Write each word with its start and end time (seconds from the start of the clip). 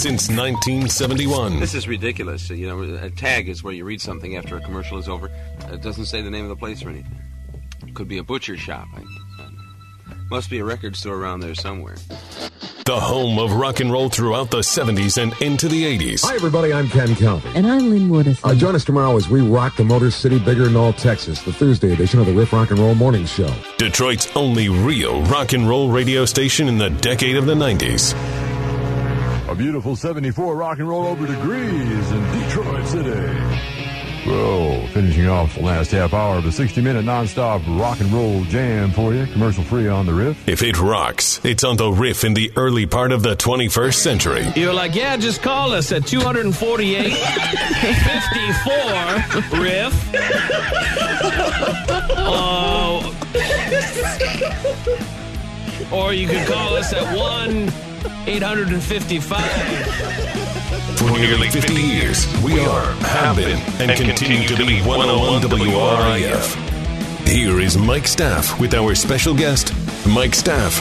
since 0.00 0.30
1971. 0.30 1.60
This 1.60 1.74
is 1.74 1.86
ridiculous. 1.86 2.48
You 2.48 2.68
know, 2.68 2.80
a 3.04 3.10
tag 3.10 3.50
is 3.50 3.62
where 3.62 3.74
you 3.74 3.84
read 3.84 4.00
something 4.00 4.34
after 4.34 4.56
a 4.56 4.60
commercial 4.62 4.96
is 4.96 5.10
over. 5.10 5.30
It 5.70 5.82
doesn't 5.82 6.06
say 6.06 6.22
the 6.22 6.30
name 6.30 6.44
of 6.44 6.48
the 6.48 6.56
place 6.56 6.82
or 6.82 6.88
anything. 6.88 7.20
It 7.86 7.94
could 7.94 8.08
be 8.08 8.16
a 8.16 8.22
butcher 8.22 8.56
shop. 8.56 8.86
I, 8.96 9.02
must 10.30 10.48
be 10.48 10.58
a 10.58 10.64
record 10.64 10.96
store 10.96 11.16
around 11.16 11.40
there 11.40 11.54
somewhere. 11.54 11.96
The 12.86 12.98
home 12.98 13.38
of 13.38 13.52
rock 13.52 13.80
and 13.80 13.92
roll 13.92 14.08
throughout 14.08 14.50
the 14.50 14.60
70s 14.60 15.20
and 15.20 15.38
into 15.42 15.68
the 15.68 15.82
80s. 15.98 16.24
Hi, 16.24 16.34
everybody. 16.34 16.72
I'm 16.72 16.88
Ken 16.88 17.14
Calvin. 17.14 17.52
And 17.54 17.66
I'm 17.66 17.90
Lynn 17.90 18.08
Woodison. 18.08 18.40
Uh, 18.48 18.54
join 18.54 18.74
us 18.74 18.84
tomorrow 18.84 19.16
as 19.16 19.28
we 19.28 19.42
rock 19.42 19.76
the 19.76 19.84
Motor 19.84 20.10
City 20.10 20.38
Bigger 20.38 20.64
than 20.64 20.76
all 20.76 20.94
Texas, 20.94 21.42
the 21.42 21.52
Thursday 21.52 21.92
edition 21.92 22.20
of 22.20 22.26
the 22.26 22.32
Riff 22.32 22.54
Rock 22.54 22.70
and 22.70 22.78
Roll 22.78 22.94
Morning 22.94 23.26
Show. 23.26 23.52
Detroit's 23.76 24.34
only 24.34 24.70
real 24.70 25.20
rock 25.24 25.52
and 25.52 25.68
roll 25.68 25.90
radio 25.90 26.24
station 26.24 26.68
in 26.68 26.78
the 26.78 26.90
decade 26.90 27.36
of 27.36 27.44
the 27.44 27.54
90s. 27.54 28.39
A 29.60 29.62
beautiful 29.62 29.94
74 29.94 30.56
rock 30.56 30.78
and 30.78 30.88
roll 30.88 31.04
over 31.04 31.26
degrees 31.26 32.10
in 32.10 32.40
Detroit 32.40 32.86
City. 32.86 33.10
Well, 34.26 34.86
finishing 34.86 35.28
off 35.28 35.54
the 35.54 35.60
last 35.60 35.90
half 35.90 36.14
hour 36.14 36.38
of 36.38 36.46
a 36.46 36.52
60 36.52 36.80
minute 36.80 37.04
nonstop 37.04 37.60
rock 37.78 38.00
and 38.00 38.10
roll 38.10 38.42
jam 38.44 38.90
for 38.90 39.12
you, 39.12 39.26
commercial 39.26 39.62
free 39.62 39.86
on 39.86 40.06
the 40.06 40.14
riff. 40.14 40.48
If 40.48 40.62
it 40.62 40.80
rocks, 40.80 41.44
it's 41.44 41.62
on 41.62 41.76
the 41.76 41.90
riff 41.90 42.24
in 42.24 42.32
the 42.32 42.50
early 42.56 42.86
part 42.86 43.12
of 43.12 43.22
the 43.22 43.36
21st 43.36 43.96
century. 43.96 44.46
You're 44.56 44.72
like, 44.72 44.94
yeah, 44.94 45.18
just 45.18 45.42
call 45.42 45.72
us 45.72 45.92
at 45.92 46.06
248 46.06 47.12
54 47.12 49.60
riff. 49.60 49.92
Oh. 52.16 53.14
or 55.92 56.14
you 56.14 56.28
could 56.28 56.48
call 56.48 56.76
us 56.76 56.94
at 56.94 57.14
1 57.14 57.89
855 58.26 60.20
for 61.00 61.10
nearly 61.18 61.48
50 61.48 61.74
years, 61.74 62.26
we 62.42 62.60
are, 62.60 62.92
have 62.92 63.36
been, 63.36 63.58
and 63.80 63.98
continue 63.98 64.46
to 64.48 64.66
be 64.66 64.80
101 64.82 65.42
WRIF. 65.42 67.26
Here 67.26 67.58
is 67.58 67.78
Mike 67.78 68.06
Staff 68.06 68.60
with 68.60 68.74
our 68.74 68.94
special 68.94 69.34
guest, 69.34 69.72
Mike 70.06 70.34
Staff. 70.34 70.78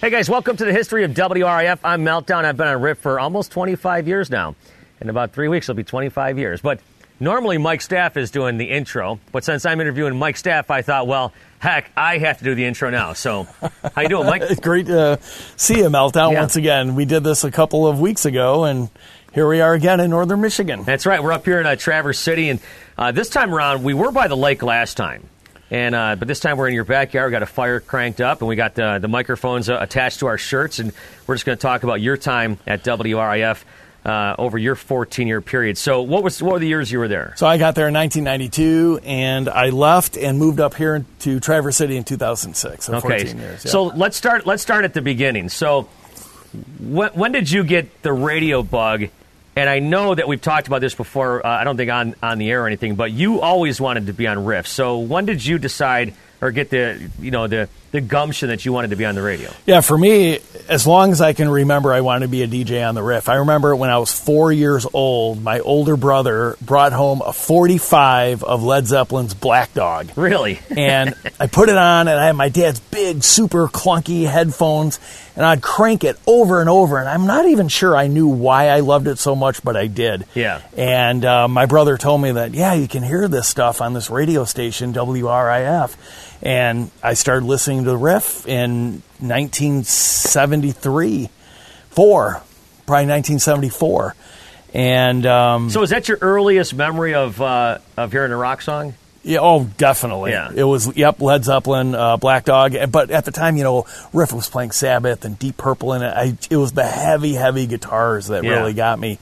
Hey 0.00 0.08
guys, 0.08 0.30
welcome 0.30 0.56
to 0.56 0.64
the 0.64 0.72
history 0.72 1.04
of 1.04 1.10
WRIF. 1.12 1.80
I'm 1.84 2.02
Meltdown. 2.02 2.44
I've 2.44 2.56
been 2.56 2.68
on 2.68 2.80
RIF 2.80 2.98
for 2.98 3.20
almost 3.20 3.52
25 3.52 4.08
years 4.08 4.30
now. 4.30 4.54
In 5.00 5.10
about 5.10 5.32
three 5.32 5.48
weeks, 5.48 5.68
it'll 5.68 5.76
be 5.76 5.84
25 5.84 6.38
years. 6.38 6.62
But 6.62 6.80
normally 7.20 7.58
Mike 7.58 7.80
Staff 7.80 8.16
is 8.16 8.30
doing 8.30 8.58
the 8.58 8.70
intro. 8.70 9.18
But 9.32 9.44
since 9.44 9.66
I'm 9.66 9.80
interviewing 9.80 10.16
Mike 10.16 10.36
Staff, 10.36 10.70
I 10.70 10.82
thought, 10.82 11.06
well, 11.06 11.32
heck, 11.58 11.90
I 11.96 12.18
have 12.18 12.38
to 12.38 12.44
do 12.44 12.54
the 12.54 12.64
intro 12.64 12.90
now. 12.90 13.12
So, 13.12 13.44
how 13.94 14.02
you 14.02 14.08
doing, 14.08 14.26
Mike? 14.26 14.60
Great 14.62 14.86
to 14.86 15.18
see 15.56 15.78
you, 15.78 15.88
Meltdown, 15.88 16.32
yeah. 16.32 16.40
once 16.40 16.56
again. 16.56 16.94
We 16.94 17.04
did 17.04 17.24
this 17.24 17.44
a 17.44 17.50
couple 17.50 17.86
of 17.86 18.00
weeks 18.00 18.24
ago, 18.24 18.64
and 18.64 18.90
here 19.32 19.48
we 19.48 19.60
are 19.60 19.74
again 19.74 20.00
in 20.00 20.10
northern 20.10 20.40
Michigan. 20.40 20.82
That's 20.84 21.06
right. 21.06 21.22
We're 21.22 21.32
up 21.32 21.44
here 21.44 21.60
in 21.60 21.66
uh, 21.66 21.76
Traverse 21.76 22.18
City, 22.18 22.48
and 22.48 22.60
uh, 22.96 23.12
this 23.12 23.28
time 23.28 23.54
around, 23.54 23.82
we 23.82 23.94
were 23.94 24.10
by 24.10 24.28
the 24.28 24.36
lake 24.36 24.62
last 24.62 24.96
time. 24.96 25.28
And 25.70 25.94
uh, 25.96 26.14
but 26.16 26.28
this 26.28 26.38
time 26.38 26.58
we're 26.58 26.68
in 26.68 26.74
your 26.74 26.84
backyard. 26.84 27.30
We 27.30 27.32
got 27.32 27.42
a 27.42 27.46
fire 27.46 27.80
cranked 27.80 28.20
up, 28.20 28.40
and 28.40 28.48
we 28.48 28.54
got 28.54 28.76
the, 28.76 28.98
the 29.00 29.08
microphones 29.08 29.68
uh, 29.68 29.78
attached 29.80 30.20
to 30.20 30.26
our 30.26 30.38
shirts, 30.38 30.78
and 30.78 30.92
we're 31.26 31.34
just 31.34 31.44
going 31.44 31.58
to 31.58 31.62
talk 31.62 31.82
about 31.82 32.00
your 32.00 32.16
time 32.16 32.58
at 32.66 32.84
WRIF. 32.84 33.64
Uh, 34.06 34.36
over 34.38 34.56
your 34.56 34.76
14 34.76 35.26
year 35.26 35.40
period. 35.40 35.76
So, 35.76 36.02
what 36.02 36.22
was 36.22 36.40
what 36.40 36.52
were 36.52 36.58
the 36.60 36.68
years 36.68 36.92
you 36.92 37.00
were 37.00 37.08
there? 37.08 37.34
So, 37.36 37.44
I 37.44 37.58
got 37.58 37.74
there 37.74 37.88
in 37.88 37.94
1992, 37.94 39.00
and 39.02 39.48
I 39.48 39.70
left 39.70 40.16
and 40.16 40.38
moved 40.38 40.60
up 40.60 40.74
here 40.74 41.04
to 41.20 41.40
Traverse 41.40 41.76
City 41.76 41.96
in 41.96 42.04
2006. 42.04 42.84
So 42.84 42.94
okay. 42.98 43.24
Years, 43.24 43.34
yeah. 43.34 43.56
So 43.56 43.82
let's 43.82 44.16
start. 44.16 44.46
Let's 44.46 44.62
start 44.62 44.84
at 44.84 44.94
the 44.94 45.02
beginning. 45.02 45.48
So, 45.48 45.88
when, 46.78 47.10
when 47.14 47.32
did 47.32 47.50
you 47.50 47.64
get 47.64 48.02
the 48.02 48.12
radio 48.12 48.62
bug? 48.62 49.08
And 49.56 49.68
I 49.68 49.80
know 49.80 50.14
that 50.14 50.28
we've 50.28 50.40
talked 50.40 50.68
about 50.68 50.82
this 50.82 50.94
before. 50.94 51.44
Uh, 51.44 51.50
I 51.50 51.64
don't 51.64 51.76
think 51.76 51.90
on 51.90 52.14
on 52.22 52.38
the 52.38 52.48
air 52.48 52.62
or 52.62 52.68
anything, 52.68 52.94
but 52.94 53.10
you 53.10 53.40
always 53.40 53.80
wanted 53.80 54.06
to 54.06 54.12
be 54.12 54.28
on 54.28 54.44
Riff. 54.44 54.68
So 54.68 55.00
when 55.00 55.26
did 55.26 55.44
you 55.44 55.58
decide 55.58 56.14
or 56.40 56.52
get 56.52 56.70
the 56.70 57.10
you 57.20 57.32
know 57.32 57.46
the 57.46 57.68
the 57.96 58.00
gumption 58.02 58.50
that 58.50 58.64
you 58.66 58.72
wanted 58.72 58.90
to 58.90 58.96
be 58.96 59.06
on 59.06 59.14
the 59.14 59.22
radio? 59.22 59.50
Yeah, 59.64 59.80
for 59.80 59.96
me, 59.96 60.38
as 60.68 60.86
long 60.86 61.12
as 61.12 61.22
I 61.22 61.32
can 61.32 61.48
remember, 61.48 61.94
I 61.94 62.02
wanted 62.02 62.26
to 62.26 62.28
be 62.28 62.42
a 62.42 62.46
DJ 62.46 62.86
on 62.86 62.94
the 62.94 63.02
riff. 63.02 63.28
I 63.28 63.36
remember 63.36 63.74
when 63.74 63.88
I 63.88 63.96
was 63.96 64.12
four 64.12 64.52
years 64.52 64.86
old, 64.92 65.42
my 65.42 65.60
older 65.60 65.96
brother 65.96 66.56
brought 66.60 66.92
home 66.92 67.22
a 67.24 67.32
45 67.32 68.44
of 68.44 68.62
Led 68.62 68.86
Zeppelin's 68.86 69.32
Black 69.32 69.72
Dog. 69.72 70.10
Really? 70.14 70.60
and 70.76 71.14
I 71.40 71.46
put 71.46 71.70
it 71.70 71.76
on, 71.76 72.06
and 72.06 72.20
I 72.20 72.26
had 72.26 72.36
my 72.36 72.50
dad's 72.50 72.80
big, 72.80 73.24
super 73.24 73.66
clunky 73.68 74.26
headphones, 74.26 75.00
and 75.34 75.44
I'd 75.44 75.62
crank 75.62 76.04
it 76.04 76.18
over 76.26 76.60
and 76.60 76.68
over. 76.68 76.98
And 76.98 77.08
I'm 77.08 77.26
not 77.26 77.46
even 77.46 77.68
sure 77.68 77.96
I 77.96 78.08
knew 78.08 78.28
why 78.28 78.68
I 78.68 78.80
loved 78.80 79.06
it 79.06 79.18
so 79.18 79.34
much, 79.34 79.62
but 79.64 79.74
I 79.74 79.86
did. 79.86 80.26
Yeah. 80.34 80.60
And 80.76 81.24
uh, 81.24 81.48
my 81.48 81.64
brother 81.64 81.96
told 81.96 82.20
me 82.20 82.32
that, 82.32 82.52
yeah, 82.52 82.74
you 82.74 82.88
can 82.88 83.02
hear 83.02 83.26
this 83.26 83.48
stuff 83.48 83.80
on 83.80 83.94
this 83.94 84.10
radio 84.10 84.44
station, 84.44 84.92
WRIF. 84.92 85.96
And 86.42 86.90
I 87.02 87.14
started 87.14 87.46
listening 87.46 87.84
to 87.84 87.90
the 87.90 87.96
riff 87.96 88.46
in 88.46 89.02
1973, 89.20 91.30
four, 91.90 92.42
probably 92.86 93.06
1974. 93.06 94.14
And 94.74 95.24
um, 95.26 95.70
so, 95.70 95.82
is 95.82 95.90
that 95.90 96.08
your 96.08 96.18
earliest 96.20 96.74
memory 96.74 97.14
of 97.14 97.40
uh, 97.40 97.78
of 97.96 98.10
hearing 98.12 98.32
a 98.32 98.36
rock 98.36 98.60
song? 98.60 98.92
Yeah, 99.26 99.40
oh, 99.40 99.64
definitely. 99.64 100.30
Yeah. 100.30 100.52
It 100.54 100.62
was, 100.62 100.96
yep, 100.96 101.20
Led 101.20 101.42
Zeppelin, 101.42 101.96
uh, 101.96 102.16
Black 102.16 102.44
Dog. 102.44 102.76
But 102.92 103.10
at 103.10 103.24
the 103.24 103.32
time, 103.32 103.56
you 103.56 103.64
know, 103.64 103.84
Riff 104.12 104.32
was 104.32 104.48
playing 104.48 104.70
Sabbath 104.70 105.24
and 105.24 105.36
Deep 105.36 105.56
Purple, 105.56 105.94
and 105.94 106.04
I, 106.04 106.38
it 106.48 106.56
was 106.56 106.70
the 106.70 106.86
heavy, 106.86 107.32
heavy 107.32 107.66
guitars 107.66 108.28
that 108.28 108.44
yeah. 108.44 108.50
really 108.50 108.72
got 108.72 109.00
me. 109.00 109.18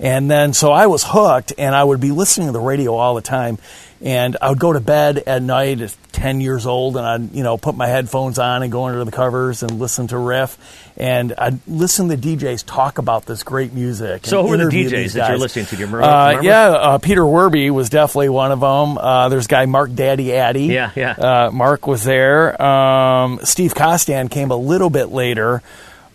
And 0.00 0.28
then, 0.28 0.54
so 0.54 0.72
I 0.72 0.88
was 0.88 1.04
hooked, 1.06 1.52
and 1.56 1.72
I 1.72 1.84
would 1.84 2.00
be 2.00 2.10
listening 2.10 2.48
to 2.48 2.52
the 2.52 2.58
radio 2.58 2.96
all 2.96 3.14
the 3.14 3.22
time. 3.22 3.58
And 4.04 4.36
I 4.42 4.50
would 4.50 4.58
go 4.58 4.74
to 4.74 4.80
bed 4.80 5.22
at 5.26 5.42
night 5.42 5.80
at 5.80 5.96
10 6.12 6.42
years 6.42 6.66
old 6.66 6.98
and 6.98 7.06
I'd, 7.06 7.34
you 7.34 7.42
know, 7.42 7.56
put 7.56 7.74
my 7.74 7.86
headphones 7.86 8.38
on 8.38 8.62
and 8.62 8.70
go 8.70 8.84
under 8.84 9.02
the 9.02 9.10
covers 9.10 9.62
and 9.62 9.78
listen 9.78 10.08
to 10.08 10.18
riff. 10.18 10.58
And 10.98 11.32
I'd 11.38 11.58
listen 11.66 12.08
to 12.08 12.16
the 12.16 12.36
DJs 12.36 12.64
talk 12.66 12.98
about 12.98 13.24
this 13.24 13.42
great 13.42 13.72
music. 13.72 14.26
So 14.26 14.46
who 14.46 14.52
are 14.52 14.56
the 14.58 14.64
DJs 14.64 15.14
that 15.14 15.30
you're 15.30 15.38
listening 15.38 15.64
to? 15.66 15.76
Do 15.76 15.80
you 15.80 15.86
remember? 15.86 16.06
Uh, 16.06 16.42
yeah, 16.42 16.66
uh, 16.68 16.98
Peter 16.98 17.24
Werbe 17.24 17.70
was 17.70 17.88
definitely 17.88 18.28
one 18.28 18.52
of 18.52 18.60
them. 18.60 18.98
Uh, 18.98 19.30
there's 19.30 19.46
a 19.46 19.48
guy, 19.48 19.64
Mark 19.64 19.94
Daddy 19.94 20.34
Addy. 20.34 20.66
Yeah, 20.66 20.90
yeah. 20.94 21.12
Uh, 21.12 21.50
Mark 21.50 21.86
was 21.86 22.04
there. 22.04 22.60
Um, 22.62 23.40
Steve 23.42 23.72
Kostan 23.72 24.30
came 24.30 24.50
a 24.50 24.56
little 24.56 24.90
bit 24.90 25.08
later. 25.08 25.62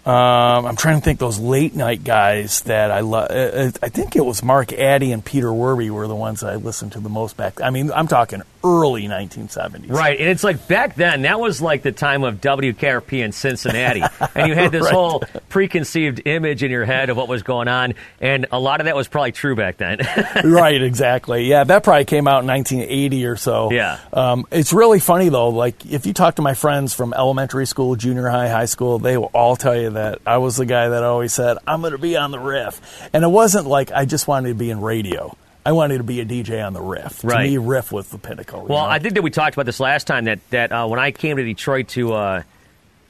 Um, 0.09 0.65
I'm 0.65 0.75
trying 0.75 0.95
to 0.95 1.01
think 1.05 1.19
those 1.19 1.37
late 1.37 1.75
night 1.75 2.03
guys 2.03 2.61
that 2.61 2.89
I 2.89 3.01
love. 3.01 3.29
Uh, 3.29 3.33
uh, 3.33 3.71
I 3.83 3.89
think 3.89 4.15
it 4.15 4.25
was 4.25 4.41
Mark 4.41 4.73
Addy 4.73 5.11
and 5.11 5.23
Peter 5.23 5.53
Werbe 5.53 5.87
were 5.91 6.07
the 6.07 6.15
ones 6.15 6.39
that 6.39 6.51
I 6.51 6.55
listened 6.55 6.93
to 6.93 6.99
the 6.99 7.09
most 7.09 7.37
back. 7.37 7.61
I 7.61 7.69
mean, 7.69 7.91
I'm 7.91 8.07
talking 8.07 8.41
early 8.63 9.07
1970s. 9.07 9.89
Right, 9.89 10.19
and 10.19 10.29
it's 10.29 10.43
like 10.43 10.67
back 10.67 10.95
then 10.95 11.23
that 11.23 11.39
was 11.39 11.61
like 11.61 11.81
the 11.81 11.91
time 11.91 12.23
of 12.23 12.41
WKRP 12.41 13.23
in 13.23 13.31
Cincinnati, 13.31 14.03
and 14.35 14.47
you 14.47 14.55
had 14.55 14.71
this 14.71 14.83
right. 14.83 14.93
whole 14.93 15.23
preconceived 15.49 16.21
image 16.25 16.63
in 16.63 16.71
your 16.71 16.85
head 16.85 17.09
of 17.09 17.17
what 17.17 17.27
was 17.27 17.43
going 17.43 17.67
on, 17.67 17.93
and 18.19 18.47
a 18.51 18.59
lot 18.59 18.81
of 18.81 18.85
that 18.85 18.95
was 18.95 19.07
probably 19.07 19.31
true 19.31 19.55
back 19.55 19.77
then. 19.77 19.99
right, 20.43 20.81
exactly. 20.81 21.45
Yeah, 21.45 21.63
that 21.63 21.83
probably 21.83 22.05
came 22.05 22.27
out 22.27 22.41
in 22.41 22.47
1980 22.47 23.25
or 23.25 23.35
so. 23.35 23.71
Yeah. 23.71 23.99
Um, 24.11 24.45
it's 24.51 24.73
really 24.73 24.99
funny 24.99 25.29
though. 25.29 25.49
Like 25.49 25.85
if 25.85 26.05
you 26.05 26.13
talk 26.13 26.35
to 26.35 26.41
my 26.41 26.53
friends 26.53 26.93
from 26.93 27.13
elementary 27.13 27.65
school, 27.65 27.95
junior 27.95 28.27
high, 28.27 28.49
high 28.49 28.65
school, 28.65 28.99
they 28.99 29.17
will 29.17 29.31
all 29.33 29.55
tell 29.55 29.79
you 29.79 29.91
that 29.91 30.19
I 30.25 30.37
was 30.37 30.57
the 30.57 30.65
guy 30.65 30.89
that 30.89 31.03
always 31.03 31.33
said 31.33 31.57
I'm 31.67 31.81
going 31.81 31.93
to 31.93 31.97
be 31.97 32.17
on 32.17 32.31
the 32.31 32.39
riff, 32.39 33.09
and 33.13 33.23
it 33.23 33.29
wasn't 33.29 33.67
like 33.67 33.91
I 33.91 34.05
just 34.05 34.27
wanted 34.27 34.49
to 34.49 34.55
be 34.55 34.69
in 34.69 34.81
radio. 34.81 35.35
I 35.69 35.71
wanted 35.71 35.99
to 35.99 36.03
be 36.03 36.19
a 36.19 36.25
DJ 36.25 36.65
on 36.65 36.73
the 36.73 36.81
riff. 36.81 37.23
Right. 37.23 37.43
To 37.43 37.49
me, 37.51 37.57
riff 37.59 37.91
was 37.91 38.09
the 38.09 38.17
pinnacle. 38.17 38.65
Well, 38.65 38.85
know? 38.85 38.89
I 38.89 38.97
think 38.97 39.13
that 39.13 39.21
we 39.21 39.29
talked 39.29 39.55
about 39.55 39.67
this 39.67 39.79
last 39.79 40.07
time 40.07 40.25
that 40.25 40.39
that 40.49 40.71
uh, 40.71 40.87
when 40.87 40.99
I 40.99 41.11
came 41.11 41.37
to 41.37 41.43
Detroit 41.43 41.89
to 41.89 42.13
uh, 42.13 42.43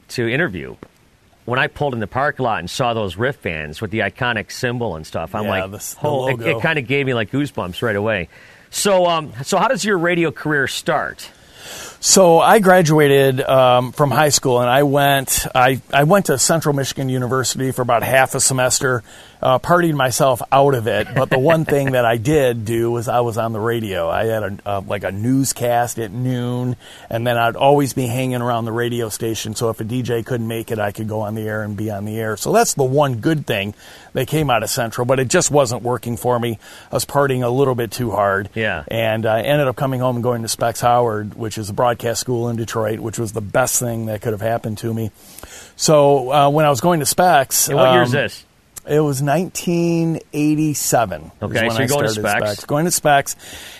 to 0.08 0.28
interview, 0.28 0.76
when 1.46 1.58
I 1.58 1.68
pulled 1.68 1.94
in 1.94 2.00
the 2.00 2.06
parking 2.06 2.44
lot 2.44 2.58
and 2.58 2.68
saw 2.68 2.92
those 2.92 3.16
riff 3.16 3.36
fans 3.36 3.80
with 3.80 3.90
the 3.90 4.00
iconic 4.00 4.52
symbol 4.52 4.96
and 4.96 5.06
stuff, 5.06 5.34
I'm 5.34 5.44
yeah, 5.44 5.64
like, 5.64 5.70
the, 5.70 5.96
oh, 6.02 6.28
it, 6.28 6.42
it 6.42 6.60
kind 6.60 6.78
of 6.78 6.86
gave 6.86 7.06
me 7.06 7.14
like 7.14 7.30
goosebumps 7.30 7.80
right 7.80 7.96
away. 7.96 8.28
So, 8.68 9.06
um, 9.06 9.32
so 9.42 9.56
how 9.56 9.68
does 9.68 9.82
your 9.82 9.96
radio 9.96 10.30
career 10.30 10.68
start? 10.68 11.30
So 12.00 12.40
I 12.40 12.58
graduated 12.58 13.40
um, 13.40 13.92
from 13.92 14.10
high 14.10 14.28
school, 14.28 14.60
and 14.60 14.68
I 14.68 14.82
went. 14.82 15.46
I, 15.54 15.80
I 15.94 16.04
went 16.04 16.26
to 16.26 16.36
Central 16.36 16.74
Michigan 16.74 17.08
University 17.08 17.72
for 17.72 17.80
about 17.80 18.02
half 18.02 18.34
a 18.34 18.40
semester 18.40 19.02
uh, 19.42 19.58
partied 19.58 19.94
myself 19.94 20.42
out 20.52 20.74
of 20.74 20.86
it. 20.86 21.08
But 21.14 21.30
the 21.30 21.38
one 21.38 21.64
thing 21.64 21.92
that 21.92 22.04
I 22.04 22.16
did 22.16 22.64
do 22.64 22.90
was 22.90 23.08
I 23.08 23.20
was 23.20 23.38
on 23.38 23.52
the 23.52 23.60
radio. 23.60 24.08
I 24.08 24.26
had 24.26 24.42
a, 24.42 24.58
uh, 24.66 24.80
like 24.86 25.04
a 25.04 25.12
newscast 25.12 25.98
at 25.98 26.10
noon, 26.10 26.76
and 27.08 27.26
then 27.26 27.36
I'd 27.36 27.56
always 27.56 27.92
be 27.92 28.06
hanging 28.06 28.42
around 28.42 28.64
the 28.64 28.72
radio 28.72 29.08
station. 29.08 29.54
So 29.54 29.70
if 29.70 29.80
a 29.80 29.84
DJ 29.84 30.24
couldn't 30.24 30.48
make 30.48 30.70
it, 30.70 30.78
I 30.78 30.92
could 30.92 31.08
go 31.08 31.20
on 31.20 31.34
the 31.34 31.42
air 31.42 31.62
and 31.62 31.76
be 31.76 31.90
on 31.90 32.04
the 32.04 32.18
air. 32.18 32.36
So 32.36 32.52
that's 32.52 32.74
the 32.74 32.84
one 32.84 33.16
good 33.16 33.46
thing 33.46 33.74
that 34.12 34.26
came 34.26 34.50
out 34.50 34.62
of 34.62 34.70
Central, 34.70 35.04
but 35.04 35.20
it 35.20 35.28
just 35.28 35.50
wasn't 35.50 35.82
working 35.82 36.16
for 36.16 36.38
me. 36.38 36.58
I 36.90 36.94
was 36.94 37.04
partying 37.04 37.42
a 37.42 37.48
little 37.48 37.74
bit 37.74 37.90
too 37.90 38.10
hard. 38.10 38.50
Yeah. 38.54 38.84
And 38.88 39.24
I 39.24 39.42
ended 39.42 39.68
up 39.68 39.76
coming 39.76 40.00
home 40.00 40.16
and 40.16 40.22
going 40.22 40.42
to 40.42 40.48
Specs 40.48 40.80
Howard, 40.80 41.34
which 41.34 41.58
is 41.58 41.70
a 41.70 41.72
broadcast 41.72 42.20
school 42.20 42.48
in 42.48 42.56
Detroit, 42.56 42.98
which 42.98 43.18
was 43.18 43.32
the 43.32 43.40
best 43.40 43.78
thing 43.78 44.06
that 44.06 44.20
could 44.20 44.32
have 44.32 44.40
happened 44.40 44.78
to 44.78 44.92
me. 44.92 45.10
So 45.76 46.32
uh, 46.32 46.50
when 46.50 46.66
I 46.66 46.70
was 46.70 46.80
going 46.80 47.00
to 47.00 47.06
Specs. 47.06 47.68
And 47.68 47.76
what 47.76 47.88
um, 47.88 47.94
year 47.94 48.02
is 48.02 48.12
this? 48.12 48.44
It 48.88 49.00
was 49.00 49.22
1987. 49.22 51.30
Okay, 51.42 51.42
when 51.42 51.50
so 51.70 51.78
you're 51.78 51.82
I 51.82 51.86
going 51.86 52.04
to 52.06 52.10
started 52.10 52.46
Specs. 52.46 52.64
Going 52.64 52.84
to 52.86 52.90
Specs, 52.90 53.36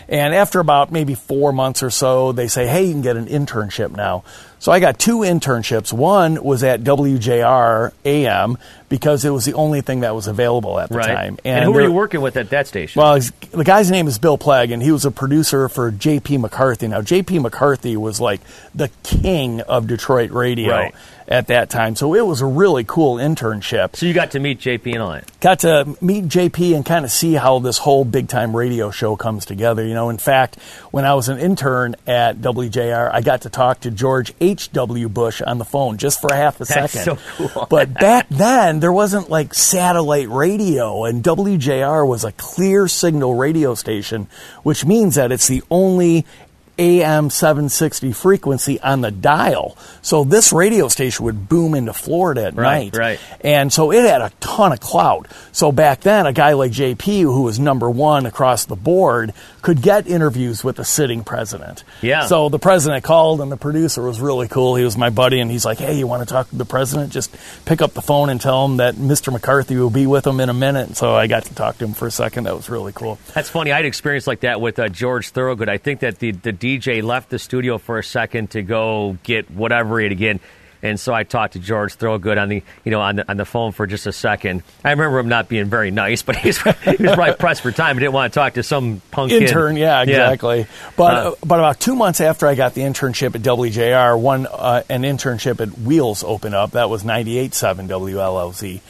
and 0.09 0.35
after 0.35 0.61
about 0.61 0.93
maybe 0.93 1.15
four 1.15 1.53
months 1.53 1.83
or 1.83 1.91
so, 1.91 2.33
they 2.33 2.49
say, 2.49 2.67
"Hey, 2.67 2.85
you 2.85 2.93
can 2.93 3.03
get 3.03 3.17
an 3.17 3.27
internship 3.27 3.97
now." 3.97 4.25
So 4.59 4.73
I 4.73 4.81
got 4.81 4.99
two 4.99 5.21
internships. 5.21 5.91
One 5.91 6.43
was 6.45 6.63
at 6.63 6.85
WJR 6.85 7.93
AM 8.05 8.59
because 8.91 9.25
it 9.25 9.31
was 9.31 9.47
the 9.47 9.55
only 9.55 9.81
thing 9.81 10.01
that 10.01 10.15
was 10.15 10.27
available 10.27 10.79
at 10.79 10.91
the 10.91 10.99
Right. 10.99 11.07
time. 11.15 11.39
And, 11.47 11.65
who 11.65 11.73
were 11.73 11.81
you 11.81 11.93
working 11.93 12.21
with 12.21 12.37
at 12.37 12.51
that 12.51 12.67
station? 12.67 13.01
well, 13.01 13.19
the 13.53 13.65
guy's 13.65 13.91
name 13.91 14.07
is 14.07 14.19
Bill 14.19 14.37
Plegg, 14.37 14.71
and 14.71 14.83
he 14.83 14.93
was 14.93 15.07
a 15.07 15.11
producer 15.11 15.67
for 15.71 15.91
J.P. 15.91 16.37
McCarthy. 16.37 16.89
Now, 16.89 17.01
J.P. 17.01 17.39
McCarthy 17.39 17.97
was 17.97 18.21
like 18.21 18.43
the 18.75 18.91
king 19.03 19.63
of 19.63 19.87
Detroit 19.87 20.31
radio 20.31 20.75
Right. 20.75 20.95
At 21.31 21.47
that 21.47 21.71
time, 21.71 21.95
so 21.95 22.13
it 22.15 22.27
was 22.27 22.41
a 22.41 22.47
really 22.47 22.83
cool 22.83 23.17
internship. 23.17 23.95
so 23.95 24.05
you 24.05 24.13
got 24.13 24.33
to 24.33 24.41
meet 24.41 24.59
JP 24.59 24.93
and 24.95 24.99
all 25.03 25.13
that. 25.13 25.31
Got 25.41 25.61
to 25.61 25.97
meet 26.01 26.25
JP 26.25 26.75
and 26.75 26.85
kind 26.85 27.05
of 27.05 27.13
see 27.13 27.35
how 27.35 27.61
this 27.61 27.79
whole 27.79 28.05
big 28.05 28.27
time 28.29 28.55
radio 28.55 28.91
show 28.91 29.15
comes 29.15 29.47
together. 29.47 29.87
You 29.87 29.95
know, 29.95 30.11
in 30.11 30.19
fact, 30.19 30.57
when 30.91 31.05
I 31.05 31.15
was 31.15 31.29
an 31.29 31.39
intern 31.39 31.95
at 32.07 32.39
WJR, 32.39 33.11
I 33.13 33.21
got 33.21 33.43
to 33.43 33.49
talk 33.51 33.81
to 33.83 33.93
George 33.93 34.33
H.W. 34.41 35.09
Bush 35.09 35.41
on 35.41 35.59
the 35.59 35.65
phone 35.65 35.99
just 35.99 36.21
for 36.21 36.35
half 36.35 36.57
a 36.61 36.65
That's 36.65 36.93
second. 36.93 37.19
so 37.19 37.49
cool. 37.49 37.67
But 37.71 37.95
back 37.95 38.29
then, 38.29 38.81
there 38.81 38.93
wasn't 38.93 39.31
like 39.31 39.55
satellite 39.55 40.29
radio, 40.29 41.05
and 41.05 41.23
WJR 41.23 42.07
was 42.09 42.25
a 42.25 42.33
clear 42.33 42.89
signal 42.89 43.35
radio 43.37 43.77
station, 43.77 44.27
which 44.65 44.85
means 44.85 45.15
that 45.15 45.31
it's 45.31 45.47
the 45.47 45.63
only 45.71 46.27
AM 46.79 47.31
760 47.31 48.13
frequency 48.13 48.81
on 48.81 49.01
the 49.01 49.11
dial. 49.11 49.77
So 50.03 50.25
this 50.25 50.53
radio 50.53 50.89
station 50.89 51.25
would 51.27 51.49
boom 51.49 51.75
into 51.75 51.93
Florida 51.93 52.47
at 52.47 52.55
Right, 52.55 52.93
night. 52.93 52.97
right. 52.97 53.21
And 53.43 53.73
so 53.73 53.93
it 53.93 54.05
had 54.05 54.23
a 54.23 54.31
ton 54.41 54.73
of 54.73 54.81
clout. 54.81 55.29
So 55.53 55.73
back 55.73 56.01
then, 56.01 56.27
a 56.27 56.33
guy 56.33 56.55
like 56.55 56.73
JP, 56.73 57.23
who 57.23 57.43
was 57.43 57.59
number 57.59 57.91
one 57.91 58.25
across 58.27 58.65
the 58.65 58.77
board, 58.77 59.33
could 59.63 59.83
get 59.83 60.07
interviews 60.07 60.65
with 60.65 60.77
the 60.77 60.85
sitting 60.85 61.23
president. 61.23 61.85
Yeah. 62.01 62.27
So 62.27 62.49
the 62.49 62.59
president 62.59 63.05
called, 63.05 63.41
and 63.43 63.53
the 63.53 63.57
producer 63.59 64.03
was 64.03 64.21
really 64.21 64.49
cool. 64.49 64.75
He 64.77 64.85
was 64.85 64.97
my 64.97 65.11
buddy, 65.11 65.41
and 65.41 65.51
he's 65.51 65.67
like, 65.67 65.79
"Hey, 65.79 65.99
you 65.99 66.07
want 66.07 66.27
to 66.27 66.33
talk 66.33 66.49
to 66.49 66.57
the 66.57 66.65
president? 66.65 67.13
Just 67.13 67.37
pick 67.67 67.83
up 67.83 67.93
the 67.93 68.01
phone 68.03 68.31
and 68.31 68.41
tell 68.41 68.65
him 68.65 68.79
that 68.79 68.95
Mr. 68.95 69.31
McCarthy 69.33 69.77
will 69.77 69.91
be 69.91 70.07
with 70.07 70.27
him 70.27 70.41
in 70.41 70.49
a 70.49 70.55
minute." 70.55 70.97
So 70.97 71.15
I 71.15 71.27
got 71.27 71.45
to 71.45 71.55
talk 71.55 71.77
to 71.79 71.85
him 71.85 71.93
for 71.93 72.07
a 72.07 72.11
second. 72.11 72.45
That 72.45 72.57
was 72.57 72.71
really 72.71 72.93
cool. 72.95 73.19
That's 73.35 73.51
funny. 73.51 73.71
I 73.73 73.77
had 73.77 73.85
experience 73.85 74.27
like 74.27 74.41
that 74.41 74.61
with 74.63 74.79
uh, 74.79 74.89
George 74.89 75.29
Thorogood. 75.29 75.69
I 75.69 75.77
think 75.77 76.01
that 76.01 76.19
the, 76.21 76.31
the 76.33 76.53
DJ 76.79 77.03
left 77.03 77.31
the 77.31 77.39
studio 77.39 77.79
for 77.79 77.99
a 77.99 78.05
second 78.05 78.51
to 78.53 78.63
go 78.63 79.17
get 79.23 79.51
whatever 79.51 80.01
had 80.01 80.13
again. 80.13 80.41
And 80.83 80.99
so 80.99 81.13
I 81.13 81.25
talked 81.25 81.53
to 81.53 81.59
George 81.59 81.93
Thorogood 81.93 82.39
on 82.39 82.49
the 82.49 82.63
you 82.85 82.91
know 82.91 83.03
on 83.03 83.17
the 83.17 83.31
on 83.31 83.37
the 83.37 83.45
phone 83.45 83.73
for 83.73 83.87
just 83.87 84.07
a 84.07 84.13
second. 84.13 84.63
I 84.83 84.93
remember 84.93 85.19
him 85.19 85.29
not 85.29 85.47
being 85.47 85.67
very 85.67 85.91
nice, 85.91 86.23
but 86.29 86.37
he's 86.37 86.57
he 86.57 86.97
was 86.97 87.15
probably 87.15 87.35
pressed 87.35 87.61
for 87.61 87.71
time. 87.71 87.97
He 87.97 88.01
didn't 88.01 88.15
want 88.15 88.33
to 88.33 88.39
talk 88.41 88.55
to 88.55 88.63
some 88.63 89.03
punk 89.11 89.31
kid. 89.31 89.43
intern. 89.43 89.77
Yeah, 89.77 90.01
exactly. 90.03 90.67
But 90.97 91.15
Uh, 91.15 91.31
uh, 91.31 91.35
but 91.45 91.59
about 91.59 91.81
two 91.81 91.95
months 91.97 92.23
after 92.23 92.47
I 92.47 92.55
got 92.55 92.73
the 92.73 92.81
internship 92.81 93.35
at 93.35 93.43
WJR, 93.43 94.19
one 94.19 94.47
uh, 94.47 94.83
an 94.89 95.03
internship 95.03 95.61
at 95.61 95.79
Wheels 95.79 96.25
opened 96.25 96.55
up. 96.55 96.71
That 96.71 96.89
was 96.89 97.05
ninety 97.05 97.37
eight 97.39 97.53
seven 97.53 97.87
WLLZ. 97.87 98.81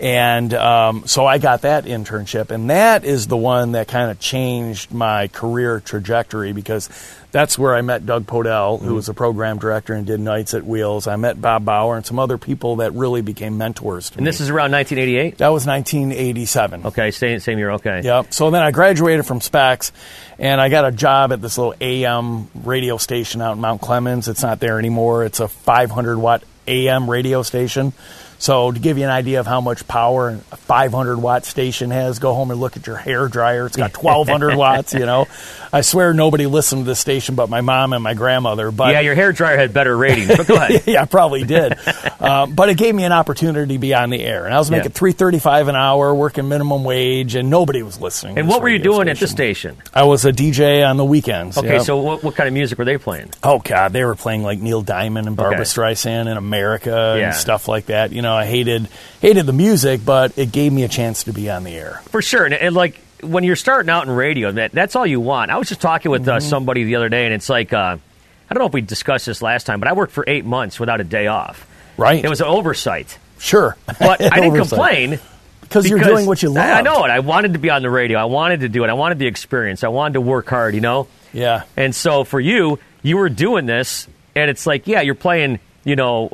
And 0.00 0.54
um, 0.54 1.06
so 1.06 1.26
I 1.26 1.38
got 1.38 1.62
that 1.62 1.84
internship, 1.84 2.50
and 2.52 2.70
that 2.70 3.04
is 3.04 3.26
the 3.26 3.36
one 3.36 3.72
that 3.72 3.88
kind 3.88 4.12
of 4.12 4.20
changed 4.20 4.92
my 4.92 5.26
career 5.26 5.80
trajectory 5.80 6.52
because 6.52 6.88
that's 7.32 7.58
where 7.58 7.74
I 7.74 7.82
met 7.82 8.06
Doug 8.06 8.24
Podell, 8.24 8.76
Mm-hmm. 8.78 8.86
who 8.86 8.94
was 8.94 9.08
a 9.08 9.14
program 9.14 9.58
director 9.58 9.94
and 9.94 10.06
did 10.06 10.20
nights 10.20 10.54
at 10.54 10.64
Wheels. 10.64 11.08
I 11.08 11.16
met 11.16 11.40
Bob 11.40 11.64
Bauer 11.64 11.96
and 11.96 12.06
some 12.06 12.18
other 12.20 12.38
people 12.38 12.76
that 12.76 12.92
really 12.92 13.22
became 13.22 13.58
mentors 13.58 14.10
to 14.10 14.18
And 14.18 14.24
me. 14.24 14.28
this 14.30 14.40
is 14.40 14.50
around 14.50 14.70
1988. 14.70 15.38
that 15.38 15.48
was 15.48 15.66
1987. 15.66 16.86
Okay, 16.86 17.10
same 17.10 17.40
same 17.40 17.58
year. 17.58 17.72
Okay. 17.72 18.02
Yep. 18.04 18.32
So 18.32 18.50
then 18.50 18.62
I 18.62 18.70
graduated 18.70 19.26
from 19.26 19.40
Specs, 19.40 19.90
and 20.38 20.60
I 20.60 20.68
got 20.68 20.84
a 20.86 20.92
job 20.92 21.32
at 21.32 21.42
this 21.42 21.58
little 21.58 21.74
AM 21.80 22.48
radio 22.54 22.98
station 22.98 23.42
out 23.42 23.52
in 23.56 23.60
Mount 23.60 23.80
Clemens. 23.80 24.28
It's 24.28 24.42
not 24.42 24.60
there 24.60 24.78
anymore. 24.78 25.24
It's 25.24 25.40
a 25.40 25.48
500 25.48 26.18
watt 26.18 26.44
AM 26.68 27.10
radio 27.10 27.42
station. 27.42 27.92
So 28.40 28.70
to 28.70 28.78
give 28.78 28.98
you 28.98 29.04
an 29.04 29.10
idea 29.10 29.40
of 29.40 29.46
how 29.48 29.60
much 29.60 29.88
power 29.88 30.38
a 30.52 30.56
500 30.56 31.18
watt 31.18 31.44
station 31.44 31.90
has, 31.90 32.20
go 32.20 32.34
home 32.34 32.52
and 32.52 32.60
look 32.60 32.76
at 32.76 32.86
your 32.86 32.96
hair 32.96 33.26
dryer. 33.26 33.66
It's 33.66 33.76
got 33.76 33.96
1200 34.00 34.56
watts. 34.56 34.94
You 34.94 35.06
know, 35.06 35.26
I 35.72 35.80
swear 35.80 36.14
nobody 36.14 36.46
listened 36.46 36.82
to 36.84 36.86
this 36.88 37.00
station 37.00 37.34
but 37.34 37.50
my 37.50 37.60
mom 37.62 37.92
and 37.92 38.02
my 38.02 38.14
grandmother. 38.14 38.70
But 38.70 38.92
Yeah, 38.92 39.00
your 39.00 39.16
hair 39.16 39.32
dryer 39.32 39.56
had 39.56 39.74
better 39.74 39.96
ratings. 39.96 40.28
But 40.36 40.46
go 40.46 40.54
ahead. 40.54 40.82
yeah, 40.86 41.02
I 41.02 41.04
probably 41.06 41.42
did. 41.44 41.74
uh, 42.20 42.46
but 42.46 42.68
it 42.68 42.76
gave 42.78 42.94
me 42.94 43.02
an 43.04 43.12
opportunity 43.12 43.74
to 43.74 43.78
be 43.80 43.92
on 43.92 44.10
the 44.10 44.22
air, 44.22 44.44
and 44.44 44.54
I 44.54 44.58
was 44.58 44.70
making 44.70 44.90
Yeah. 44.90 44.94
three 44.94 45.12
thirty-five 45.12 45.66
an 45.68 45.74
hour, 45.76 46.14
working 46.14 46.48
minimum 46.48 46.84
wage, 46.84 47.34
and 47.34 47.50
nobody 47.50 47.82
was 47.82 48.00
listening. 48.00 48.38
And 48.38 48.48
what 48.48 48.62
were 48.62 48.68
you 48.68 48.78
doing 48.78 49.08
at 49.08 49.18
the 49.18 49.26
station. 49.26 49.76
station? 49.76 49.90
I 49.94 50.04
was 50.04 50.24
a 50.24 50.32
DJ 50.32 50.88
on 50.88 50.96
the 50.96 51.04
weekends. 51.04 51.58
Okay, 51.58 51.80
so 51.80 51.96
what, 51.98 52.22
what 52.22 52.34
kind 52.36 52.46
of 52.46 52.54
music 52.54 52.78
were 52.78 52.84
they 52.84 52.98
playing? 52.98 53.30
oh 53.42 53.58
god, 53.58 53.92
they 53.92 54.04
were 54.04 54.14
playing 54.14 54.42
like 54.44 54.60
Neil 54.60 54.82
Diamond 54.82 55.26
and 55.26 55.36
Barbara 55.36 55.60
Okay. 55.60 55.64
Streisand 55.64 56.28
and 56.28 56.38
America 56.38 57.16
Yeah. 57.18 57.26
and 57.26 57.34
stuff 57.34 57.66
like 57.66 57.86
that. 57.86 58.12
You 58.12 58.22
know, 58.22 58.27
I 58.34 58.44
hated 58.46 58.88
hated 59.20 59.46
the 59.46 59.52
music, 59.52 60.04
but 60.04 60.36
it 60.38 60.52
gave 60.52 60.72
me 60.72 60.82
a 60.84 60.88
chance 60.88 61.24
to 61.24 61.32
be 61.32 61.50
on 61.50 61.64
the 61.64 61.70
air. 61.72 62.00
For 62.10 62.22
sure, 62.22 62.44
and, 62.44 62.54
and 62.54 62.74
like 62.74 63.00
when 63.22 63.44
you're 63.44 63.56
starting 63.56 63.90
out 63.90 64.06
in 64.06 64.12
radio, 64.12 64.52
that 64.52 64.72
that's 64.72 64.94
all 64.96 65.06
you 65.06 65.20
want. 65.20 65.50
I 65.50 65.56
was 65.58 65.68
just 65.68 65.80
talking 65.80 66.10
with 66.10 66.22
Mm-hmm. 66.22 66.36
uh, 66.36 66.40
somebody 66.40 66.84
the 66.84 66.96
other 66.96 67.08
day, 67.08 67.24
and 67.24 67.34
it's 67.34 67.48
like 67.48 67.72
uh, 67.72 67.96
I 68.50 68.54
don't 68.54 68.58
know 68.62 68.66
if 68.66 68.72
we 68.72 68.80
discussed 68.80 69.26
this 69.26 69.42
last 69.42 69.64
time, 69.64 69.80
but 69.80 69.88
I 69.88 69.92
worked 69.92 70.12
for 70.12 70.24
eight 70.26 70.44
months 70.44 70.78
without 70.80 71.00
a 71.00 71.04
day 71.04 71.26
off. 71.26 71.66
Right? 71.96 72.24
It 72.24 72.28
was 72.28 72.40
an 72.40 72.46
oversight, 72.46 73.18
sure, 73.38 73.76
but 73.86 74.20
I 74.22 74.40
didn't 74.40 74.52
Oversight. 74.60 74.68
complain 74.68 75.20
because 75.62 75.88
you're 75.88 75.98
doing 75.98 76.26
what 76.26 76.42
you 76.42 76.48
love. 76.50 76.64
I, 76.64 76.78
I 76.78 76.82
know 76.82 77.04
it. 77.04 77.10
I 77.10 77.18
wanted 77.20 77.54
to 77.54 77.58
be 77.58 77.70
on 77.70 77.82
the 77.82 77.90
radio. 77.90 78.18
I 78.18 78.24
wanted 78.26 78.60
to 78.60 78.68
do 78.68 78.84
it. 78.84 78.88
I 78.90 78.92
wanted 78.94 79.18
the 79.18 79.26
experience. 79.26 79.82
I 79.84 79.88
wanted 79.88 80.14
to 80.14 80.20
work 80.20 80.48
hard. 80.48 80.74
You 80.74 80.80
know. 80.80 81.08
Yeah. 81.32 81.64
And 81.76 81.94
so 81.94 82.24
for 82.24 82.38
you, 82.40 82.78
you 83.02 83.16
were 83.16 83.28
doing 83.28 83.66
this, 83.66 84.06
and 84.36 84.48
it's 84.50 84.64
like, 84.66 84.86
yeah, 84.86 85.00
you're 85.02 85.14
playing, 85.16 85.58
you 85.88 85.96
know, 85.96 86.30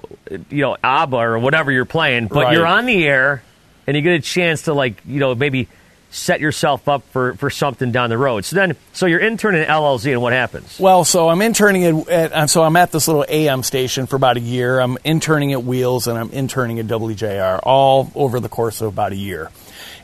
you 0.50 0.62
know, 0.62 0.76
ABBA 0.82 1.16
or 1.16 1.38
whatever 1.38 1.70
you're 1.70 1.84
playing, 1.84 2.26
but 2.26 2.44
Right. 2.44 2.52
you're 2.54 2.66
on 2.66 2.86
the 2.86 3.06
air, 3.06 3.42
and 3.86 3.96
you 3.96 4.02
get 4.02 4.14
a 4.14 4.20
chance 4.20 4.62
to 4.62 4.74
like, 4.74 5.00
you 5.06 5.20
know, 5.20 5.34
maybe 5.34 5.68
set 6.10 6.40
yourself 6.40 6.88
up 6.88 7.02
for, 7.12 7.34
for 7.34 7.50
something 7.50 7.90
down 7.92 8.08
the 8.08 8.16
road. 8.18 8.44
So 8.44 8.54
then, 8.56 8.76
so 8.92 9.06
you're 9.06 9.18
interning 9.20 9.62
at 9.62 9.68
LLZ, 9.68 10.12
and 10.12 10.22
what 10.22 10.32
happens? 10.32 10.78
Well, 10.78 11.04
so 11.04 11.28
I'm 11.28 11.42
interning 11.42 11.84
at, 11.84 12.08
at 12.08 12.32
uh, 12.32 12.46
so 12.46 12.62
I'm 12.62 12.76
at 12.76 12.92
this 12.92 13.06
little 13.08 13.24
AM 13.28 13.62
station 13.62 14.06
for 14.06 14.16
about 14.16 14.36
a 14.36 14.40
year. 14.40 14.78
I'm 14.80 14.96
interning 15.04 15.52
at 15.52 15.62
Wheels 15.64 16.06
and 16.06 16.16
I'm 16.18 16.30
interning 16.30 16.78
at 16.78 16.86
WJR 16.86 17.60
all 17.64 18.10
over 18.14 18.38
the 18.40 18.48
course 18.48 18.80
of 18.80 18.88
about 18.88 19.12
a 19.12 19.16
year. 19.16 19.50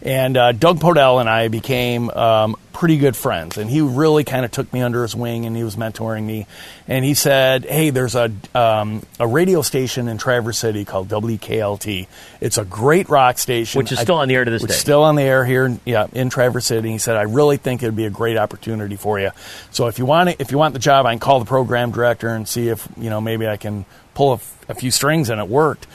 And 0.02 0.37
uh, 0.37 0.52
Doug 0.52 0.79
Podell 0.81 1.20
and 1.20 1.29
I 1.29 1.49
became 1.49 2.09
um, 2.09 2.57
pretty 2.73 2.97
good 2.97 3.14
friends, 3.14 3.59
and 3.59 3.69
he 3.69 3.83
really 3.83 4.25
kind 4.25 4.47
of 4.47 4.50
took 4.50 4.73
me 4.73 4.80
under 4.80 5.02
his 5.02 5.14
wing, 5.14 5.45
and 5.45 5.54
he 5.54 5.62
was 5.62 5.76
mentoring 5.76 6.23
me. 6.25 6.47
And 6.88 7.04
he 7.04 7.12
said, 7.12 7.66
"Hey, 7.66 7.90
there's 7.90 8.14
a 8.14 8.33
um, 8.54 9.02
a 9.19 9.26
radio 9.26 9.61
station 9.61 10.09
in 10.09 10.16
Traverse 10.16 10.57
City 10.57 10.87
called 10.87 11.09
WKLT. 11.09 12.07
It's 12.40 12.57
a 12.57 12.64
great 12.64 13.11
rock 13.11 13.37
station, 13.37 13.78
Which 13.78 13.92
is 13.92 13.99
still 13.99 14.16
on 14.16 14.28
the 14.28 14.37
air 14.37 14.45
to 14.47 14.50
this 14.50 14.62
which 14.62 14.71
day. 14.71 14.76
Still 14.76 15.02
on 15.02 15.16
the 15.16 15.23
air 15.23 15.45
here, 15.45 15.66
in- 15.66 15.80
yeah, 15.85 16.07
in 16.14 16.30
Traverse 16.30 16.64
City. 16.64 16.90
He 16.92 16.99
said, 16.99 17.16
"I 17.16 17.23
really 17.23 17.59
think 17.59 17.83
it'd 17.83 17.95
be 17.95 18.07
a 18.07 18.11
great 18.11 18.38
opportunity 18.38 18.97
for 18.97 19.21
you. 19.21 19.33
So 19.71 19.87
if 19.88 19.99
you 19.99 20.07
want 20.07 20.30
it, 20.30 20.37
if 20.38 20.50
you 20.50 20.57
want 20.57 20.73
the 20.73 20.80
job, 20.80 21.04
I 21.04 21.12
can 21.12 21.21
call 21.21 21.40
the 21.40 21.45
program 21.45 21.90
director 21.90 22.28
and 22.28 22.49
see 22.49 22.69
if 22.69 22.88
you 22.97 23.11
know 23.11 23.21
maybe 23.21 23.47
I 23.47 23.59
can 23.59 23.85
pull 24.14 24.33
a, 24.33 24.37
f- 24.37 24.64
a 24.71 24.75
few 24.75 24.90
strings." 24.90 25.28
And 25.28 25.38
it 25.42 25.49
worked. 25.49 25.87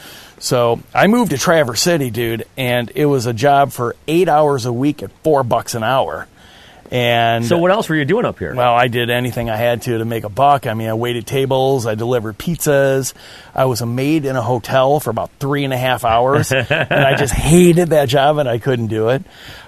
So 0.46 0.80
I 0.94 1.08
moved 1.08 1.32
to 1.32 1.40
Traverse 1.40 1.82
City, 1.82 2.12
dude, 2.12 2.46
and 2.56 2.92
it 2.94 3.08
was 3.08 3.26
a 3.26 3.34
job 3.34 3.72
for 3.72 3.96
eight 4.08 4.30
hours 4.30 4.68
a 4.68 4.72
week 4.72 5.02
at 5.02 5.10
four 5.24 5.44
bucks 5.44 5.74
an 5.74 5.84
hour. 5.84 6.28
And 6.92 7.44
So 7.44 7.58
what 7.58 7.72
else 7.72 7.90
were 7.90 7.96
you 7.96 8.06
doing 8.06 8.26
up 8.26 8.38
here? 8.38 8.54
well, 8.54 8.76
I 8.76 8.88
did 8.88 9.10
anything 9.10 9.50
I 9.50 9.56
had 9.56 9.82
to 9.82 9.98
to 9.98 10.06
make 10.06 10.24
a 10.24 10.30
buck. 10.30 10.68
I 10.68 10.76
mean, 10.76 10.88
I 10.88 10.94
waited 10.94 11.26
tables, 11.26 11.88
I 11.88 11.96
delivered 11.96 12.38
pizzas, 12.38 13.16
I 13.56 13.66
was 13.66 13.82
a 13.82 13.88
maid 13.88 14.26
in 14.26 14.36
a 14.36 14.42
hotel 14.44 15.00
for 15.00 15.10
about 15.10 15.32
three 15.40 15.64
and 15.64 15.74
a 15.74 15.78
half 15.78 16.06
hours, 16.06 16.52
and 16.52 16.70
I 16.94 17.16
just 17.16 17.34
hated 17.34 17.90
that 17.90 18.08
job 18.08 18.38
and 18.38 18.48
I 18.48 18.60
couldn't 18.60 18.88
do 18.88 19.10
it. 19.10 19.24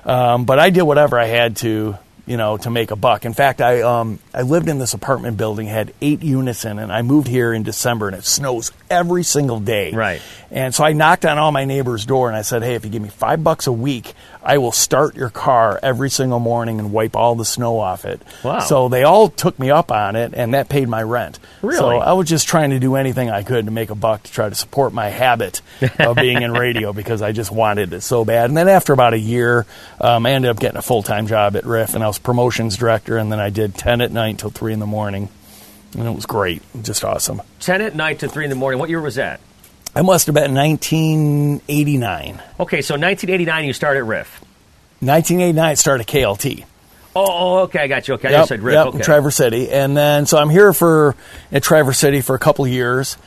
Um, 0.05 0.46
but 0.46 0.60
I 0.60 0.69
did 0.69 0.84
whatever 0.84 1.19
I 1.19 1.25
had 1.25 1.55
to, 1.57 1.98
you 2.27 2.38
know, 2.38 2.57
to 2.57 2.69
make 2.69 2.91
a 2.91 2.96
buck. 2.96 3.25
In 3.25 3.34
fact, 3.34 3.62
I 3.62 3.81
um, 3.81 4.19
I 4.34 4.41
lived 4.43 4.67
in 4.67 4.77
this 4.77 4.93
apartment 4.93 5.38
building, 5.38 5.65
had 5.65 5.93
eight 6.01 6.22
units 6.22 6.65
in, 6.65 6.77
and 6.77 6.91
I 6.91 7.01
moved 7.01 7.27
here 7.27 7.53
in 7.53 7.63
December, 7.63 8.10
and 8.10 8.17
it 8.17 8.25
snows 8.25 8.72
every 8.89 9.24
single 9.24 9.60
day. 9.60 9.91
Right. 9.93 10.22
And 10.51 10.75
so 10.75 10.84
I 10.84 10.93
knocked 10.93 11.25
on 11.25 11.38
all 11.38 11.51
my 11.51 11.65
neighbors' 11.65 12.05
door 12.05 12.27
and 12.27 12.38
I 12.38 12.41
said, 12.41 12.63
"Hey, 12.63 12.75
if 12.75 12.86
you 12.86 12.91
give 12.91 13.01
me 13.01 13.10
five 13.10 13.43
bucks 13.43 13.65
a 13.65 13.72
week, 13.72 14.13
I 14.48 14.58
will 14.60 14.72
start 14.72 15.16
your 15.16 15.30
car 15.30 15.80
every 15.84 16.10
single 16.10 16.39
morning 16.39 16.80
and 16.80 16.94
wipe 16.94 17.16
all 17.16 17.36
the 17.36 17.46
snow 17.46 17.80
off 17.80 18.06
it." 18.06 18.22
Wow. 18.44 18.60
So 18.60 18.88
they 18.88 19.04
all 19.04 19.27
took 19.30 19.60
me 19.60 19.70
up 19.70 19.92
on 19.92 20.16
it, 20.16 20.34
and 20.34 20.54
that 20.54 20.70
paid 20.70 20.88
my 20.88 21.04
rent. 21.04 21.39
Really? 21.62 21.77
So 21.77 21.98
I 21.98 22.13
was 22.13 22.30
just 22.30 22.48
trying 22.48 22.70
to 22.70 22.80
do 22.80 22.96
anything 22.96 23.30
I 23.30 23.44
could 23.44 23.66
to 23.66 23.72
make 23.72 23.89
a 23.89 23.96
buck 23.96 24.24
to 24.24 24.32
try 24.32 24.48
to 24.48 24.56
support 24.56 24.94
my 24.94 25.10
habit 25.10 25.62
of 26.00 26.16
being 26.27 26.42
in 26.42 26.54
radio 26.54 26.94
because 26.94 27.22
I 27.22 27.34
just 27.34 27.51
wanted 27.51 27.94
it 27.94 28.01
so 28.01 28.24
bad. 28.24 28.50
And 28.50 28.58
then 28.58 28.70
after 28.70 28.94
about 28.94 29.13
a 29.13 29.20
year, 29.20 29.66
um, 30.00 30.25
I 30.25 30.32
ended 30.32 30.50
up 30.50 30.60
getting 30.60 30.77
a 30.77 30.82
full 30.82 31.04
time 31.04 31.27
job 31.27 31.56
at 31.56 31.66
Riff, 31.66 31.94
and 31.94 32.04
I 32.04 32.08
was 32.08 32.18
promotions 32.18 32.77
director, 32.77 33.18
and 33.18 33.32
then 33.32 33.39
I 33.39 33.50
did 33.50 33.75
ten 33.75 34.01
at 34.01 34.12
night 34.12 34.39
till 34.39 34.50
three 34.50 34.74
in 34.74 34.80
the 34.80 34.86
morning, 34.86 35.30
and 35.98 36.08
it 36.08 36.16
was 36.16 36.25
great, 36.25 36.62
just 36.82 37.04
awesome. 37.04 37.42
Ten 37.60 37.82
at 37.82 37.96
night 37.96 38.20
to 38.20 38.30
three 38.30 38.46
in 38.46 38.50
the 38.50 38.56
morning. 38.56 38.80
What 38.80 38.89
year 38.89 39.01
was 39.01 39.16
that? 39.16 39.42
I 39.98 40.04
must 40.04 40.27
have 40.27 40.36
been 40.36 40.54
1989. 40.54 42.39
Okay, 42.60 42.84
so 42.84 42.94
1989 42.94 43.66
you 43.66 43.74
started 43.74 44.04
Riff. 44.04 44.39
1989, 45.00 45.66
I 45.66 45.74
started 45.74 46.06
KLT. 46.06 46.66
Oh, 47.16 47.25
oh, 47.27 47.58
okay, 47.62 47.80
I 47.80 47.88
got 47.88 48.08
you. 48.08 48.13
Okay, 48.13 48.27
I 48.27 48.32
Yep, 48.32 48.39
just 48.42 48.50
said 48.50 48.62
Riff. 48.62 48.74
yep, 48.75 48.86
okay. 48.88 48.98
in 49.00 49.04
Traverse 49.04 49.36
City, 49.36 49.72
and 49.72 49.98
then 49.98 50.27
so 50.27 50.38
I'm 50.38 50.51
here 50.51 50.72
for 50.72 51.16
at 51.51 51.63
Traverse 51.63 51.98
City 51.98 52.22
for 52.22 52.36
a 52.36 52.39
couple 52.39 52.68
years, 52.68 53.18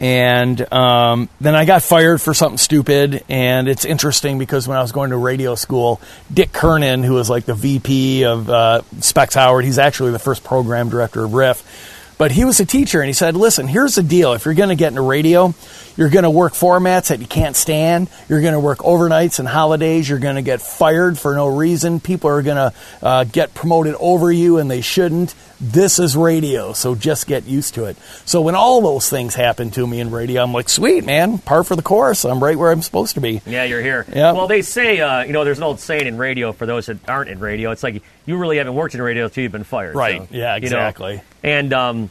and 0.00 0.72
um, 0.72 1.28
then 1.42 1.54
I 1.54 1.66
got 1.66 1.82
fired 1.82 2.22
for 2.22 2.32
something 2.32 2.56
stupid. 2.56 3.22
And 3.28 3.68
it's 3.68 3.84
interesting 3.84 4.38
because 4.38 4.66
when 4.66 4.78
I 4.78 4.80
was 4.80 4.92
going 4.92 5.10
to 5.10 5.18
radio 5.18 5.56
school, 5.56 6.00
Dick 6.32 6.54
Kernan, 6.54 7.02
who 7.02 7.12
was 7.12 7.28
like 7.28 7.44
the 7.44 7.52
VP 7.54 8.24
of 8.24 8.48
uh, 8.48 8.80
Specs 9.00 9.34
Howard, 9.34 9.66
he's 9.66 9.78
actually 9.78 10.12
the 10.12 10.18
first 10.18 10.42
program 10.42 10.88
director 10.88 11.22
of 11.22 11.34
Riff. 11.34 12.00
But 12.16 12.30
he 12.30 12.44
was 12.44 12.60
a 12.60 12.64
teacher, 12.64 13.00
and 13.00 13.08
he 13.08 13.12
said, 13.12 13.36
"Listen, 13.36 13.66
here's 13.66 13.96
the 13.96 14.02
deal: 14.02 14.32
if 14.32 14.44
you're 14.46 14.54
going 14.54 14.68
to 14.70 14.74
get 14.74 14.88
into 14.88 15.02
radio, 15.02 15.52
you're 15.96 16.08
going 16.10 16.24
to 16.24 16.30
work 16.30 16.52
formats 16.54 17.08
that 17.08 17.20
you 17.20 17.26
can't 17.26 17.54
stand. 17.54 18.08
You're 18.28 18.40
going 18.40 18.52
to 18.54 18.60
work 18.60 18.78
overnights 18.78 19.38
and 19.38 19.46
holidays. 19.46 20.08
You're 20.08 20.18
going 20.18 20.36
to 20.36 20.42
get 20.42 20.60
fired 20.60 21.18
for 21.18 21.34
no 21.34 21.46
reason. 21.46 22.00
People 22.00 22.30
are 22.30 22.42
going 22.42 22.56
to 22.56 22.72
uh, 23.02 23.24
get 23.24 23.54
promoted 23.54 23.94
over 24.00 24.32
you, 24.32 24.58
and 24.58 24.70
they 24.70 24.80
shouldn't. 24.80 25.34
This 25.60 25.98
is 25.98 26.16
radio, 26.16 26.72
so 26.72 26.94
just 26.94 27.26
get 27.26 27.44
used 27.44 27.74
to 27.74 27.84
it." 27.84 27.96
So 28.24 28.40
when 28.42 28.54
all 28.54 28.80
those 28.82 29.08
things 29.08 29.34
happen 29.34 29.70
to 29.72 29.86
me 29.86 30.00
in 30.00 30.10
radio, 30.10 30.42
I'm 30.42 30.52
like, 30.52 30.68
"Sweet 30.68 31.04
man, 31.06 31.38
par 31.38 31.62
for 31.64 31.76
the 31.76 31.82
course. 31.82 32.24
I'm 32.24 32.42
right 32.42 32.58
where 32.58 32.70
I'm 32.72 32.82
supposed 32.82 33.14
to 33.14 33.20
be." 33.20 33.40
Yeah, 33.46 33.64
you're 33.64 33.80
here. 33.80 34.04
Yep. 34.08 34.34
Well, 34.34 34.46
they 34.48 34.62
say, 34.62 35.00
uh, 35.00 35.22
you 35.22 35.32
know, 35.32 35.44
there's 35.44 35.58
an 35.58 35.64
old 35.64 35.80
saying 35.80 36.06
in 36.06 36.18
radio 36.18 36.52
for 36.52 36.66
those 36.66 36.86
that 36.86 36.98
aren't 37.08 37.30
in 37.30 37.38
radio. 37.38 37.70
It's 37.70 37.82
like 37.84 38.02
you 38.26 38.36
really 38.36 38.58
haven't 38.58 38.74
worked 38.74 38.94
in 38.94 39.00
radio 39.00 39.24
until 39.26 39.42
you've 39.44 39.52
been 39.52 39.64
fired. 39.64 39.94
Right. 39.94 40.22
So, 40.22 40.28
Yeah, 40.32 40.56
you 40.56 40.62
know. 40.62 40.66
exactly. 40.66 41.22
and 41.42 41.72
um, 41.72 42.10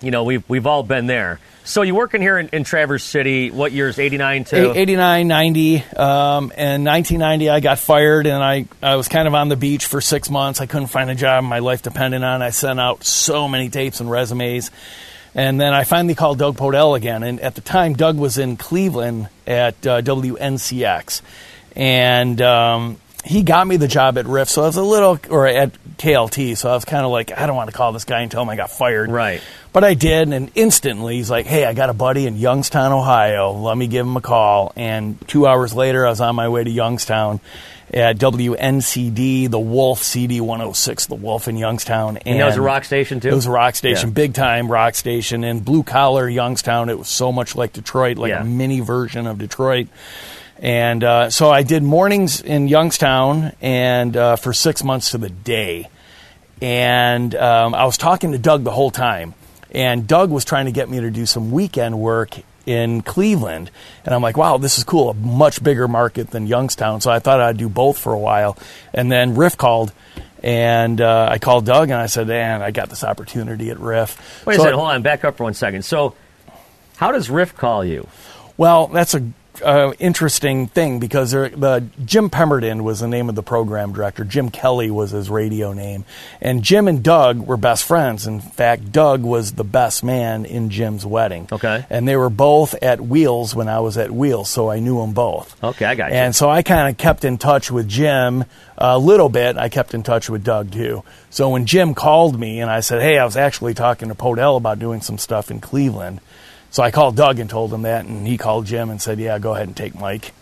you 0.00 0.10
know, 0.10 0.24
we've 0.24 0.48
we've 0.48 0.66
all 0.66 0.82
been 0.82 1.06
there. 1.06 1.40
So 1.70 1.82
you 1.82 1.94
working 1.94 2.20
here 2.20 2.36
in, 2.36 2.48
in 2.48 2.64
Traverse 2.64 3.04
City? 3.04 3.52
What 3.52 3.70
years? 3.70 4.00
89 4.00 4.42
to. 4.46 4.70
Eight- 4.72 4.76
89, 4.76 5.28
90. 5.28 5.76
Um, 5.76 6.52
and 6.56 6.84
1990, 6.84 7.48
I 7.48 7.60
got 7.60 7.78
fired, 7.78 8.26
and 8.26 8.42
I, 8.42 8.66
I 8.82 8.96
was 8.96 9.06
kind 9.06 9.28
of 9.28 9.34
on 9.34 9.48
the 9.48 9.54
beach 9.54 9.86
for 9.86 10.00
six 10.00 10.28
months. 10.28 10.60
I 10.60 10.66
couldn't 10.66 10.88
find 10.88 11.08
a 11.10 11.14
job 11.14 11.44
my 11.44 11.60
life 11.60 11.82
depended 11.82 12.24
on. 12.24 12.42
I 12.42 12.50
sent 12.50 12.80
out 12.80 13.04
so 13.04 13.46
many 13.46 13.68
tapes 13.68 14.00
and 14.00 14.10
resumes. 14.10 14.72
And 15.32 15.60
then 15.60 15.72
I 15.72 15.84
finally 15.84 16.16
called 16.16 16.40
Doug 16.40 16.56
Podell 16.56 16.96
again. 16.96 17.22
And 17.22 17.38
at 17.38 17.54
the 17.54 17.60
time, 17.60 17.92
Doug 17.94 18.18
was 18.18 18.36
in 18.36 18.56
Cleveland 18.56 19.28
at 19.46 19.86
uh, 19.86 20.02
WNCX. 20.02 21.22
And 21.76 22.42
um, 22.42 22.96
he 23.24 23.42
got 23.42 23.66
me 23.66 23.76
the 23.76 23.88
job 23.88 24.16
at 24.18 24.26
Riff. 24.26 24.48
So 24.48 24.62
I 24.62 24.66
was 24.66 24.76
a 24.76 24.82
little, 24.82 25.18
or 25.28 25.46
at 25.46 25.72
KLT. 25.98 26.56
So 26.56 26.70
I 26.70 26.74
was 26.74 26.84
kind 26.84 27.04
of 27.04 27.10
like, 27.10 27.36
I 27.36 27.46
don't 27.46 27.56
want 27.56 27.70
to 27.70 27.76
call 27.76 27.92
this 27.92 28.04
guy 28.04 28.20
and 28.22 28.30
tell 28.30 28.42
him 28.42 28.48
I 28.48 28.56
got 28.56 28.70
fired. 28.70 29.10
Right. 29.10 29.42
But 29.72 29.84
I 29.84 29.94
did, 29.94 30.32
and 30.32 30.50
instantly 30.56 31.16
he's 31.16 31.30
like, 31.30 31.46
"Hey, 31.46 31.64
I 31.64 31.74
got 31.74 31.90
a 31.90 31.94
buddy 31.94 32.26
in 32.26 32.36
Youngstown, 32.36 32.90
Ohio. 32.92 33.52
Let 33.52 33.76
me 33.76 33.86
give 33.86 34.04
him 34.04 34.16
a 34.16 34.20
call." 34.20 34.72
And 34.74 35.16
two 35.28 35.46
hours 35.46 35.72
later, 35.74 36.04
I 36.04 36.10
was 36.10 36.20
on 36.20 36.34
my 36.34 36.48
way 36.48 36.64
to 36.64 36.70
Youngstown 36.70 37.38
at 37.94 38.18
WNCD, 38.18 39.48
the 39.48 39.58
Wolf 39.60 40.02
CD 40.02 40.40
106, 40.40 41.06
the 41.06 41.14
Wolf 41.14 41.46
in 41.48 41.56
Youngstown. 41.56 42.16
and 42.18 42.40
that 42.40 42.46
was 42.46 42.56
a 42.56 42.60
rock 42.62 42.84
station 42.84 43.20
too. 43.20 43.28
It 43.28 43.34
was 43.34 43.46
a 43.46 43.50
rock 43.50 43.74
station, 43.76 44.08
Yeah. 44.10 44.14
big 44.14 44.34
time 44.34 44.70
rock 44.70 44.94
station, 44.96 45.44
and 45.44 45.64
blue 45.64 45.82
collar 45.82 46.28
Youngstown. 46.28 46.88
It 46.88 46.98
was 46.98 47.08
so 47.08 47.30
much 47.32 47.54
like 47.56 47.72
Detroit, 47.72 48.16
like 48.18 48.30
Yeah. 48.30 48.42
a 48.42 48.44
mini 48.44 48.80
version 48.80 49.26
of 49.28 49.38
Detroit. 49.38 49.86
And 50.60 51.02
uh, 51.02 51.30
so 51.30 51.50
I 51.50 51.62
did 51.62 51.82
mornings 51.82 52.40
in 52.40 52.68
Youngstown, 52.68 53.52
and 53.62 54.14
uh, 54.16 54.36
for 54.36 54.52
six 54.52 54.84
months 54.84 55.10
to 55.12 55.18
the 55.18 55.30
day 55.30 55.88
and 56.62 57.34
um, 57.34 57.74
I 57.74 57.84
was 57.84 57.96
talking 57.96 58.32
to 58.32 58.38
Doug 58.38 58.64
the 58.64 58.70
whole 58.70 58.90
time. 58.90 59.34
And 59.72 60.06
Doug 60.06 60.30
was 60.30 60.44
trying 60.44 60.66
to 60.66 60.72
get 60.72 60.90
me 60.90 61.00
to 61.00 61.10
do 61.10 61.24
some 61.26 61.52
weekend 61.52 61.98
work 61.98 62.34
in 62.66 63.02
Cleveland. 63.02 63.70
And 64.04 64.14
I'm 64.14 64.20
like, 64.20 64.36
wow, 64.36 64.58
this 64.58 64.76
is 64.76 64.84
cool. 64.84 65.10
A 65.10 65.14
much 65.14 65.62
bigger 65.62 65.88
market 65.88 66.30
than 66.30 66.46
Youngstown. 66.46 67.00
So 67.00 67.10
I 67.10 67.18
thought 67.18 67.40
I'd 67.40 67.56
do 67.56 67.68
both 67.68 67.98
for 67.98 68.12
a 68.12 68.18
while. 68.18 68.58
And 68.92 69.10
then 69.10 69.36
Riff 69.36 69.56
called. 69.56 69.92
And 70.42 71.00
uh, 71.00 71.28
I 71.30 71.38
called 71.38 71.66
Doug 71.66 71.90
and 71.90 71.98
I 72.00 72.06
said, 72.06 72.26
man, 72.26 72.62
I 72.62 72.70
got 72.72 72.88
this 72.90 73.04
opportunity 73.04 73.70
at 73.70 73.78
Riff. 73.78 74.44
Wait 74.46 74.54
a 74.54 74.56
So- 74.56 74.64
second. 74.64 74.78
Hold 74.78 74.90
on. 74.90 75.02
Back 75.02 75.24
up 75.24 75.36
for 75.36 75.44
one 75.44 75.54
second. 75.54 75.84
So, 75.84 76.14
how 76.96 77.12
does 77.12 77.30
Riff 77.30 77.56
call 77.56 77.84
you? 77.84 78.06
Well, 78.56 78.88
that's 78.88 79.14
a 79.14 79.20
uh, 79.62 79.92
interesting 79.98 80.66
thing 80.66 80.98
because 80.98 81.30
there, 81.30 81.48
the 81.48 81.84
Jim 82.04 82.30
Pemberton 82.30 82.84
was 82.84 83.00
the 83.00 83.08
name 83.08 83.28
of 83.28 83.34
the 83.34 83.42
program 83.42 83.92
director. 83.92 84.24
Jim 84.24 84.50
Kelly 84.50 84.90
was 84.90 85.10
his 85.10 85.30
radio 85.30 85.72
name, 85.72 86.04
and 86.40 86.62
Jim 86.62 86.88
and 86.88 87.02
Doug 87.02 87.38
were 87.38 87.56
best 87.56 87.84
friends. 87.84 88.26
In 88.26 88.40
fact, 88.40 88.92
Doug 88.92 89.22
was 89.22 89.52
the 89.52 89.64
best 89.64 90.02
man 90.04 90.44
in 90.44 90.70
Jim's 90.70 91.04
wedding. 91.06 91.48
Okay. 91.50 91.84
and 91.90 92.06
they 92.06 92.16
were 92.16 92.30
both 92.30 92.74
at 92.82 93.00
Wheels 93.00 93.54
when 93.54 93.68
I 93.68 93.80
was 93.80 93.98
at 93.98 94.10
Wheels, 94.10 94.48
so 94.48 94.70
I 94.70 94.78
knew 94.80 95.00
them 95.00 95.12
both. 95.12 95.62
Okay, 95.62 95.84
I 95.84 95.94
got 95.94 96.10
you. 96.10 96.16
And 96.16 96.34
so 96.34 96.48
I 96.48 96.62
kind 96.62 96.88
of 96.88 96.96
kept 96.96 97.24
in 97.24 97.38
touch 97.38 97.70
with 97.70 97.88
Jim 97.88 98.44
a 98.78 98.98
little 98.98 99.28
bit. 99.28 99.56
I 99.56 99.68
kept 99.68 99.94
in 99.94 100.02
touch 100.02 100.30
with 100.30 100.42
Doug 100.44 100.72
too. 100.72 101.02
So 101.30 101.50
when 101.50 101.66
Jim 101.66 101.94
called 101.94 102.38
me 102.38 102.60
and 102.60 102.70
I 102.70 102.80
said, 102.80 103.02
"Hey, 103.02 103.18
I 103.18 103.24
was 103.24 103.36
actually 103.36 103.74
talking 103.74 104.08
to 104.08 104.14
Podell 104.14 104.56
about 104.56 104.78
doing 104.78 105.00
some 105.00 105.18
stuff 105.18 105.50
in 105.50 105.60
Cleveland," 105.60 106.20
so 106.70 106.82
I 106.82 106.90
called 106.90 107.16
Doug 107.16 107.38
and 107.38 107.48
told 107.50 107.72
him 107.72 107.82
that, 107.82 108.04
and 108.04 108.26
he 108.26 108.38
called 108.38 108.66
Jim 108.66 108.90
and 108.90 109.00
said, 109.00 109.18
"Yeah, 109.18 109.38
go 109.38 109.54
ahead 109.54 109.66
and 109.68 109.76
take 109.76 109.94
Mike." 109.98 110.32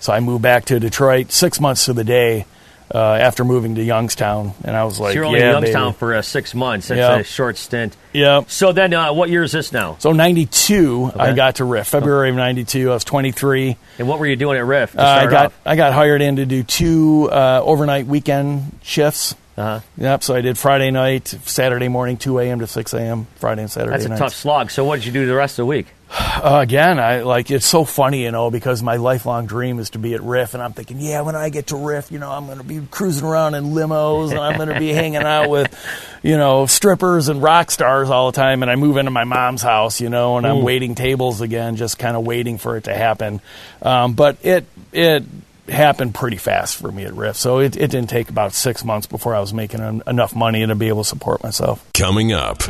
So 0.00 0.12
I 0.12 0.20
moved 0.20 0.42
back 0.42 0.66
to 0.66 0.78
Detroit 0.78 1.32
six 1.32 1.60
months 1.60 1.86
to 1.86 1.92
the 1.92 2.04
day 2.04 2.46
uh, 2.94 2.98
after 2.98 3.44
moving 3.44 3.74
to 3.74 3.82
Youngstown, 3.82 4.52
and 4.64 4.74
I 4.76 4.84
was 4.84 4.98
like, 5.00 5.10
So 5.10 5.14
you're 5.16 5.24
only 5.26 5.40
"Yeah, 5.40 5.48
in 5.56 5.62
Youngstown 5.64 5.88
baby." 5.90 5.98
for 5.98 6.14
uh, 6.14 6.22
six 6.22 6.54
months. 6.54 6.88
That's 6.88 6.98
Yeah. 6.98 7.18
a 7.18 7.24
short 7.24 7.56
stint. 7.58 7.96
Yeah. 8.12 8.42
So 8.48 8.72
then, 8.72 8.94
uh, 8.94 9.12
what 9.12 9.28
year 9.28 9.42
is 9.42 9.52
this 9.52 9.72
now? 9.72 9.96
So 9.98 10.12
'92, 10.12 11.12
I 11.16 11.32
got 11.32 11.56
to 11.56 11.64
Riff. 11.64 11.88
February 11.88 12.30
of 12.30 12.36
'92, 12.36 12.90
I 12.90 12.94
was 12.94 13.04
23. 13.04 13.76
And 13.98 14.08
what 14.08 14.18
were 14.18 14.26
you 14.26 14.36
doing 14.36 14.56
at 14.56 14.64
Riff? 14.64 14.96
Uh, 14.96 15.02
I 15.02 15.26
got 15.26 15.46
off? 15.46 15.54
I 15.66 15.76
got 15.76 15.92
hired 15.92 16.22
in 16.22 16.36
to 16.36 16.46
do 16.46 16.62
two 16.62 17.28
uh, 17.32 17.60
overnight 17.62 18.06
weekend 18.06 18.78
shifts. 18.82 19.34
Uh-huh. 19.58 19.80
Yep. 19.96 20.22
So 20.22 20.36
I 20.36 20.40
did 20.40 20.56
Friday 20.56 20.92
night, 20.92 21.26
Saturday 21.26 21.88
morning, 21.88 22.16
2 22.16 22.38
a.m. 22.38 22.60
to 22.60 22.68
6 22.68 22.94
a.m. 22.94 23.26
Friday 23.36 23.62
and 23.62 23.70
Saturday 23.70 23.90
That's 23.90 24.04
a 24.04 24.08
nights. 24.10 24.20
tough 24.20 24.34
slog. 24.34 24.70
So 24.70 24.84
what 24.84 24.96
did 24.96 25.06
you 25.06 25.12
do 25.12 25.26
the 25.26 25.34
rest 25.34 25.54
of 25.54 25.64
the 25.64 25.66
week? 25.66 25.88
Uh, 26.10 26.60
again, 26.62 26.98
I 26.98 27.20
like 27.20 27.50
it's 27.50 27.66
so 27.66 27.84
funny, 27.84 28.22
you 28.22 28.30
know, 28.30 28.50
because 28.50 28.82
my 28.82 28.96
lifelong 28.96 29.46
dream 29.46 29.78
is 29.78 29.90
to 29.90 29.98
be 29.98 30.14
at 30.14 30.22
Riff, 30.22 30.54
and 30.54 30.62
I'm 30.62 30.72
thinking, 30.72 31.00
yeah, 31.00 31.20
when 31.20 31.34
I 31.36 31.50
get 31.50 31.66
to 31.66 31.76
Riff, 31.76 32.10
you 32.10 32.18
know, 32.18 32.30
I'm 32.30 32.46
going 32.46 32.58
to 32.58 32.64
be 32.64 32.80
cruising 32.90 33.26
around 33.26 33.54
in 33.56 33.72
limos, 33.72 34.30
and 34.30 34.38
I'm 34.38 34.56
going 34.56 34.70
to 34.70 34.78
be 34.78 34.88
hanging 34.90 35.22
out 35.22 35.50
with, 35.50 35.74
you 36.22 36.38
know, 36.38 36.64
strippers 36.64 37.28
and 37.28 37.42
rock 37.42 37.70
stars 37.70 38.08
all 38.08 38.30
the 38.30 38.36
time. 38.36 38.62
And 38.62 38.70
I 38.70 38.76
move 38.76 38.96
into 38.96 39.10
my 39.10 39.24
mom's 39.24 39.60
house, 39.60 40.00
you 40.00 40.08
know, 40.08 40.38
and 40.38 40.46
I'm 40.46 40.62
waiting 40.62 40.94
tables 40.94 41.40
again, 41.42 41.76
just 41.76 41.98
kind 41.98 42.16
of 42.16 42.24
waiting 42.24 42.56
for 42.56 42.76
it 42.78 42.84
to 42.84 42.94
happen. 42.94 43.40
Um, 43.82 44.14
but 44.14 44.38
it 44.42 44.64
it 44.92 45.24
happened 45.70 46.14
pretty 46.14 46.36
fast 46.36 46.76
for 46.76 46.90
me 46.90 47.04
at 47.04 47.14
Riff, 47.14 47.36
so 47.36 47.58
it, 47.58 47.76
it 47.76 47.90
didn't 47.90 48.08
take 48.10 48.30
about 48.30 48.52
six 48.52 48.84
months 48.84 49.06
before 49.06 49.34
I 49.34 49.40
was 49.40 49.52
making 49.54 49.80
en- 49.80 50.02
enough 50.06 50.34
money 50.34 50.66
to 50.66 50.74
be 50.74 50.88
able 50.88 51.02
to 51.02 51.08
support 51.08 51.42
myself 51.42 51.84
Coming 51.92 52.32
up. 52.32 52.66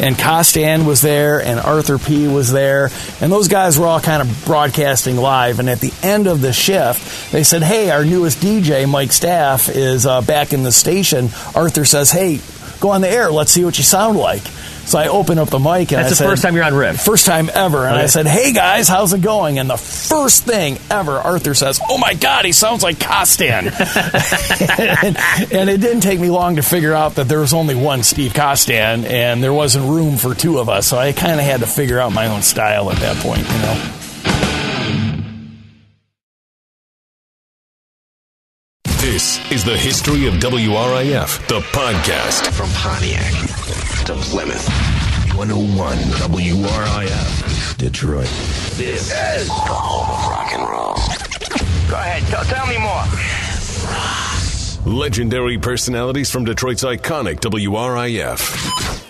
and 0.00 0.14
Kostan 0.16 0.86
was 0.86 1.00
there, 1.00 1.40
and 1.42 1.58
Arthur 1.60 1.98
P 1.98 2.28
was 2.28 2.52
there, 2.52 2.90
and 3.20 3.32
those 3.32 3.48
guys 3.48 3.78
were 3.78 3.86
all 3.86 4.00
kind 4.00 4.22
of 4.22 4.44
broadcasting 4.44 5.16
live. 5.16 5.58
And 5.58 5.68
at 5.68 5.80
the 5.80 5.92
end 6.02 6.26
of 6.26 6.40
the 6.40 6.52
shift, 6.52 7.32
they 7.32 7.42
said, 7.42 7.62
"Hey, 7.62 7.90
our 7.90 8.04
newest 8.04 8.38
DJ, 8.40 8.88
Mike 8.88 9.12
Staff, 9.12 9.68
is 9.68 10.06
uh, 10.06 10.20
back 10.22 10.52
in 10.52 10.62
the 10.62 10.72
station." 10.72 11.30
Arthur 11.54 11.84
says, 11.84 12.10
"Hey, 12.10 12.40
go 12.80 12.90
on 12.90 13.00
the 13.00 13.08
air. 13.10 13.30
Let's 13.32 13.50
see 13.50 13.64
what 13.64 13.76
you 13.78 13.84
sound 13.84 14.16
like." 14.18 14.42
So 14.88 14.98
I 14.98 15.08
open 15.08 15.38
up 15.38 15.50
the 15.50 15.58
mic, 15.58 15.92
and 15.92 16.00
That's 16.00 16.06
I 16.06 16.08
the 16.08 16.14
said, 16.14 16.28
first 16.28 16.42
time 16.42 16.54
you're 16.56 16.64
on 16.64 16.72
Riff. 16.72 16.98
First 16.98 17.26
time 17.26 17.50
ever. 17.52 17.86
And 17.86 17.94
I 17.94 18.06
said, 18.06 18.26
Hey 18.26 18.54
guys, 18.54 18.88
how's 18.88 19.12
it 19.12 19.20
going? 19.20 19.58
And 19.58 19.68
the 19.68 19.76
first 19.76 20.44
thing 20.44 20.78
ever, 20.90 21.18
Arthur 21.18 21.52
says, 21.52 21.78
Oh 21.90 21.98
my 21.98 22.14
God, 22.14 22.46
he 22.46 22.52
sounds 22.52 22.82
like 22.82 22.96
Kostan. 22.96 23.66
and, 25.04 25.52
and 25.52 25.68
it 25.68 25.82
didn't 25.82 26.00
take 26.00 26.18
me 26.18 26.30
long 26.30 26.56
to 26.56 26.62
figure 26.62 26.94
out 26.94 27.16
that 27.16 27.28
there 27.28 27.40
was 27.40 27.52
only 27.52 27.74
one 27.74 28.02
Steve 28.02 28.32
Kostan 28.32 29.04
and 29.04 29.44
there 29.44 29.52
wasn't 29.52 29.84
room 29.84 30.16
for 30.16 30.34
two 30.34 30.58
of 30.58 30.70
us. 30.70 30.86
So 30.86 30.96
I 30.96 31.12
kind 31.12 31.38
of 31.38 31.44
had 31.44 31.60
to 31.60 31.66
figure 31.66 31.98
out 32.00 32.14
my 32.14 32.28
own 32.28 32.40
style 32.40 32.90
at 32.90 32.96
that 32.96 33.16
point, 33.18 33.40
you 33.40 33.58
know. 33.58 34.07
The 39.68 39.76
history 39.76 40.26
of 40.26 40.32
WRIF, 40.32 41.46
the 41.48 41.60
podcast. 41.60 42.50
From 42.54 42.70
Pontiac 42.70 43.34
to 44.06 44.14
Plymouth. 44.14 44.66
101 45.36 45.98
WRIF. 45.98 47.76
Detroit. 47.76 48.24
This 48.78 49.12
is 49.12 49.48
the 49.48 49.52
home 49.52 50.08
of 50.08 50.30
rock 50.30 50.52
and 50.54 50.62
roll. 50.62 50.94
Go 51.90 51.96
ahead, 51.96 52.22
tell, 52.28 52.44
tell 52.44 52.66
me 52.66 52.78
more. 52.78 53.04
Legendary 54.90 55.58
personalities 55.58 56.30
from 56.30 56.46
Detroit's 56.46 56.82
iconic 56.82 57.40
WRIF. 57.40 59.04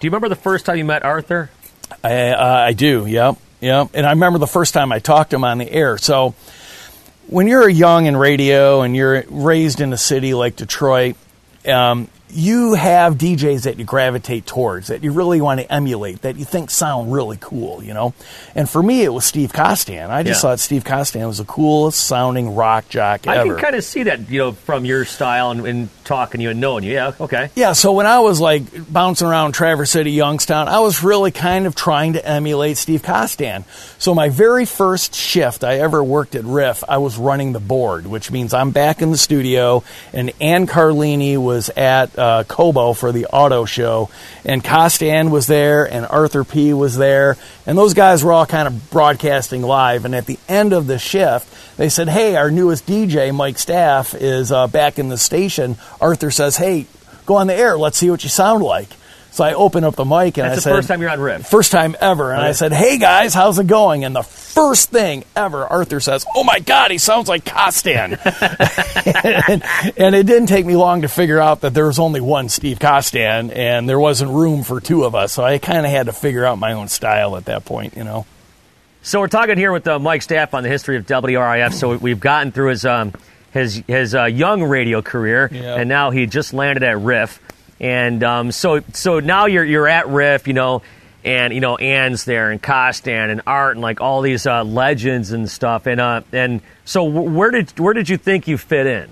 Do 0.00 0.06
you 0.06 0.10
remember 0.10 0.30
the 0.30 0.34
first 0.34 0.64
time 0.64 0.78
you 0.78 0.86
met 0.86 1.02
Arthur? 1.02 1.50
I, 2.02 2.30
uh, 2.30 2.64
I 2.68 2.72
do, 2.72 3.04
yep, 3.04 3.36
yep. 3.60 3.90
And 3.92 4.06
I 4.06 4.12
remember 4.12 4.38
the 4.38 4.46
first 4.46 4.72
time 4.72 4.92
I 4.92 4.98
talked 4.98 5.28
to 5.32 5.36
him 5.36 5.44
on 5.44 5.58
the 5.58 5.70
air. 5.70 5.98
So 5.98 6.34
when 7.26 7.46
you're 7.46 7.68
young 7.68 8.06
in 8.06 8.16
radio 8.16 8.82
and 8.82 8.94
you're 8.94 9.24
raised 9.28 9.80
in 9.80 9.92
a 9.92 9.96
city 9.96 10.34
like 10.34 10.56
Detroit, 10.56 11.16
um, 11.66 12.08
you 12.36 12.74
have 12.74 13.14
DJs 13.14 13.64
that 13.64 13.78
you 13.78 13.84
gravitate 13.84 14.46
towards, 14.46 14.88
that 14.88 15.02
you 15.02 15.12
really 15.12 15.40
want 15.40 15.60
to 15.60 15.72
emulate, 15.72 16.22
that 16.22 16.36
you 16.36 16.44
think 16.44 16.70
sound 16.70 17.12
really 17.12 17.38
cool, 17.40 17.82
you 17.82 17.94
know? 17.94 18.14
And 18.54 18.68
for 18.68 18.82
me, 18.82 19.02
it 19.02 19.12
was 19.12 19.24
Steve 19.24 19.52
Kostan. 19.52 20.10
I 20.10 20.22
just 20.22 20.38
Yeah. 20.38 20.50
thought 20.50 20.60
Steve 20.60 20.84
Kostan 20.84 21.26
was 21.26 21.38
the 21.38 21.44
coolest 21.44 22.04
sounding 22.06 22.54
rock 22.54 22.88
jock 22.88 23.26
I 23.28 23.36
ever. 23.38 23.54
can 23.54 23.62
kind 23.62 23.76
of 23.76 23.84
see 23.84 24.04
that, 24.04 24.28
you 24.30 24.38
know, 24.40 24.52
from 24.52 24.84
your 24.84 25.04
style 25.04 25.50
and, 25.50 25.66
and 25.66 25.88
talking 26.04 26.38
to 26.38 26.42
you 26.42 26.50
and 26.50 26.60
knowing 26.60 26.84
you. 26.84 26.92
Yeah, 26.92 27.12
okay. 27.20 27.50
Yeah, 27.54 27.72
so 27.72 27.92
when 27.92 28.06
I 28.06 28.18
was 28.20 28.40
like 28.40 28.64
bouncing 28.92 29.26
around 29.26 29.52
Traverse 29.52 29.90
City, 29.90 30.10
Youngstown, 30.12 30.68
I 30.68 30.80
was 30.80 31.02
really 31.02 31.30
kind 31.30 31.66
of 31.66 31.74
trying 31.74 32.14
to 32.14 32.26
emulate 32.26 32.76
Steve 32.76 33.02
Kostan. 33.02 33.64
So 33.98 34.14
my 34.14 34.28
very 34.28 34.64
first 34.66 35.14
shift 35.14 35.64
I 35.64 35.76
ever 35.78 36.02
worked 36.04 36.34
at 36.34 36.44
Riff, 36.44 36.84
I 36.88 36.98
was 36.98 37.16
running 37.16 37.52
the 37.52 37.60
board, 37.60 38.06
which 38.06 38.30
means 38.30 38.52
I'm 38.52 38.70
back 38.70 39.00
in 39.02 39.10
the 39.12 39.16
studio, 39.18 39.82
and 40.12 40.32
Ann 40.40 40.66
Carlini 40.66 41.36
was 41.38 41.70
at 41.70 42.16
uh, 42.18 42.23
Cobo 42.48 42.92
for 42.92 43.12
the 43.12 43.26
auto 43.26 43.64
show, 43.64 44.10
and 44.44 44.62
Kostan 44.62 45.30
was 45.30 45.46
there, 45.46 45.84
and 45.84 46.06
Arthur 46.06 46.44
P 46.44 46.72
was 46.72 46.96
there, 46.96 47.36
and 47.66 47.76
those 47.76 47.94
guys 47.94 48.24
were 48.24 48.32
all 48.32 48.46
kind 48.46 48.66
of 48.68 48.90
broadcasting 48.90 49.62
live. 49.62 50.04
And 50.04 50.14
at 50.14 50.26
the 50.26 50.38
end 50.48 50.72
of 50.72 50.86
the 50.86 50.98
shift, 50.98 51.76
they 51.76 51.88
said, 51.88 52.08
"Hey, 52.08 52.36
our 52.36 52.50
newest 52.50 52.86
DJ, 52.86 53.32
Mike 53.32 53.58
Staff, 53.58 54.14
is 54.14 54.50
uh, 54.50 54.66
back 54.66 54.98
in 54.98 55.08
the 55.08 55.18
station." 55.18 55.76
Arthur 56.00 56.30
says, 56.30 56.56
"Hey, 56.56 56.86
go 57.26 57.36
on 57.36 57.46
the 57.46 57.54
air. 57.54 57.78
Let's 57.78 57.98
see 57.98 58.10
what 58.10 58.24
you 58.24 58.30
sound 58.30 58.62
like." 58.62 58.88
So 59.34 59.42
I 59.42 59.54
open 59.54 59.82
up 59.82 59.96
the 59.96 60.04
mic 60.04 60.38
and 60.38 60.46
That's 60.46 60.52
I 60.52 60.54
the 60.54 60.60
said, 60.60 60.70
first 60.76 60.86
time 60.88 61.00
you're 61.00 61.10
on 61.10 61.18
Riff. 61.18 61.48
First 61.48 61.72
time 61.72 61.96
ever. 62.00 62.32
And 62.32 62.40
I 62.40 62.52
said, 62.52 62.72
Hey 62.72 62.98
guys, 62.98 63.34
how's 63.34 63.58
it 63.58 63.66
going? 63.66 64.04
And 64.04 64.14
the 64.14 64.22
first 64.22 64.90
thing 64.90 65.24
ever, 65.34 65.66
Arthur 65.66 65.98
says, 65.98 66.24
Oh 66.36 66.44
my 66.44 66.60
God, 66.60 66.92
he 66.92 66.98
sounds 66.98 67.28
like 67.28 67.44
Kostan. 67.44 68.12
and, 69.48 69.62
and 69.98 70.14
it 70.14 70.26
didn't 70.26 70.46
take 70.46 70.64
me 70.64 70.76
long 70.76 71.02
to 71.02 71.08
figure 71.08 71.40
out 71.40 71.62
that 71.62 71.74
there 71.74 71.86
was 71.86 71.98
only 71.98 72.20
one 72.20 72.48
Steve 72.48 72.78
Kostan 72.78 73.52
and 73.54 73.88
there 73.88 73.98
wasn't 73.98 74.30
room 74.30 74.62
for 74.62 74.80
two 74.80 75.02
of 75.02 75.16
us. 75.16 75.32
So 75.32 75.42
I 75.42 75.58
kind 75.58 75.84
of 75.84 75.90
had 75.90 76.06
to 76.06 76.12
figure 76.12 76.44
out 76.44 76.58
my 76.60 76.72
own 76.74 76.86
style 76.86 77.36
at 77.36 77.46
that 77.46 77.64
point, 77.64 77.96
you 77.96 78.04
know. 78.04 78.26
So 79.02 79.18
we're 79.18 79.26
talking 79.26 79.58
here 79.58 79.72
with 79.72 79.88
uh, 79.88 79.98
Mike 79.98 80.22
Staff 80.22 80.54
on 80.54 80.62
the 80.62 80.68
history 80.68 80.96
of 80.96 81.06
WRIF. 81.06 81.72
So 81.74 81.90
we- 81.90 81.96
we've 81.96 82.20
gotten 82.20 82.52
through 82.52 82.70
his 82.70 82.86
um, 82.86 83.12
his 83.52 83.82
his 83.88 84.14
uh, 84.14 84.24
young 84.26 84.62
radio 84.62 85.02
career, 85.02 85.48
Yeah. 85.52 85.74
and 85.74 85.88
now 85.88 86.10
he 86.10 86.26
just 86.26 86.54
landed 86.54 86.82
at 86.84 86.98
Riff. 87.00 87.40
And 87.80 88.22
um, 88.22 88.52
so 88.52 88.80
so 88.92 89.20
now 89.20 89.46
you're 89.46 89.64
you're 89.64 89.88
at 89.88 90.08
Riff, 90.08 90.46
you 90.46 90.54
know, 90.54 90.82
and 91.24 91.52
you 91.52 91.60
know 91.60 91.76
Ann's 91.76 92.24
there, 92.24 92.50
and 92.50 92.62
Kostan, 92.62 93.30
and 93.30 93.42
Art, 93.46 93.76
and 93.76 93.82
like 93.82 94.00
all 94.00 94.20
these 94.22 94.46
uh, 94.46 94.62
legends 94.64 95.32
and 95.32 95.50
stuff. 95.50 95.86
And 95.86 96.00
uh, 96.00 96.22
and 96.32 96.60
so 96.84 97.04
where 97.04 97.50
did 97.50 97.78
where 97.78 97.92
did 97.94 98.08
you 98.08 98.16
think 98.16 98.46
you 98.48 98.56
fit 98.58 98.86
in? 98.86 99.08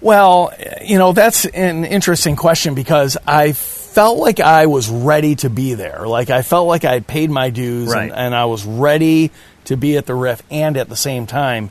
Well, 0.00 0.52
you 0.84 0.98
know, 0.98 1.12
that's 1.12 1.44
an 1.44 1.84
interesting 1.84 2.34
question 2.34 2.74
because 2.74 3.16
I 3.26 3.52
felt 3.52 4.18
like 4.18 4.40
I 4.40 4.66
was 4.66 4.88
ready 4.90 5.36
to 5.36 5.50
be 5.50 5.74
there. 5.74 6.08
Like 6.08 6.28
I 6.30 6.42
felt 6.42 6.66
like 6.66 6.84
I 6.84 7.00
paid 7.00 7.30
my 7.30 7.50
dues 7.50 7.92
Right. 7.92 8.10
and, 8.10 8.12
and 8.12 8.34
I 8.34 8.46
was 8.46 8.64
ready 8.64 9.30
to 9.66 9.76
be 9.76 9.96
at 9.96 10.06
the 10.06 10.14
riff 10.14 10.42
and 10.50 10.76
at 10.76 10.88
the 10.88 10.96
same 10.96 11.26
time 11.26 11.70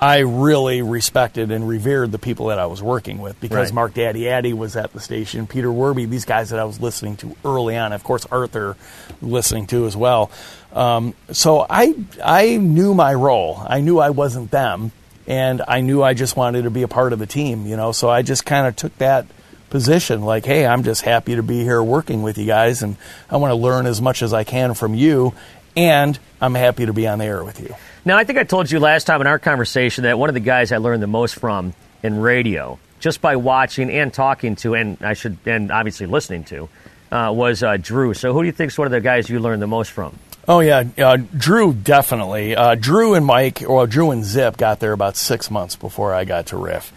I 0.00 0.20
really 0.20 0.80
respected 0.80 1.50
and 1.50 1.68
revered 1.68 2.10
the 2.10 2.18
people 2.18 2.46
that 2.46 2.58
I 2.58 2.66
was 2.66 2.82
working 2.82 3.18
with 3.18 3.38
because 3.38 3.68
Right. 3.68 3.74
Mark 3.74 3.94
Daddy 3.94 4.28
Addy 4.30 4.54
was 4.54 4.74
at 4.74 4.94
the 4.94 5.00
station, 5.00 5.46
Peter 5.46 5.70
Werbe, 5.70 6.08
these 6.08 6.24
guys 6.24 6.50
that 6.50 6.58
I 6.58 6.64
was 6.64 6.80
listening 6.80 7.16
to 7.18 7.36
early 7.44 7.76
on, 7.76 7.92
of 7.92 8.02
course 8.02 8.26
Arthur 8.32 8.76
listening 9.20 9.66
to 9.68 9.84
as 9.84 9.96
well. 9.96 10.30
Um, 10.72 11.14
so 11.32 11.66
I 11.68 11.94
I 12.24 12.56
knew 12.56 12.94
my 12.94 13.12
role. 13.12 13.62
I 13.66 13.80
knew 13.80 13.98
I 13.98 14.10
wasn't 14.10 14.50
them 14.50 14.92
and 15.26 15.60
I 15.68 15.82
knew 15.82 16.02
I 16.02 16.14
just 16.14 16.34
wanted 16.34 16.62
to 16.62 16.70
be 16.70 16.82
a 16.82 16.88
part 16.88 17.12
of 17.12 17.18
the 17.18 17.26
team, 17.26 17.66
you 17.66 17.76
know. 17.76 17.92
So 17.92 18.08
I 18.08 18.22
just 18.22 18.46
kind 18.46 18.66
of 18.66 18.76
took 18.76 18.96
that 18.98 19.26
position 19.68 20.22
like, 20.22 20.46
hey, 20.46 20.66
I'm 20.66 20.82
just 20.82 21.02
happy 21.02 21.36
to 21.36 21.42
be 21.42 21.60
here 21.60 21.82
working 21.82 22.22
with 22.22 22.38
you 22.38 22.46
guys 22.46 22.82
and 22.82 22.96
I 23.28 23.36
want 23.36 23.50
to 23.50 23.56
learn 23.56 23.86
as 23.86 24.00
much 24.00 24.22
as 24.22 24.32
I 24.32 24.44
can 24.44 24.72
from 24.74 24.94
you 24.94 25.34
and 25.76 26.18
I'm 26.40 26.54
happy 26.54 26.86
to 26.86 26.92
be 26.92 27.06
on 27.06 27.18
the 27.18 27.26
air 27.26 27.44
with 27.44 27.60
you. 27.60 27.74
Now, 28.04 28.16
I 28.16 28.24
think 28.24 28.38
I 28.38 28.44
told 28.44 28.70
you 28.70 28.80
last 28.80 29.04
time 29.04 29.20
in 29.20 29.26
our 29.26 29.38
conversation 29.38 30.04
that 30.04 30.18
one 30.18 30.30
of 30.30 30.34
the 30.34 30.40
guys 30.40 30.72
I 30.72 30.78
learned 30.78 31.02
the 31.02 31.06
most 31.06 31.34
from 31.34 31.74
in 32.02 32.18
radio, 32.20 32.78
just 32.98 33.20
by 33.20 33.36
watching 33.36 33.90
and 33.90 34.12
talking 34.12 34.56
to, 34.56 34.74
and 34.74 34.96
I 35.02 35.12
should, 35.12 35.36
and 35.44 35.70
obviously 35.70 36.06
listening 36.06 36.44
to, 36.44 36.68
uh, 37.12 37.30
was 37.34 37.62
uh, 37.62 37.76
Drew. 37.76 38.14
So, 38.14 38.32
who 38.32 38.40
do 38.42 38.46
you 38.46 38.52
think 38.52 38.72
is 38.72 38.78
one 38.78 38.86
of 38.86 38.92
the 38.92 39.00
guys 39.00 39.28
you 39.28 39.38
learned 39.40 39.60
the 39.60 39.66
most 39.66 39.90
from? 39.90 40.18
Oh 40.48 40.60
yeah, 40.60 40.84
uh, 40.98 41.18
Drew 41.36 41.74
definitely. 41.74 42.56
Uh, 42.56 42.74
Drew 42.74 43.14
and 43.14 43.26
Mike, 43.26 43.62
or 43.66 43.86
Drew 43.86 44.10
and 44.10 44.24
Zip, 44.24 44.56
got 44.56 44.80
there 44.80 44.92
about 44.92 45.16
six 45.16 45.50
months 45.50 45.76
before 45.76 46.14
I 46.14 46.24
got 46.24 46.46
to 46.46 46.56
Riff. 46.56 46.92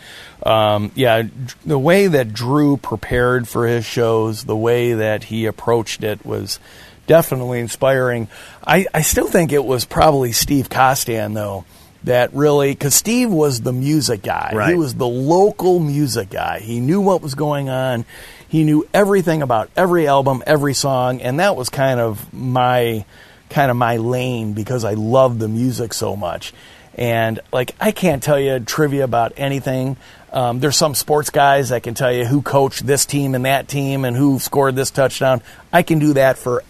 Um, 0.46 0.92
yeah, 0.96 1.24
the 1.66 1.80
way 1.80 2.08
that 2.08 2.34
Drew 2.34 2.78
prepared 2.78 3.48
for 3.48 3.66
his 3.66 3.86
shows, 3.86 4.44
the 4.44 4.56
way 4.56 4.94
that 4.94 5.26
he 5.26 5.46
approached 5.46 6.04
it 6.04 6.26
was 6.26 6.60
definitely 7.08 7.60
inspiring. 7.60 8.28
I, 8.66 8.86
I 8.94 9.02
still 9.02 9.28
think 9.28 9.52
it 9.52 9.64
was 9.64 9.86
probably 9.86 10.32
Steve 10.32 10.70
Kostan 10.70 11.34
though 11.34 11.66
that 12.04 12.34
really 12.34 12.72
because 12.72 12.96
Steve 12.96 13.32
was 13.32 13.62
the 13.62 13.74
music 13.74 14.22
guy. 14.22 14.52
He 14.70 14.76
was 14.76 14.94
the 14.94 15.08
local 15.08 15.80
music 15.80 16.30
guy. 16.30 16.60
He 16.60 16.80
knew 16.80 17.02
what 17.02 17.22
was 17.22 17.36
going 17.36 17.70
on. 17.70 18.06
He 18.48 18.64
knew 18.64 18.88
everything 18.94 19.42
about 19.42 19.70
every 19.76 20.08
album, 20.08 20.44
every 20.46 20.74
song, 20.74 21.22
and 21.22 21.40
that 21.40 21.56
was 21.56 21.70
kind 21.70 22.00
of 22.00 22.34
my 22.34 23.06
kind 23.50 23.72
of 23.72 23.78
my 23.78 23.98
lane 23.98 24.54
because 24.54 24.84
I 24.84 24.94
love 24.94 25.40
the 25.40 25.48
music 25.48 25.94
so 25.94 26.16
much. 26.16 26.54
And 26.96 27.40
like 27.52 27.76
I 27.80 27.92
can't 27.92 28.22
tell 28.22 28.40
you 28.40 28.60
trivia 28.60 29.04
about 29.04 29.34
anything. 29.38 29.98
Um, 30.34 30.60
there's 30.60 30.76
some 30.76 30.96
sports 30.96 31.30
guys 31.30 31.70
that 31.70 31.84
can 31.84 31.94
tell 31.94 32.12
you 32.12 32.26
who 32.26 32.42
coached 32.42 32.86
this 32.86 33.06
team 33.06 33.36
and 33.36 33.46
that 33.46 33.68
team 33.68 34.04
and 34.04 34.18
who 34.18 34.40
scored 34.40 34.76
this 34.76 34.90
touchdown. 34.90 35.44
I 35.72 35.84
can 35.84 36.00
do 36.00 36.14
that 36.14 36.40
for 36.40 36.64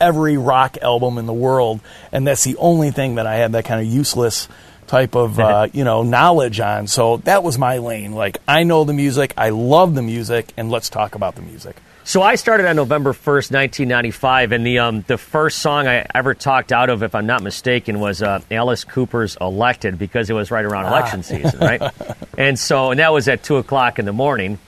every 0.00 0.38
rock 0.38 0.78
album 0.80 1.18
in 1.18 1.26
the 1.26 1.32
world, 1.32 1.80
and 2.10 2.26
that's 2.26 2.42
the 2.42 2.56
only 2.56 2.90
thing 2.90 3.16
that 3.16 3.26
I 3.26 3.36
have 3.36 3.52
that 3.52 3.66
kind 3.66 3.86
of 3.86 3.92
useless 3.92 4.48
type 4.86 5.14
of 5.14 5.38
uh, 5.38 5.68
you 5.74 5.84
know 5.84 6.02
knowledge 6.02 6.58
on. 6.58 6.86
So 6.86 7.18
that 7.18 7.42
was 7.42 7.58
my 7.58 7.78
lane. 7.78 8.12
Like 8.12 8.38
I 8.48 8.62
know 8.62 8.84
the 8.84 8.94
music, 8.94 9.34
I 9.36 9.50
love 9.50 9.94
the 9.94 10.02
music, 10.02 10.52
and 10.56 10.70
let's 10.70 10.88
talk 10.88 11.14
about 11.14 11.34
the 11.34 11.42
music. 11.42 11.76
So 12.04 12.20
I 12.20 12.34
started 12.34 12.66
on 12.66 12.74
November 12.74 13.12
first, 13.12 13.52
nineteen 13.52 13.86
ninety 13.86 14.10
five, 14.10 14.50
and 14.50 14.66
the 14.66 14.80
um, 14.80 15.02
the 15.06 15.16
first 15.16 15.60
song 15.60 15.86
I 15.86 16.04
ever 16.12 16.34
talked 16.34 16.72
out 16.72 16.90
of, 16.90 17.04
if 17.04 17.14
I'm 17.14 17.26
not 17.26 17.42
mistaken, 17.42 18.00
was 18.00 18.22
uh, 18.22 18.40
Alice 18.50 18.82
Cooper's 18.82 19.36
"Elected" 19.40 19.98
because 20.00 20.28
it 20.28 20.32
was 20.32 20.50
right 20.50 20.64
around 20.64 20.86
election 20.86 21.22
season, 21.22 21.60
right? 21.60 21.80
and 22.38 22.58
so, 22.58 22.90
and 22.90 22.98
that 22.98 23.12
was 23.12 23.28
at 23.28 23.44
two 23.44 23.56
o'clock 23.56 24.00
in 24.00 24.04
the 24.04 24.12
morning. 24.12 24.58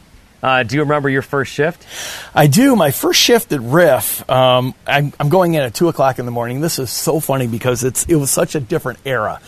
Uh, 0.44 0.62
do 0.62 0.76
you 0.76 0.82
remember 0.82 1.08
your 1.08 1.22
first 1.22 1.52
shift? 1.52 1.86
I 2.34 2.46
do. 2.46 2.76
My 2.76 2.90
first 2.90 3.18
shift 3.18 3.50
at 3.52 3.60
Riff, 3.60 4.28
um, 4.28 4.74
I'm, 4.86 5.10
I'm 5.18 5.30
going 5.30 5.54
in 5.54 5.62
at 5.62 5.74
two 5.74 5.88
o'clock 5.88 6.18
in 6.18 6.26
the 6.26 6.32
morning. 6.32 6.60
This 6.60 6.78
is 6.78 6.90
so 6.90 7.18
funny 7.18 7.46
because 7.46 7.82
it's 7.82 8.04
it 8.04 8.16
was 8.16 8.30
such 8.30 8.54
a 8.54 8.60
different 8.60 9.00
era. 9.06 9.40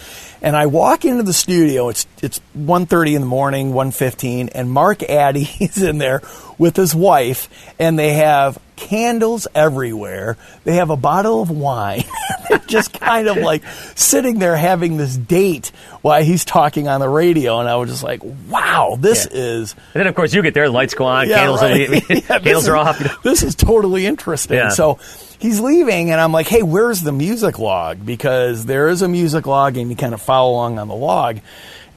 And 0.43 0.55
I 0.57 0.67
walk 0.67 1.05
into 1.05 1.23
the 1.23 1.33
studio. 1.33 1.89
It's 1.89 2.07
it's 2.23 2.41
1.30 2.57 3.15
in 3.15 3.21
the 3.23 3.27
morning, 3.27 3.73
1.15, 3.73 4.51
and 4.55 4.71
Mark 4.71 5.03
Addy 5.03 5.49
is 5.61 5.81
in 5.83 5.99
there 5.99 6.23
with 6.59 6.77
his 6.77 6.95
wife, 6.95 7.49
and 7.79 7.99
they 7.99 8.15
have 8.15 8.59
candles 8.77 9.47
everywhere. 9.55 10.37
They 10.65 10.75
have 10.77 10.91
a 10.91 10.97
bottle 10.97 11.41
of 11.43 11.51
wine. 11.51 12.05
They're 12.49 12.59
just 12.59 12.93
kind 12.99 13.27
of 13.29 13.39
like 13.39 13.63
sitting 13.95 14.39
there 14.39 14.57
having 14.57 14.97
this 14.99 15.17
date 15.17 15.73
while 16.03 16.23
he's 16.23 16.45
talking 16.45 16.87
on 16.87 17.01
the 17.01 17.09
radio. 17.09 17.59
And 17.61 17.69
I 17.69 17.77
was 17.77 17.91
just 17.91 18.03
like, 18.03 18.21
wow, 18.49 18.97
this 18.99 19.27
Yeah. 19.31 19.39
is 19.41 19.75
And 19.95 20.01
then, 20.01 20.07
of 20.07 20.15
course, 20.15 20.33
you 20.35 20.43
get 20.43 20.55
there, 20.55 20.67
the 20.67 20.73
lights 20.73 20.95
go 20.95 21.07
on, 21.07 21.29
yeah, 21.29 21.37
candles, 21.39 21.63
are, 21.63 21.67
right. 21.67 21.89
Yeah, 21.91 22.05
this 22.05 22.27
candles 22.27 22.65
is- 22.65 22.69
are 22.69 22.77
off. 22.77 23.01
you 23.01 23.07
know. 23.07 23.15
This 23.23 23.43
is 23.43 23.55
totally 23.55 24.07
interesting. 24.07 24.59
Yeah. 24.59 24.69
So 24.69 24.99
he's 25.39 25.61
leaving, 25.61 26.11
and 26.11 26.21
I'm 26.21 26.33
like, 26.33 26.47
hey, 26.49 26.63
where's 26.63 27.01
the 27.03 27.13
music 27.13 27.59
log? 27.59 28.05
Because 28.05 28.67
there 28.67 28.89
is 28.89 29.03
a 29.03 29.09
music 29.09 29.47
log, 29.47 29.77
and 29.77 29.91
you 29.91 29.97
kind 29.97 30.15
of 30.15 30.21
follow 30.23 30.53
along 30.53 30.79
on 30.79 30.89
the 30.89 30.95
log. 30.95 31.41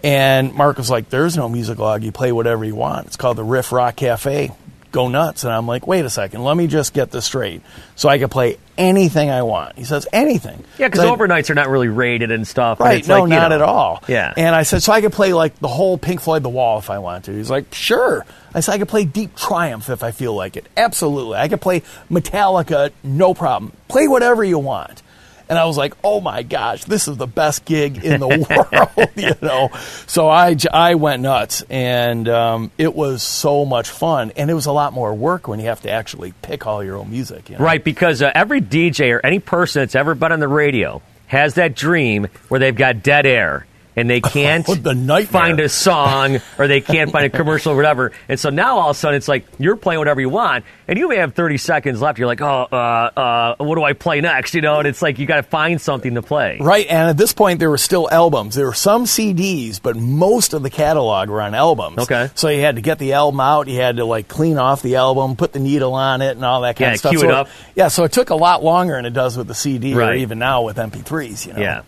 And 0.04 0.54
Mark 0.54 0.78
was 0.78 0.89
like, 0.89 1.10
there's 1.10 1.36
no 1.36 1.49
music 1.49 1.78
log. 1.78 2.04
You 2.04 2.12
play 2.12 2.32
whatever 2.32 2.63
you 2.63 2.75
want. 2.75 3.08
It's 3.08 3.17
called 3.17 3.38
the 3.38 3.43
Riff 3.43 3.71
Rock 3.71 3.97
Cafe. 3.97 4.52
Go 4.91 5.08
nuts. 5.08 5.43
And 5.43 5.54
I'm 5.54 5.67
like, 5.67 5.86
wait 5.86 6.04
a 6.06 6.10
second. 6.10 6.43
Let 6.43 6.58
me 6.58 6.65
just 6.67 6.93
get 6.93 7.12
this 7.12 7.25
straight. 7.25 7.62
So 7.95 8.10
I 8.10 8.17
can 8.17 8.30
play 8.30 8.58
anything 8.78 9.30
I 9.30 9.43
want. 9.43 9.78
He 9.78 9.84
says, 9.84 10.08
anything. 10.12 10.63
Yeah, 10.80 10.88
because 10.88 11.02
So 11.02 11.13
I- 11.13 11.15
overnights 11.15 11.49
are 11.49 11.54
not 11.54 11.67
really 11.69 11.89
rated 11.89 12.32
and 12.32 12.47
stuff. 12.47 12.80
Right, 12.80 12.99
it's 12.99 13.08
no, 13.08 13.21
like, 13.21 13.30
not 13.30 13.49
know. 13.49 13.56
at 13.56 13.62
all. 13.62 14.04
Yeah. 14.08 14.34
And 14.36 14.56
I 14.56 14.63
said, 14.63 14.82
so 14.82 14.91
I 14.93 15.02
could 15.02 15.12
play 15.12 15.34
like 15.34 15.60
the 15.60 15.67
whole 15.67 15.97
Pink 15.99 16.21
Floyd 16.21 16.41
The 16.43 16.49
Wall 16.49 16.80
if 16.80 16.89
I 16.89 16.97
want 16.99 17.25
to. 17.25 17.34
He's 17.34 17.52
like, 17.52 17.73
sure. 17.75 18.25
I 18.53 18.62
said, 18.62 18.73
I 18.73 18.77
could 18.79 18.89
play 18.89 19.05
Deep 19.05 19.35
Triumph 19.35 19.89
if 19.89 20.03
I 20.03 20.12
feel 20.12 20.33
like 20.33 20.57
it. 20.57 20.67
Absolutely. 20.75 21.38
I 21.38 21.47
could 21.47 21.62
play 21.62 21.81
Metallica, 22.09 22.91
no 23.03 23.33
problem. 23.33 23.73
Play 23.88 24.07
whatever 24.07 24.43
you 24.43 24.59
want. 24.59 25.01
And 25.49 25.57
I 25.57 25.65
was 25.65 25.77
like, 25.77 25.95
oh 26.03 26.21
my 26.21 26.43
gosh, 26.43 26.83
this 26.83 27.07
is 27.07 27.17
the 27.17 27.25
best 27.25 27.65
gig 27.65 28.05
in 28.05 28.19
the 28.19 28.27
world, 28.97 29.09
you 29.15 29.33
know. 29.41 29.71
So 30.05 30.29
I, 30.29 30.55
I 30.71 30.93
went 30.93 31.23
nuts, 31.23 31.63
and 31.71 32.29
um, 32.29 32.71
it 32.77 32.93
was 32.93 33.23
so 33.23 33.65
much 33.65 33.89
fun. 33.89 34.31
And 34.35 34.51
it 34.51 34.53
was 34.53 34.67
a 34.67 34.71
lot 34.71 34.93
more 34.93 35.12
work 35.12 35.47
when 35.47 35.59
you 35.59 35.65
have 35.65 35.81
to 35.81 35.89
actually 35.89 36.33
pick 36.43 36.67
all 36.67 36.83
your 36.83 36.97
own 36.97 37.09
music. 37.09 37.49
You 37.49 37.57
know? 37.57 37.65
Right, 37.65 37.83
because 37.83 38.21
uh, 38.21 38.31
every 38.35 38.62
DJ 38.62 39.12
or 39.15 39.25
any 39.25 39.39
person 39.39 39.81
that's 39.81 39.95
ever 39.95 40.13
been 40.13 40.31
on 40.31 40.39
the 40.39 40.47
radio 40.47 41.01
has 41.25 41.55
that 41.55 41.75
dream 41.75 42.27
where 42.49 42.59
they've 42.59 42.75
got 42.75 43.01
dead 43.01 43.25
air 43.25 43.65
and 43.99 44.09
they 44.09 44.21
can't 44.21 44.65
the 44.65 44.95
nightmare. 44.95 45.25
find 45.27 45.59
a 45.59 45.69
song 45.69 46.38
or 46.57 46.67
they 46.67 46.81
can't 46.81 47.12
find 47.12 47.25
a 47.25 47.29
commercial 47.29 47.73
or 47.73 47.75
whatever. 47.75 48.12
And 48.27 48.39
so 48.39 48.49
now 48.49 48.77
all 48.79 48.89
of 48.89 48.95
a 48.95 48.99
sudden 48.99 49.17
it's 49.17 49.27
like 49.27 49.45
you're 49.57 49.75
playing 49.75 49.99
whatever 49.99 50.21
you 50.21 50.29
want, 50.29 50.65
and 50.88 50.97
you 50.97 51.09
may 51.09 51.17
have 51.17 51.33
30 51.35 51.57
seconds 51.57 52.01
left. 52.01 52.17
You're 52.17 52.27
like, 52.27 52.41
oh, 52.41 52.67
uh, 52.71 52.75
uh, 52.75 53.55
what 53.63 53.75
do 53.75 53.83
I 53.83 53.93
play 53.93 54.21
next? 54.21 54.53
You 54.55 54.62
know, 54.62 54.79
and 54.79 54.88
it's 54.88 55.01
like 55.01 55.19
you 55.19 55.25
got 55.25 55.38
to 55.38 55.43
find 55.43 55.79
something 55.79 56.15
to 56.15 56.21
play. 56.21 56.57
Right, 56.59 56.88
and 56.88 57.09
at 57.09 57.17
this 57.17 57.33
point 57.33 57.59
there 57.59 57.69
were 57.69 57.77
still 57.77 58.09
albums. 58.09 58.55
There 58.55 58.65
were 58.65 58.73
some 58.73 59.05
CDs, 59.05 59.81
but 59.81 59.95
most 59.95 60.53
of 60.53 60.63
the 60.63 60.69
catalog 60.69 61.29
were 61.29 61.41
on 61.41 61.53
albums. 61.53 61.99
Okay. 61.99 62.29
So 62.35 62.49
you 62.49 62.62
had 62.62 62.75
to 62.77 62.81
get 62.81 62.99
the 62.99 63.13
album 63.13 63.39
out. 63.39 63.67
You 63.67 63.75
had 63.79 63.97
to 63.97 64.05
like 64.05 64.27
clean 64.27 64.57
off 64.57 64.81
the 64.81 64.95
album, 64.95 65.35
put 65.35 65.53
the 65.53 65.59
needle 65.59 65.93
on 65.93 66.21
it, 66.21 66.31
and 66.31 66.45
all 66.45 66.62
that 66.62 66.75
kind 66.77 66.89
Yeah, 66.89 66.93
of 66.93 66.99
stuff. 66.99 67.12
cue 67.12 67.19
so 67.19 67.25
it 67.27 67.33
up. 67.33 67.49
Yeah, 67.75 67.88
so 67.89 68.03
it 68.03 68.12
took 68.12 68.29
a 68.29 68.35
lot 68.35 68.63
longer 68.63 68.95
than 68.95 69.05
it 69.05 69.13
does 69.13 69.38
with 69.38 69.47
the 69.47 69.55
CD, 69.55 69.93
or 69.93 70.13
even 70.13 70.39
now 70.39 70.63
with 70.63 70.77
MP3s. 70.77 71.47
You 71.47 71.53
know. 71.53 71.59
Yeah. 71.59 71.81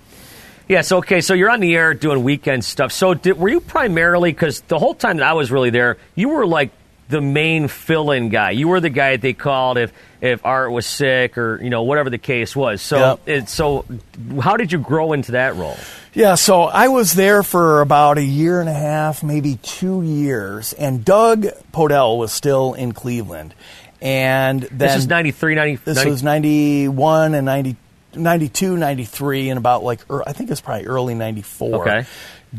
Yeah, 0.72 0.84
so 0.84 1.00
okay, 1.00 1.20
so 1.20 1.34
you're 1.34 1.50
on 1.50 1.60
the 1.60 1.76
air 1.76 1.94
doing 1.94 2.24
weekend 2.24 2.64
stuff. 2.64 2.94
So 2.94 3.14
did, 3.14 3.38
were 3.38 3.50
you 3.50 3.60
primarily 3.60 4.32
because 4.32 4.62
the 4.62 4.80
whole 4.80 4.94
time 4.94 5.18
that 5.18 5.28
I 5.28 5.34
was 5.34 5.52
really 5.52 5.70
there, 5.70 5.98
you 6.16 6.30
were 6.30 6.48
like 6.48 6.72
the 7.10 7.20
main 7.20 7.68
fill-in 7.68 8.30
guy. 8.30 8.52
You 8.52 8.70
were 8.70 8.80
the 8.80 8.90
guy 8.90 9.12
that 9.12 9.22
they 9.22 9.34
called 9.34 9.78
if 9.78 9.92
if 10.22 10.46
Art 10.46 10.72
was 10.72 10.86
sick 10.86 11.38
or 11.38 11.62
you 11.62 11.70
know 11.70 11.84
whatever 11.84 12.10
the 12.10 12.18
case 12.18 12.56
was. 12.56 12.82
So 12.82 12.98
Yep. 12.98 13.20
it, 13.26 13.50
so 13.50 13.84
how 14.40 14.56
did 14.56 14.72
you 14.72 14.78
grow 14.78 15.12
into 15.12 15.34
that 15.34 15.58
role? 15.58 15.76
Yeah, 16.14 16.36
so 16.36 16.64
I 16.64 16.88
was 16.88 17.16
there 17.16 17.44
for 17.44 17.82
about 17.82 18.18
a 18.18 18.24
year 18.24 18.62
and 18.62 18.70
a 18.70 18.74
half, 18.74 19.24
maybe 19.24 19.58
two 19.62 20.04
years, 20.04 20.72
and 20.72 21.04
Doug 21.04 21.48
Podell 21.74 22.18
was 22.18 22.32
still 22.32 22.76
in 22.76 22.94
Cleveland. 22.94 23.54
And 24.02 24.62
then 24.62 24.78
this 24.78 24.96
is 24.96 25.08
93, 25.08 25.56
90, 25.56 25.76
This 25.84 25.98
90 25.98 26.12
was 26.12 26.24
91 26.24 27.34
and 27.36 27.46
90, 27.46 27.76
92, 28.16 28.78
93, 28.78 29.50
and 29.50 29.58
about 29.58 29.84
like, 29.84 30.02
I 30.10 30.34
think 30.34 30.52
it's 30.52 30.62
probably 30.62 30.88
early 30.88 31.16
94. 31.16 31.88
Okay. 31.88 32.08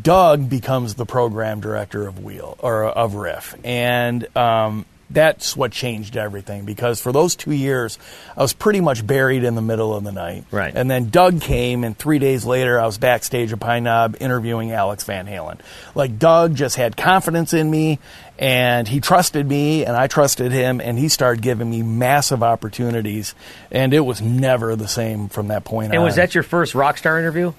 Doug 0.01 0.49
becomes 0.49 0.95
the 0.95 1.05
program 1.05 1.61
director 1.61 2.07
of 2.07 2.23
Wheel, 2.23 2.57
or 2.61 2.85
of 2.85 3.15
Riff. 3.15 3.55
And, 3.63 4.37
um, 4.37 4.87
that's 5.13 5.57
what 5.57 5.73
changed 5.73 6.17
everything 6.17 6.65
because 6.65 7.01
for 7.01 7.13
those 7.13 7.37
two 7.37 7.53
years, 7.53 7.99
I 8.37 8.43
was 8.43 8.53
pretty 8.53 8.81
much 8.81 9.07
buried 9.07 9.45
in 9.45 9.55
the 9.55 9.63
middle 9.63 9.95
of 9.95 10.05
the 10.05 10.13
night. 10.13 10.45
Right. 10.51 10.73
And 10.75 10.91
then 10.91 11.11
Doug 11.11 11.41
came, 11.41 11.85
and 11.85 11.97
three 11.97 12.19
days 12.19 12.45
later, 12.45 12.81
I 12.81 12.87
was 12.87 12.99
backstage 12.99 13.53
at 13.53 13.61
Pine 13.61 13.85
Knob 13.85 14.17
interviewing 14.21 14.73
Alex 14.73 15.05
Van 15.05 15.27
Halen. 15.27 15.61
Like, 15.95 16.19
Doug 16.19 16.55
just 16.55 16.77
had 16.77 16.97
confidence 16.97 17.53
in 17.53 17.71
me, 17.71 17.99
and 18.39 18.89
he 18.89 19.01
trusted 19.01 19.47
me, 19.47 19.85
and 19.85 19.97
I 19.97 20.07
trusted 20.07 20.53
him, 20.53 20.81
and 20.81 20.99
he 20.99 21.09
started 21.09 21.43
giving 21.43 21.71
me 21.71 21.83
massive 21.83 22.43
opportunities, 22.43 23.35
and 23.71 23.95
it 23.95 24.01
was 24.01 24.21
never 24.21 24.77
the 24.77 24.89
same 24.89 25.29
from 25.29 25.49
that 25.49 25.65
point 25.65 25.87
and 25.87 25.95
on. 25.95 25.97
And 25.99 26.05
was 26.05 26.17
that 26.17 26.35
your 26.35 26.45
first 26.45 26.75
rock 26.75 26.99
star 26.99 27.19
interview? 27.19 27.53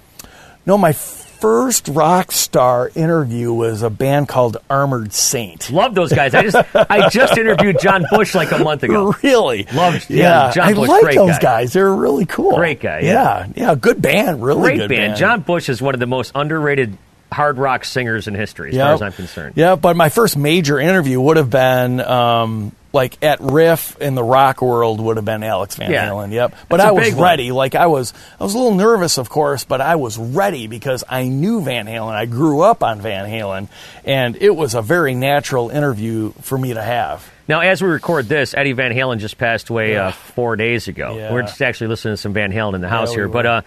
No, 0.66 0.78
my 0.78 0.94
first 1.44 1.90
rock 1.90 2.32
star 2.32 2.90
interview 2.96 3.52
was 3.52 3.82
a 3.82 3.90
band 3.90 4.30
called 4.30 4.56
Armored 4.70 5.12
Saint. 5.12 5.70
Love 5.72 5.94
those 5.94 6.14
guys. 6.14 6.34
I 6.34 6.42
just 6.44 6.56
I 6.74 7.10
just 7.10 7.38
interviewed 7.38 7.82
John 7.82 8.06
Bush 8.10 8.34
like 8.34 8.54
a 8.54 8.60
month 8.60 8.84
ago. 8.84 9.14
Really? 9.24 9.68
Loved- 9.74 10.10
yeah, 10.10 10.46
yeah. 10.48 10.52
John 10.54 10.68
I 10.70 10.74
Bush, 10.74 10.88
like 10.88 11.16
those 11.16 11.32
guy. 11.32 11.40
guys. 11.42 11.74
They're 11.74 11.94
really 11.94 12.26
cool. 12.26 12.56
Great 12.56 12.80
guy, 12.80 13.02
yeah. 13.02 13.48
Yeah, 13.48 13.48
yeah, 13.56 13.76
good 13.76 14.02
band. 14.02 14.42
Really 14.42 14.62
Great 14.62 14.78
good 14.78 14.90
band. 14.90 15.18
John 15.18 15.42
Bush 15.42 15.68
is 15.68 15.82
one 15.82 15.94
of 15.94 16.00
the 16.00 16.08
most 16.08 16.32
underrated 16.34 16.98
hard 17.30 17.58
rock 17.58 17.84
singers 17.84 18.30
in 18.30 18.36
history, 18.36 18.72
as 18.72 18.78
far 18.78 18.94
as 18.94 19.02
I'm 19.02 19.12
concerned. 19.12 19.56
Yeah, 19.58 19.76
but 19.76 19.98
my 19.98 20.08
first 20.08 20.38
major 20.38 20.80
interview 20.80 21.20
would 21.20 21.36
have 21.36 21.50
been 21.50 22.00
um, 22.00 22.72
like 22.94 23.22
at 23.24 23.42
Riff 23.42 24.00
in 24.00 24.14
the 24.16 24.24
rock 24.24 24.62
world 24.62 25.02
would 25.02 25.18
have 25.18 25.26
been 25.26 25.44
Alex 25.44 25.76
Van 25.76 25.92
Yeah. 25.92 26.08
Halen. 26.10 26.32
Yep. 26.32 26.56
But 26.70 26.78
That's 26.78 26.88
I 26.90 26.92
was 26.92 27.04
big 27.06 27.16
one. 27.16 27.24
ready. 27.24 27.52
Like 27.52 27.74
I 27.76 27.88
was 27.88 28.14
I 28.40 28.44
was 28.44 28.54
a 28.54 28.58
little 28.58 28.76
nervous 28.76 29.18
of 29.18 29.30
course, 29.30 29.64
but 29.66 29.82
I 29.82 29.96
was 29.96 30.18
ready 30.18 30.68
because 30.68 31.04
I 31.10 31.24
knew 31.28 31.62
Van 31.62 31.88
Halen. 31.88 32.14
I 32.14 32.26
grew 32.28 32.62
up 32.62 32.84
on 32.84 33.02
Van 33.02 33.28
Halen 33.28 33.68
and 34.06 34.36
it 34.38 34.56
was 34.56 34.76
a 34.76 34.82
very 34.82 35.16
natural 35.16 35.70
interview 35.70 36.32
for 36.42 36.58
me 36.58 36.74
to 36.76 36.82
have. 36.82 37.28
Now, 37.48 37.60
as 37.60 37.82
we 37.82 37.90
record 37.90 38.28
this, 38.28 38.54
Eddie 38.54 38.72
Van 38.72 38.94
Halen 38.94 39.18
just 39.20 39.38
passed 39.38 39.70
away 39.70 39.98
uh, 39.98 40.12
four 40.12 40.56
days 40.56 40.88
ago. 40.88 41.18
Yeah. 41.18 41.34
We're 41.34 41.42
just 41.42 41.62
actually 41.62 41.88
listening 41.88 42.14
to 42.14 42.18
some 42.18 42.32
Van 42.32 42.54
Halen 42.54 42.76
in 42.76 42.82
the 42.82 42.88
house 42.88 43.14
here. 43.14 43.28
were. 43.28 43.34
But 43.34 43.46
uh, 43.46 43.62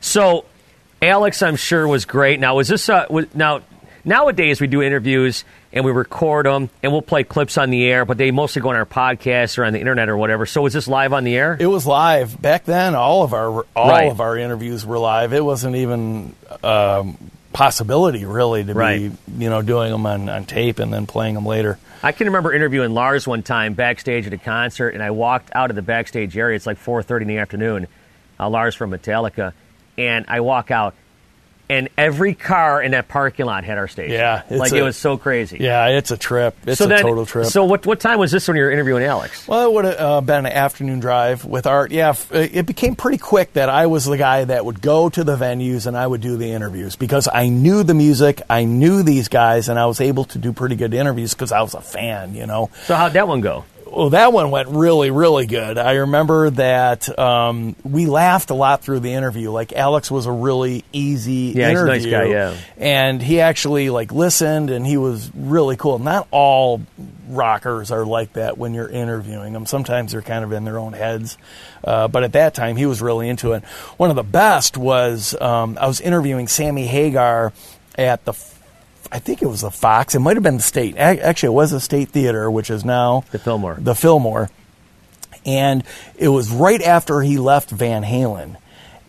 so, 0.00 0.44
Alex, 1.00 1.40
I'm 1.42 1.56
sure 1.56 1.88
was 1.88 2.04
great. 2.04 2.40
Now, 2.40 2.56
was 2.56 2.68
this 2.68 2.88
uh, 2.90 3.06
was, 3.08 3.26
now? 3.34 3.62
Nowadays, 4.04 4.60
we 4.60 4.66
do 4.66 4.82
interviews 4.82 5.44
and 5.72 5.84
we 5.84 5.92
record 5.92 6.46
them, 6.46 6.68
and 6.82 6.92
we'll 6.92 7.02
play 7.02 7.24
clips 7.24 7.56
on 7.58 7.70
the 7.70 7.84
air. 7.86 8.04
But 8.04 8.18
they 8.18 8.30
mostly 8.30 8.60
go 8.62 8.70
on 8.70 8.76
our 8.76 8.86
podcast 8.86 9.58
or 9.58 9.64
on 9.64 9.72
the 9.72 9.80
internet 9.80 10.08
or 10.08 10.16
whatever. 10.16 10.44
So, 10.46 10.62
was 10.62 10.72
this 10.72 10.86
live 10.88 11.12
on 11.12 11.24
the 11.24 11.36
air? 11.36 11.56
It 11.58 11.66
was 11.66 11.86
live 11.86 12.40
back 12.40 12.64
then. 12.64 12.94
All 12.94 13.22
of 13.22 13.32
our 13.34 13.64
all 13.74 13.88
Right. 13.88 14.10
of 14.10 14.20
our 14.20 14.36
interviews 14.36 14.84
were 14.84 14.98
live. 14.98 15.32
It 15.32 15.44
wasn't 15.44 15.76
even 15.76 16.34
um, 16.62 17.16
possibility 17.52 18.24
really 18.24 18.64
to 18.64 18.74
Right. 18.74 19.10
be 19.36 19.44
you 19.44 19.50
know 19.50 19.62
doing 19.62 19.90
them 19.92 20.06
on, 20.06 20.28
on 20.28 20.44
tape 20.44 20.78
and 20.78 20.92
then 20.92 21.06
playing 21.06 21.34
them 21.34 21.46
later. 21.46 21.78
I 22.02 22.10
can 22.12 22.26
remember 22.26 22.52
interviewing 22.52 22.94
Lars 22.94 23.26
one 23.28 23.42
time 23.42 23.74
backstage 23.74 24.26
at 24.26 24.32
a 24.32 24.38
concert, 24.38 24.88
and 24.90 25.02
I 25.02 25.10
walked 25.12 25.50
out 25.54 25.70
of 25.70 25.76
the 25.76 25.82
backstage 25.82 26.36
area. 26.36 26.56
It's 26.56 26.66
like 26.66 26.78
4:30 26.78 27.22
in 27.22 27.28
the 27.28 27.38
afternoon. 27.38 27.86
Uh, 28.40 28.48
Lars 28.48 28.74
from 28.74 28.90
Metallica, 28.90 29.52
and 29.96 30.24
I 30.26 30.40
walk 30.40 30.70
out, 30.72 30.94
and 31.72 31.88
every 31.96 32.34
car 32.34 32.82
in 32.82 32.90
that 32.92 33.08
parking 33.08 33.46
lot 33.46 33.64
had 33.64 33.78
our 33.78 33.88
station. 33.88 34.12
Yeah, 34.12 34.42
like 34.50 34.72
a- 34.72 34.76
it 34.76 34.82
was 34.82 34.96
so 34.96 35.16
crazy. 35.16 35.56
Yeah, 35.60 35.86
it's 35.88 36.10
a 36.10 36.16
trip. 36.18 36.54
It's 36.66 36.78
so 36.78 36.84
a 36.84 36.88
then, 36.88 37.02
total 37.02 37.24
trip. 37.24 37.46
So 37.46 37.64
what 37.64 37.86
what 37.86 37.98
time 37.98 38.18
was 38.18 38.30
this 38.30 38.46
when 38.46 38.56
you 38.58 38.62
were 38.64 38.70
interviewing 38.70 39.04
Alex? 39.04 39.48
Well, 39.48 39.66
it 39.68 39.72
would 39.72 39.84
have 39.86 40.00
uh, 40.00 40.20
been 40.20 40.44
an 40.46 40.52
afternoon 40.52 41.00
drive 41.00 41.44
with 41.44 41.66
Art. 41.66 41.90
Yeah, 41.90 42.10
f- 42.10 42.32
uh, 42.34 42.38
it 42.52 42.66
became 42.66 42.94
pretty 42.94 43.18
quick 43.18 43.54
that 43.54 43.68
I 43.70 43.86
was 43.86 44.04
the 44.04 44.18
guy 44.18 44.44
that 44.44 44.64
would 44.66 44.82
go 44.82 45.08
to 45.08 45.24
the 45.24 45.36
venues 45.36 45.86
and 45.86 45.96
I 45.96 46.06
would 46.06 46.20
do 46.20 46.36
the 46.36 46.52
interviews 46.52 46.96
because 46.96 47.28
I 47.32 47.48
knew 47.48 47.82
the 47.82 47.94
music, 47.94 48.42
I 48.50 48.64
knew 48.64 49.02
these 49.02 49.28
guys, 49.28 49.68
and 49.68 49.78
I 49.78 49.86
was 49.86 50.00
able 50.00 50.24
to 50.26 50.38
do 50.38 50.52
pretty 50.52 50.76
good 50.76 50.92
interviews 50.92 51.32
because 51.32 51.52
I 51.52 51.62
was 51.62 51.74
a 51.74 51.80
fan, 51.80 52.34
you 52.34 52.46
know. 52.46 52.70
So 52.84 52.94
how'd 52.94 53.14
that 53.14 53.26
one 53.26 53.40
go? 53.40 53.64
Well, 53.92 54.08
that 54.10 54.32
one 54.32 54.50
went 54.50 54.70
really, 54.70 55.10
really 55.10 55.44
good. 55.44 55.76
I 55.76 55.92
remember 55.92 56.48
that 56.48 57.18
um, 57.18 57.76
we 57.84 58.06
laughed 58.06 58.48
a 58.48 58.54
lot 58.54 58.82
through 58.82 59.00
the 59.00 59.12
interview. 59.12 59.50
Like 59.50 59.74
Alex 59.74 60.10
was 60.10 60.24
a 60.24 60.32
really 60.32 60.82
easy 60.94 61.52
Yeah, 61.54 61.68
he's 61.68 61.78
a 61.78 61.82
interview, 61.82 62.10
nice 62.10 62.20
guy, 62.22 62.24
yeah. 62.30 62.56
and 62.78 63.20
he 63.22 63.40
actually 63.40 63.90
like 63.90 64.10
listened, 64.10 64.70
and 64.70 64.86
he 64.86 64.96
was 64.96 65.30
really 65.34 65.76
cool. 65.76 65.98
Not 65.98 66.26
all 66.30 66.80
rockers 67.28 67.90
are 67.90 68.06
like 68.06 68.32
that 68.32 68.56
when 68.56 68.72
you're 68.72 68.88
interviewing 68.88 69.52
them. 69.52 69.66
Sometimes 69.66 70.12
they're 70.12 70.22
kind 70.22 70.42
of 70.42 70.52
in 70.52 70.64
their 70.64 70.78
own 70.78 70.94
heads, 70.94 71.36
uh, 71.84 72.08
but 72.08 72.24
at 72.24 72.32
that 72.32 72.54
time 72.54 72.76
he 72.76 72.86
was 72.86 73.02
really 73.02 73.28
into 73.28 73.52
it. 73.52 73.62
One 73.98 74.08
of 74.08 74.16
the 74.16 74.22
best 74.22 74.78
was 74.78 75.38
um, 75.38 75.76
I 75.78 75.86
was 75.86 76.00
interviewing 76.00 76.48
Sammy 76.48 76.86
Hagar 76.86 77.52
at 77.98 78.24
the 78.24 78.32
I 79.12 79.18
think 79.18 79.42
it 79.42 79.46
was 79.46 79.60
the 79.60 79.70
Fox. 79.70 80.14
It 80.14 80.20
might 80.20 80.36
have 80.36 80.42
been 80.42 80.56
the 80.56 80.62
State. 80.62 80.96
Actually, 80.96 81.48
it 81.48 81.56
was 81.56 81.70
the 81.70 81.80
State 81.80 82.08
Theater, 82.08 82.50
which 82.50 82.70
is 82.70 82.82
now 82.82 83.24
The 83.30 83.38
Fillmore. 83.38 83.76
The 83.78 83.94
Fillmore. 83.94 84.50
And 85.44 85.84
it 86.16 86.28
was 86.28 86.50
right 86.50 86.80
after 86.80 87.20
he 87.20 87.36
left 87.36 87.68
Van 87.70 88.02
Halen. 88.04 88.56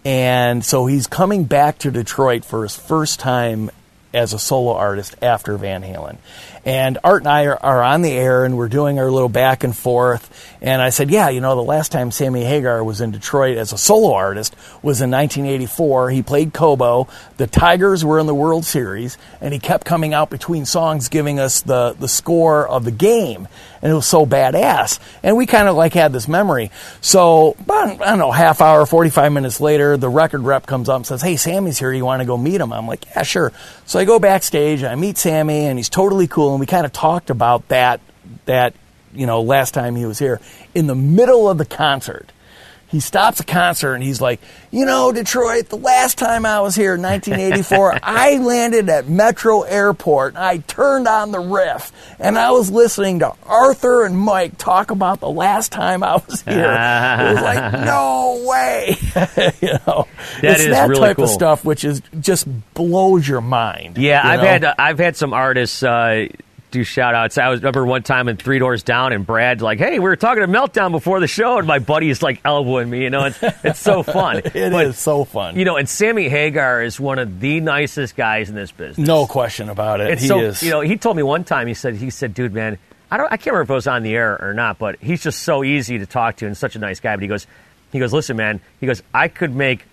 And 0.04 0.66
so 0.66 0.88
he's 0.88 1.08
coming 1.08 1.46
back 1.46 1.78
to 1.80 1.92
Detroit 1.92 2.44
for 2.44 2.63
his 2.63 2.76
first 2.76 3.22
time 3.22 3.72
as 4.13 4.34
a 4.34 4.39
solo 4.39 4.73
artist 4.73 5.15
after 5.21 5.58
Van 5.58 5.82
Halen. 5.82 6.17
And 6.65 6.97
Art 7.04 7.23
and 7.23 7.28
I 7.28 7.45
are, 7.45 7.58
are 7.58 7.84
on 7.84 8.04
the 8.04 8.12
air 8.12 8.45
and 8.45 8.58
we're 8.58 8.69
doing 8.69 8.97
our 8.97 9.12
little 9.12 9.30
back 9.30 9.63
and 9.63 9.76
forth. 9.76 10.56
And 10.62 10.82
I 10.82 10.91
said, 10.91 11.12
Yeah, 11.12 11.30
you 11.30 11.41
know, 11.41 11.56
the 11.56 11.62
last 11.62 11.91
time 11.91 12.12
Sammy 12.12 12.45
Hagar 12.45 12.84
was 12.84 13.02
in 13.02 13.12
Detroit 13.12 13.58
as 13.58 13.73
a 13.73 13.78
solo 13.78 14.13
artist 14.13 14.56
was 14.82 15.02
in 15.02 15.12
1984. 15.12 16.12
He 16.12 16.21
played 16.21 16.54
Cobo. 16.54 17.08
The 17.38 17.47
Tigers 17.47 18.06
were 18.06 18.19
in 18.19 18.28
the 18.28 18.36
World 18.36 18.63
Series. 18.63 19.17
And 19.41 19.54
he 19.54 19.60
kept 19.60 19.86
coming 19.86 20.13
out 20.13 20.30
between 20.30 20.65
songs 20.65 21.10
giving 21.10 21.39
us 21.39 21.62
the, 21.62 21.95
the 21.99 22.08
score 22.08 22.67
of 22.67 22.86
the 22.86 22.91
game. 22.91 23.47
And 23.84 23.91
it 23.91 23.96
was 23.96 24.08
so 24.08 24.26
badass. 24.26 24.98
And 25.24 25.36
we 25.36 25.46
kind 25.46 25.67
of 25.67 25.76
like 25.76 25.93
had 25.93 26.13
this 26.13 26.30
memory. 26.30 26.72
So, 27.02 27.58
about, 27.60 28.02
I 28.02 28.12
don't 28.12 28.17
know, 28.17 28.32
half 28.32 28.62
hour, 28.62 28.86
45 28.86 29.34
minutes 29.34 29.60
later, 29.60 29.98
the 29.98 30.08
record 30.08 30.39
rep 30.39 30.65
comes 30.65 30.88
up 30.88 30.96
and 30.96 31.06
says, 31.06 31.22
Hey, 31.22 31.36
Sammy's 31.36 31.80
here. 31.80 31.91
You 31.91 32.06
want 32.06 32.22
to 32.22 32.26
go 32.26 32.38
meet 32.38 32.62
him? 32.62 32.72
I'm 32.72 32.88
like, 32.88 33.06
Yeah, 33.08 33.24
sure. 33.24 33.52
So 33.86 34.00
I 34.00 34.06
go 34.06 34.19
backstage, 34.19 34.86
I 34.86 34.96
meet 34.96 35.17
Sammy, 35.17 35.65
and 35.65 35.78
he's 35.78 35.89
totally 35.89 36.28
cool. 36.28 36.52
And 36.52 36.62
we 36.62 36.65
kind 36.65 36.86
of 36.86 36.93
talked 36.93 37.30
about 37.30 37.67
that, 37.67 38.00
that, 38.46 38.74
you 39.13 39.26
know, 39.26 39.41
last 39.41 39.74
time 39.74 39.98
he 39.98 40.06
was 40.06 40.17
here. 40.17 40.39
In 40.74 40.88
the 40.88 40.96
middle 40.96 41.50
of 41.50 41.58
the 41.58 41.65
concert, 41.65 42.32
he 42.93 42.99
stops 42.99 43.39
a 43.39 43.43
concert 43.43 43.95
and 43.95 44.03
he's 44.03 44.21
like, 44.21 44.39
You 44.71 44.86
know, 44.86 45.12
Detroit, 45.12 45.67
the 45.69 45.77
last 45.77 46.17
time 46.19 46.45
I 46.45 46.62
was 46.62 46.75
here 46.75 46.93
in 46.93 47.01
1984, 47.01 47.99
I 48.03 48.38
landed 48.38 48.88
at 48.88 49.10
Metro 49.10 49.63
Airport 49.63 50.36
and 50.36 50.43
I 50.43 50.58
turned 50.60 51.08
on 51.08 51.32
the 51.32 51.39
riff 51.39 51.91
and 52.19 52.38
I 52.38 52.51
was 52.51 52.69
listening 52.69 53.19
to 53.19 53.34
Arthur 53.47 54.06
and 54.06 54.15
Mike 54.17 54.60
talk 54.60 54.91
about 54.91 55.19
the 55.21 55.29
last 55.29 55.71
time 55.71 56.03
I 56.03 56.17
was 56.25 56.41
here. 56.47 56.53
it 56.60 57.34
was 57.34 57.41
like, 57.41 57.73
No 57.84 58.43
way. 58.47 58.95
you 59.60 59.73
know, 59.88 60.08
That 60.41 60.43
it's 60.43 60.62
is 60.62 60.69
that 60.69 60.88
really 60.88 61.01
type 61.01 61.15
cool. 61.15 61.25
of 61.25 61.32
stuff 61.32 61.65
which 61.65 61.84
is 61.84 62.01
just 62.19 62.47
blows 62.75 63.27
your 63.27 63.41
mind. 63.41 63.97
Yeah, 63.97 64.23
you 64.23 64.29
I've 64.34 64.39
know? 64.39 64.45
had 64.47 64.63
uh, 64.65 64.75
I've 64.77 64.99
had 64.99 65.17
some 65.17 65.34
artists 65.34 65.82
uh, 65.82 66.27
do 66.73 66.83
shout 66.83 67.15
outs. 67.15 67.38
I 67.38 67.47
was 67.49 67.62
remember 67.62 67.86
one 67.86 68.03
time 68.03 68.27
in 68.27 68.36
Three 68.36 68.59
Doors 68.59 68.83
Down, 68.83 69.13
and 69.13 69.25
Brad 69.25 69.62
like, 69.62 69.79
"Hey, 69.79 69.93
we 69.93 69.99
were 69.99 70.15
talking 70.17 70.41
to 70.41 70.47
Meltdown 70.47 70.91
before 70.91 71.19
the 71.21 71.27
show," 71.27 71.57
and 71.59 71.65
my 71.67 71.79
buddy 71.79 72.09
is 72.09 72.21
like 72.21 72.41
elbowing 72.43 72.89
me. 72.89 73.03
You 73.03 73.09
know, 73.12 73.25
it's 73.25 73.39
it's 73.63 73.79
so 73.79 74.03
fun. 74.03 74.38
It 74.39 74.55
is 74.55 74.71
But, 74.71 74.95
so 74.95 75.23
fun. 75.23 75.55
You 75.57 75.63
know, 75.65 75.77
and 75.77 75.88
Sammy 75.88 76.27
Hagar 76.27 76.81
is 76.83 76.99
one 76.99 77.19
of 77.19 77.39
the 77.39 77.62
nicest 77.62 78.15
guys 78.17 78.49
in 78.49 78.55
this 78.55 78.71
business. 78.71 79.07
no 79.07 79.25
question 79.27 79.69
about 79.69 80.01
it. 80.01 80.12
It's 80.12 80.21
he 80.23 80.27
so 80.27 80.39
is. 80.41 80.62
you 80.62 80.71
know 80.71 80.81
he 80.81 80.97
told 80.97 81.15
me 81.15 81.23
one 81.23 81.43
time 81.45 81.67
he 81.67 81.73
said 81.75 81.95
he 81.95 82.09
said 82.09 82.33
dude 82.33 82.53
man 82.53 82.77
I 83.12 83.17
don't 83.17 83.27
I 83.31 83.38
can't 83.38 83.47
remember 83.53 83.62
if 83.63 83.69
it 83.69 83.73
was 83.73 83.88
on 83.88 84.03
the 84.03 84.15
air 84.15 84.41
or 84.41 84.53
not 84.53 84.79
but 84.79 84.97
he's 84.99 85.21
just 85.23 85.43
so 85.43 85.63
easy 85.63 85.99
to 85.99 86.05
talk 86.07 86.38
to 86.38 86.47
and 86.47 86.57
such 86.57 86.75
a 86.75 86.79
nice 86.79 86.99
guy 86.99 87.15
but 87.15 87.21
he 87.21 87.27
goes 87.27 87.45
he 87.91 87.99
goes 87.99 88.12
listen 88.12 88.36
man 88.36 88.59
he 88.79 88.88
goes 88.88 89.03
I 89.13 89.27
could 89.27 89.55
make 89.55 89.86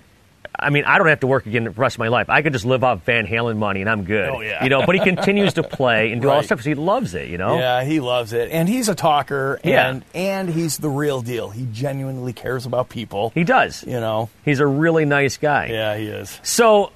I 0.59 0.71
mean 0.71 0.85
I 0.85 0.99
don't 0.99 1.07
have 1.09 1.21
to 1.21 1.27
work 1.27 1.47
again 1.47 1.65
the 1.65 1.71
rest 1.71 1.97
of 1.97 2.01
my 2.01 2.09
life 2.09 2.29
I 2.29 2.43
could 2.43 2.53
just 2.53 2.65
live 2.65 2.85
off 2.85 3.05
Van 3.05 3.27
Halen 3.27 3.57
money 3.57 3.81
and 3.81 3.89
I'm 3.89 4.05
good 4.05 4.29
Oh, 4.29 4.41
yeah. 4.41 4.63
you 4.63 4.69
know 4.71 4.85
but 4.85 4.95
he 4.95 5.01
continues 5.05 5.55
to 5.55 5.63
play 5.63 6.13
and 6.13 6.21
do 6.21 6.29
all 6.29 6.35
Right. 6.35 6.41
this 6.41 6.47
stuff 6.49 6.59
because 6.59 6.67
he 6.67 6.75
loves 6.75 7.15
it 7.15 7.29
you 7.29 7.39
know 7.39 7.59
Yeah, 7.59 7.85
he 7.85 8.01
loves 8.01 8.33
it, 8.33 8.51
and 8.51 8.69
he's 8.69 8.89
a 8.89 8.95
talker, 8.95 9.61
Yeah. 9.65 9.89
and 9.91 10.05
and 10.15 10.49
he's 10.51 10.79
the 10.79 10.91
real 10.91 11.23
deal. 11.23 11.51
He 11.51 11.67
genuinely 11.73 12.33
cares 12.33 12.67
about 12.67 12.89
people. 12.89 13.31
he 13.35 13.45
does 13.45 13.85
You 13.87 14.01
know, 14.01 14.29
he's 14.45 14.61
a 14.61 14.67
really 14.67 15.05
nice 15.05 15.37
guy 15.37 15.67
yeah, 15.67 15.97
he 15.97 16.07
is. 16.07 16.39
So, 16.43 16.93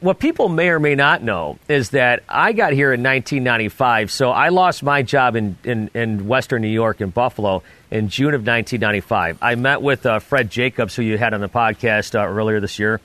what 0.00 0.18
people 0.18 0.48
may 0.48 0.68
or 0.70 0.80
may 0.80 0.96
not 0.96 1.22
know 1.22 1.58
is 1.68 1.90
that 1.90 2.24
I 2.28 2.52
got 2.52 2.72
here 2.72 2.92
in 2.92 3.02
1995. 3.04 4.10
So, 4.10 4.30
I 4.30 4.48
lost 4.48 4.82
my 4.82 5.02
job 5.02 5.36
in, 5.36 5.56
in, 5.62 5.90
in 5.94 6.26
Western 6.26 6.60
New 6.62 6.68
York 6.68 7.00
in 7.00 7.10
Buffalo 7.10 7.62
in 7.92 8.08
June 8.08 8.32
of 8.32 8.40
1995. 8.40 9.36
I 9.42 9.54
met 9.54 9.82
with 9.82 10.06
uh, 10.06 10.18
Fred 10.18 10.50
Jacobs, 10.50 10.96
who 10.96 11.02
you 11.02 11.18
had 11.18 11.34
on 11.34 11.42
the 11.42 11.48
podcast 11.48 12.14
uh, 12.18 12.26
earlier 12.26 12.58
this 12.58 12.78
year. 12.78 13.02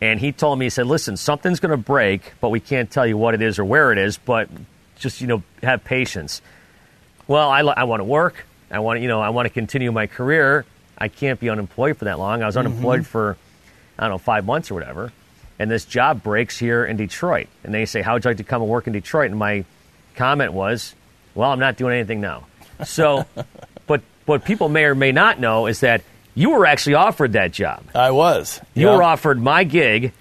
And 0.00 0.20
he 0.20 0.30
told 0.30 0.56
me, 0.56 0.66
he 0.66 0.70
said, 0.70 0.86
listen, 0.86 1.16
something's 1.16 1.58
going 1.58 1.72
to 1.72 1.76
break, 1.76 2.32
but 2.40 2.50
we 2.50 2.60
can't 2.60 2.88
tell 2.88 3.04
you 3.04 3.18
what 3.18 3.34
it 3.34 3.42
is 3.42 3.58
or 3.58 3.64
where 3.64 3.90
it 3.90 3.98
is, 3.98 4.18
but 4.18 4.48
just, 5.00 5.20
you 5.20 5.26
know, 5.26 5.42
have 5.64 5.82
patience. 5.82 6.40
Well, 7.26 7.50
I, 7.50 7.60
I 7.60 7.84
want 7.84 8.00
to 8.00 8.04
work. 8.04 8.46
I 8.70 8.78
want 8.78 8.98
to, 8.98 9.02
you 9.02 9.08
know, 9.08 9.20
I 9.20 9.30
want 9.30 9.46
to 9.46 9.50
continue 9.50 9.90
my 9.90 10.06
career. 10.06 10.64
I 10.96 11.08
can't 11.08 11.40
be 11.40 11.50
unemployed 11.50 11.96
for 11.96 12.04
that 12.04 12.20
long. 12.20 12.42
I 12.44 12.46
was 12.46 12.56
unemployed 12.56 13.06
for, 13.06 13.36
I 13.98 14.04
don't 14.04 14.12
know, 14.12 14.18
five 14.18 14.44
months 14.44 14.70
or 14.70 14.74
whatever. 14.74 15.12
And 15.58 15.68
this 15.68 15.84
job 15.84 16.22
breaks 16.22 16.56
here 16.56 16.84
in 16.84 16.96
Detroit. 16.96 17.48
And 17.64 17.74
they 17.74 17.84
say, 17.84 18.00
How 18.00 18.14
would 18.14 18.24
you 18.24 18.30
like 18.30 18.36
to 18.36 18.44
come 18.44 18.62
and 18.62 18.70
work 18.70 18.86
in 18.86 18.92
Detroit? 18.92 19.30
And 19.30 19.38
my 19.38 19.64
comment 20.14 20.52
was, 20.52 20.94
Well, 21.34 21.50
I'm 21.50 21.58
not 21.58 21.76
doing 21.76 21.94
anything 21.94 22.20
now. 22.20 22.46
So, 22.84 23.26
what 24.30 24.44
people 24.44 24.68
may 24.68 24.84
or 24.84 24.94
may 24.94 25.12
not 25.12 25.38
know 25.40 25.66
is 25.66 25.80
that 25.80 26.02
you 26.34 26.50
were 26.50 26.64
actually 26.64 26.94
offered 26.94 27.32
that 27.34 27.52
job. 27.52 27.82
I 27.94 28.12
was. 28.12 28.60
You 28.74 28.86
Yeah. 28.86 28.96
were 28.96 29.02
offered 29.02 29.42
my 29.42 29.64
gig, 29.64 30.12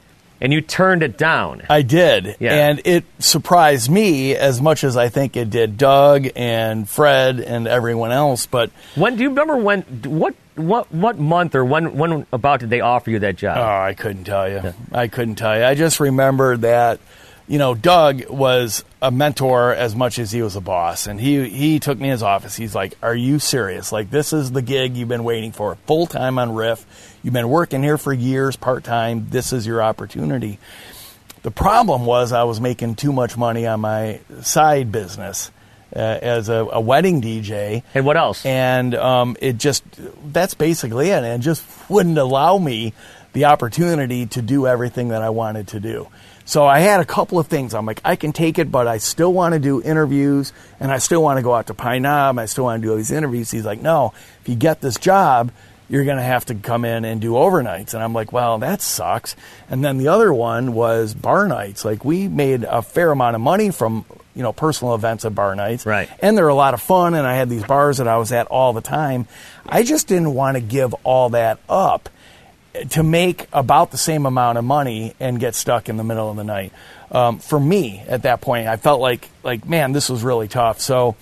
and 0.41 0.51
you 0.51 0.61
turned 0.61 1.03
it 1.03 1.17
down. 1.17 1.61
I 1.69 1.81
did. 1.83 2.35
Yeah. 2.39 2.53
And 2.53 2.81
it 2.85 3.03
surprised 3.19 3.89
me 3.89 4.35
as 4.35 4.59
much 4.61 4.83
as 4.83 4.97
I 4.97 5.09
think 5.09 5.37
it 5.37 5.49
did 5.49 5.77
Doug 5.77 6.27
and 6.35 6.89
Fred 6.89 7.39
and 7.39 7.67
everyone 7.67 8.11
else. 8.11 8.45
But 8.47 8.71
When 8.95 9.15
do 9.15 9.23
you 9.23 9.29
remember 9.29 9.57
when? 9.57 9.81
What 10.05 10.33
what 10.55 10.91
what 10.93 11.17
month 11.19 11.55
or 11.55 11.63
when 11.63 11.95
when 11.97 12.25
about 12.33 12.59
did 12.61 12.69
they 12.69 12.81
offer 12.81 13.11
you 13.11 13.19
that 13.19 13.35
job? 13.37 13.57
oh, 13.57 13.85
I 13.85 13.93
couldn't 13.93 14.23
tell 14.25 14.49
you. 14.49 14.73
I 14.93 15.07
couldn't 15.07 15.35
tell 15.35 15.57
you. 15.57 15.63
I 15.63 15.75
just 15.75 15.99
remember 15.99 16.57
that, 16.57 16.99
you 17.47 17.57
know, 17.59 17.75
Doug 17.75 18.27
was 18.29 18.83
a 19.01 19.11
mentor 19.11 19.73
as 19.73 19.95
much 19.95 20.19
as 20.19 20.31
he 20.31 20.41
was 20.41 20.55
a 20.55 20.61
boss. 20.61 21.07
And 21.07 21.19
he, 21.19 21.47
he 21.49 21.79
took 21.79 21.97
me 21.97 22.07
in 22.07 22.11
his 22.11 22.23
office. 22.23 22.55
He's 22.55 22.75
like, 22.75 22.95
Are 23.01 23.15
you 23.15 23.39
serious? 23.39 23.91
Like, 23.91 24.09
this 24.09 24.33
is 24.33 24.51
the 24.51 24.61
gig 24.61 24.97
you've 24.97 25.09
been 25.09 25.23
waiting 25.23 25.51
for. 25.51 25.75
Full 25.87 26.07
time 26.07 26.37
on 26.37 26.53
Riff. 26.53 26.85
You've 27.23 27.33
been 27.33 27.49
working 27.49 27.83
here 27.83 27.97
for 27.97 28.13
years, 28.13 28.55
part 28.55 28.83
time. 28.83 29.27
This 29.29 29.53
is 29.53 29.65
your 29.65 29.81
opportunity. 29.81 30.59
The 31.41 31.51
problem 31.51 32.05
was 32.05 32.33
I 32.33 32.43
was 32.43 32.59
making 32.59 32.95
too 32.95 33.13
much 33.13 33.37
money 33.37 33.65
on 33.65 33.79
my 33.79 34.19
side 34.41 34.91
business 34.91 35.51
uh, 35.95 35.99
as 35.99 36.49
a, 36.49 36.67
a 36.71 36.81
wedding 36.81 37.21
DJ. 37.21 37.83
and 37.93 38.05
what 38.05 38.17
else? 38.17 38.45
And 38.45 38.93
um, 38.95 39.37
it 39.41 39.57
just, 39.57 39.83
that's 40.33 40.53
basically 40.53 41.09
it. 41.09 41.23
And 41.23 41.41
just 41.41 41.65
wouldn't 41.89 42.17
allow 42.17 42.57
me 42.57 42.93
the 43.33 43.45
opportunity 43.45 44.25
to 44.25 44.41
do 44.41 44.67
everything 44.67 45.09
that 45.09 45.21
I 45.21 45.29
wanted 45.29 45.69
to 45.69 45.79
do. 45.79 46.07
So 46.49 46.65
I 46.65 46.79
had 46.79 46.99
a 46.99 47.05
couple 47.05 47.37
of 47.37 47.45
things. 47.45 47.75
I'm 47.75 47.85
like, 47.85 48.01
I 48.03 48.15
can 48.15 48.33
take 48.33 48.57
it, 48.57 48.71
but 48.71 48.87
I 48.87 48.97
still 48.97 49.31
want 49.31 49.53
to 49.53 49.59
do 49.59 49.83
interviews 49.83 50.51
and 50.79 50.91
I 50.91 50.97
still 50.97 51.21
want 51.21 51.37
to 51.37 51.43
go 51.43 51.53
out 51.53 51.67
to 51.67 51.75
Pine 51.75 52.01
Knob. 52.01 52.39
I 52.39 52.47
still 52.47 52.63
want 52.63 52.81
to 52.81 52.87
do 52.87 52.89
all 52.89 52.97
these 52.97 53.11
interviews. 53.11 53.51
He's 53.51 53.65
like, 53.65 53.83
no, 53.83 54.13
if 54.41 54.49
you 54.49 54.55
get 54.55 54.81
this 54.81 54.97
job, 54.97 55.51
you're 55.89 56.05
going 56.05 56.17
to 56.17 56.23
have 56.23 56.45
to 56.45 56.55
come 56.55 56.85
in 56.85 57.05
and 57.05 57.21
do 57.21 57.33
overnights. 57.33 57.93
And 57.93 58.01
I'm 58.01 58.13
like, 58.13 58.33
well, 58.33 58.57
that 58.57 58.81
sucks. 58.81 59.35
And 59.69 59.85
then 59.85 59.99
the 59.99 60.07
other 60.07 60.33
one 60.33 60.73
was 60.73 61.13
bar 61.13 61.47
nights. 61.47 61.85
Like 61.85 62.03
we 62.03 62.27
made 62.27 62.63
a 62.63 62.81
fair 62.81 63.11
amount 63.11 63.35
of 63.35 63.43
money 63.43 63.69
from, 63.69 64.03
you 64.33 64.41
know, 64.41 64.51
personal 64.51 64.95
events 64.95 65.25
at 65.25 65.35
bar 65.35 65.53
nights. 65.53 65.85
Right. 65.85 66.09
And 66.19 66.35
they're 66.35 66.47
a 66.47 66.55
lot 66.55 66.73
of 66.73 66.81
fun. 66.81 67.13
And 67.13 67.27
I 67.27 67.35
had 67.35 67.49
these 67.49 67.63
bars 67.63 67.99
that 67.99 68.07
I 68.07 68.17
was 68.17 68.31
at 68.31 68.47
all 68.47 68.73
the 68.73 68.81
time. 68.81 69.27
I 69.67 69.83
just 69.83 70.07
didn't 70.07 70.33
want 70.33 70.57
to 70.57 70.61
give 70.61 70.95
all 71.03 71.29
that 71.29 71.59
up 71.69 72.09
to 72.91 73.03
make 73.03 73.47
about 73.53 73.91
the 73.91 73.97
same 73.97 74.25
amount 74.25 74.57
of 74.57 74.63
money 74.63 75.13
and 75.19 75.39
get 75.39 75.55
stuck 75.55 75.89
in 75.89 75.97
the 75.97 76.03
middle 76.03 76.29
of 76.29 76.35
the 76.37 76.43
night. 76.43 76.71
Um, 77.11 77.39
for 77.39 77.59
me, 77.59 78.03
at 78.07 78.23
that 78.23 78.41
point, 78.41 78.67
I 78.67 78.77
felt 78.77 79.01
like 79.01 79.27
like 79.43 79.65
man, 79.67 79.91
this 79.91 80.09
was 80.09 80.23
really 80.23 80.47
tough. 80.47 80.79
So 80.79 81.15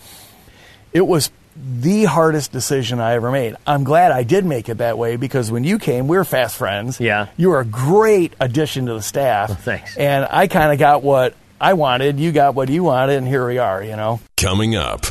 it 0.93 1.06
was 1.06 1.32
the 1.56 2.04
hardest 2.06 2.52
decision 2.52 3.00
I 3.00 3.13
ever 3.13 3.32
made. 3.32 3.56
I'm 3.65 3.84
glad 3.84 4.12
I 4.12 4.24
did 4.24 4.46
make 4.46 4.70
it 4.70 4.78
that 4.78 4.98
way 4.98 5.15
because 5.15 5.50
when 5.52 5.63
you 5.63 5.80
came, 5.80 6.08
we 6.08 6.17
were 6.17 6.24
fast 6.24 6.56
friends. 6.56 7.00
Yeah. 7.00 7.28
you 7.36 7.50
were 7.50 7.60
a 7.60 7.65
great 7.65 8.34
addition 8.39 8.86
to 8.86 8.93
the 8.93 9.02
staff. 9.02 9.63
thanks. 9.63 9.98
And 9.98 10.28
I 10.30 10.48
kind 10.48 10.72
of 10.72 10.78
got 10.78 11.02
what 11.02 11.34
I 11.60 11.74
wanted. 11.74 12.20
You 12.20 12.32
got 12.32 12.54
what 12.54 12.70
you 12.70 12.84
wanted, 12.84 13.17
and 13.17 13.28
here 13.28 13.48
we 13.48 13.58
are. 13.58 13.84
You 13.84 13.96
know. 13.96 14.20
Coming 14.38 14.76
up, 14.76 15.02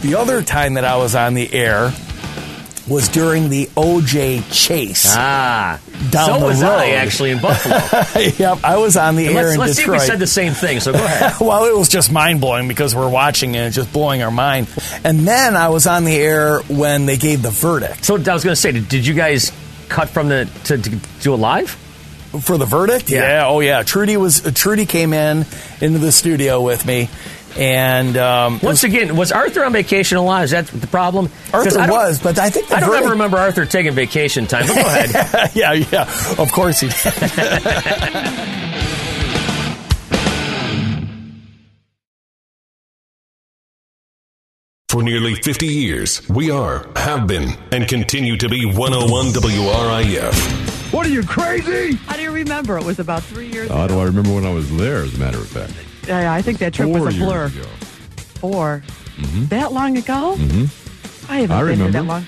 The 0.00 0.14
other 0.18 0.42
time 0.42 0.74
that 0.74 0.84
I 0.84 0.96
was 0.96 1.14
on 1.14 1.34
the 1.34 1.52
air 1.52 1.92
was 2.88 3.08
during 3.08 3.48
the 3.48 3.66
OJ 3.76 4.42
chase. 4.52 5.06
ah, 5.08 5.80
Down 6.10 6.26
so 6.26 6.38
the 6.40 6.46
was 6.46 6.62
I 6.62 6.90
road. 6.90 6.94
actually 6.94 7.30
in 7.30 7.40
Buffalo. 7.40 7.76
yep, 8.38 8.64
I 8.64 8.76
was 8.78 8.96
on 8.96 9.16
the 9.16 9.26
air 9.26 9.34
let's 9.34 9.54
in 9.54 9.60
let's 9.60 9.74
see 9.76 9.82
if 9.82 9.88
we 9.88 9.98
said 10.00 10.18
the 10.18 10.26
same 10.26 10.52
thing. 10.52 10.80
So 10.80 10.92
go 10.92 11.04
ahead. 11.04 11.34
well, 11.40 11.64
it 11.66 11.76
was 11.76 11.88
just 11.88 12.10
mind 12.10 12.40
blowing 12.40 12.68
because 12.68 12.94
we're 12.94 13.08
watching 13.08 13.56
and 13.56 13.66
it's 13.66 13.76
just 13.76 13.92
blowing 13.92 14.22
our 14.22 14.30
mind. 14.30 14.68
And 15.04 15.20
then 15.20 15.54
I 15.54 15.68
was 15.68 15.86
on 15.86 16.04
the 16.04 16.16
air 16.16 16.60
when 16.62 17.06
they 17.06 17.16
gave 17.16 17.42
the 17.42 17.50
verdict 17.50 18.04
So 18.04 18.14
I 18.14 18.18
was 18.18 18.44
going 18.44 18.54
to 18.54 18.56
say, 18.56 18.72
did, 18.72 18.88
did 18.88 19.06
you 19.06 19.14
guys 19.14 19.52
cut 19.88 20.08
from 20.08 20.28
the 20.28 20.48
to, 20.64 20.78
to 20.78 20.90
do 21.20 21.34
it 21.34 21.38
live? 21.38 21.78
for 22.40 22.56
the 22.56 22.64
verdict. 22.64 23.10
Yeah. 23.10 23.44
oh 23.46 23.60
yeah. 23.60 23.82
Trudy 23.82 24.16
was 24.16 24.40
Trudy 24.54 24.86
came 24.86 25.12
in 25.12 25.44
into 25.80 25.98
the 25.98 26.10
studio 26.10 26.62
with 26.62 26.86
me, 26.86 27.10
and 27.56 28.16
um, 28.16 28.60
Once 28.62 28.84
again, 28.84 29.16
was 29.16 29.32
Arthur 29.32 29.64
on 29.64 29.72
vacation 29.72 30.18
a 30.18 30.22
lot? 30.22 30.44
Is 30.44 30.50
that 30.52 30.66
the 30.68 30.86
problem? 30.86 31.28
'Cause 31.50 31.66
Arthur 31.76 31.80
I 31.80 31.86
don't- 31.86 31.96
was, 31.96 32.18
but 32.22 32.38
I 32.38 32.50
think 32.50 32.68
the 32.68 32.76
I 32.76 32.80
don't 32.80 32.88
verdict, 32.90 33.04
ever 33.04 33.12
remember 33.12 33.38
Arthur 33.38 33.64
taking 33.66 33.92
vacation 33.92 34.46
time. 34.46 34.66
But 34.66 34.74
go 34.76 34.80
ahead. 34.82 35.50
yeah, 35.54 35.72
yeah. 35.72 36.02
Of 36.38 36.50
course 36.52 36.80
he 36.80 36.88
did. 36.88 36.98
for 44.88 45.02
nearly 45.02 45.34
50 45.34 45.66
years, 45.66 46.26
we 46.28 46.50
are, 46.50 46.86
have 46.96 47.26
been, 47.26 47.56
and 47.72 47.88
continue 47.88 48.36
to 48.36 48.48
be 48.48 48.66
101 48.66 49.26
WRIF. 49.28 50.92
What 50.92 51.06
are 51.06 51.10
you 51.10 51.22
crazy? 51.24 51.94
How 51.96 52.16
do 52.16 52.22
you 52.22 52.30
remember? 52.30 52.76
It 52.76 52.84
was 52.84 52.98
about 52.98 53.22
three 53.22 53.48
years 53.50 53.70
How 53.70 53.86
do. 53.86 53.98
I 53.98 54.04
remember 54.04 54.34
when 54.34 54.44
I 54.44 54.52
was 54.52 54.70
there? 54.76 54.98
As 54.98 55.14
a 55.14 55.18
matter 55.18 55.38
of 55.38 55.48
fact, 55.48 55.72
Yeah, 55.72 55.82
I 56.08 56.42
think 56.42 56.58
that 56.58 56.74
trip 56.74 56.88
four 56.88 57.00
was 57.00 57.14
a 57.14 57.18
years 57.18 57.24
blur. 57.26 57.46
ago. 57.46 57.68
4 58.40 58.82
That 59.48 59.72
long 59.72 59.96
ago? 59.96 60.34
Mm-hmm. 60.38 61.32
I 61.32 61.40
haven't 61.40 61.56
I 61.56 61.62
been 61.62 61.68
here 61.76 61.76
that 61.78 61.98
remember. 62.00 62.12
long. 62.12 62.26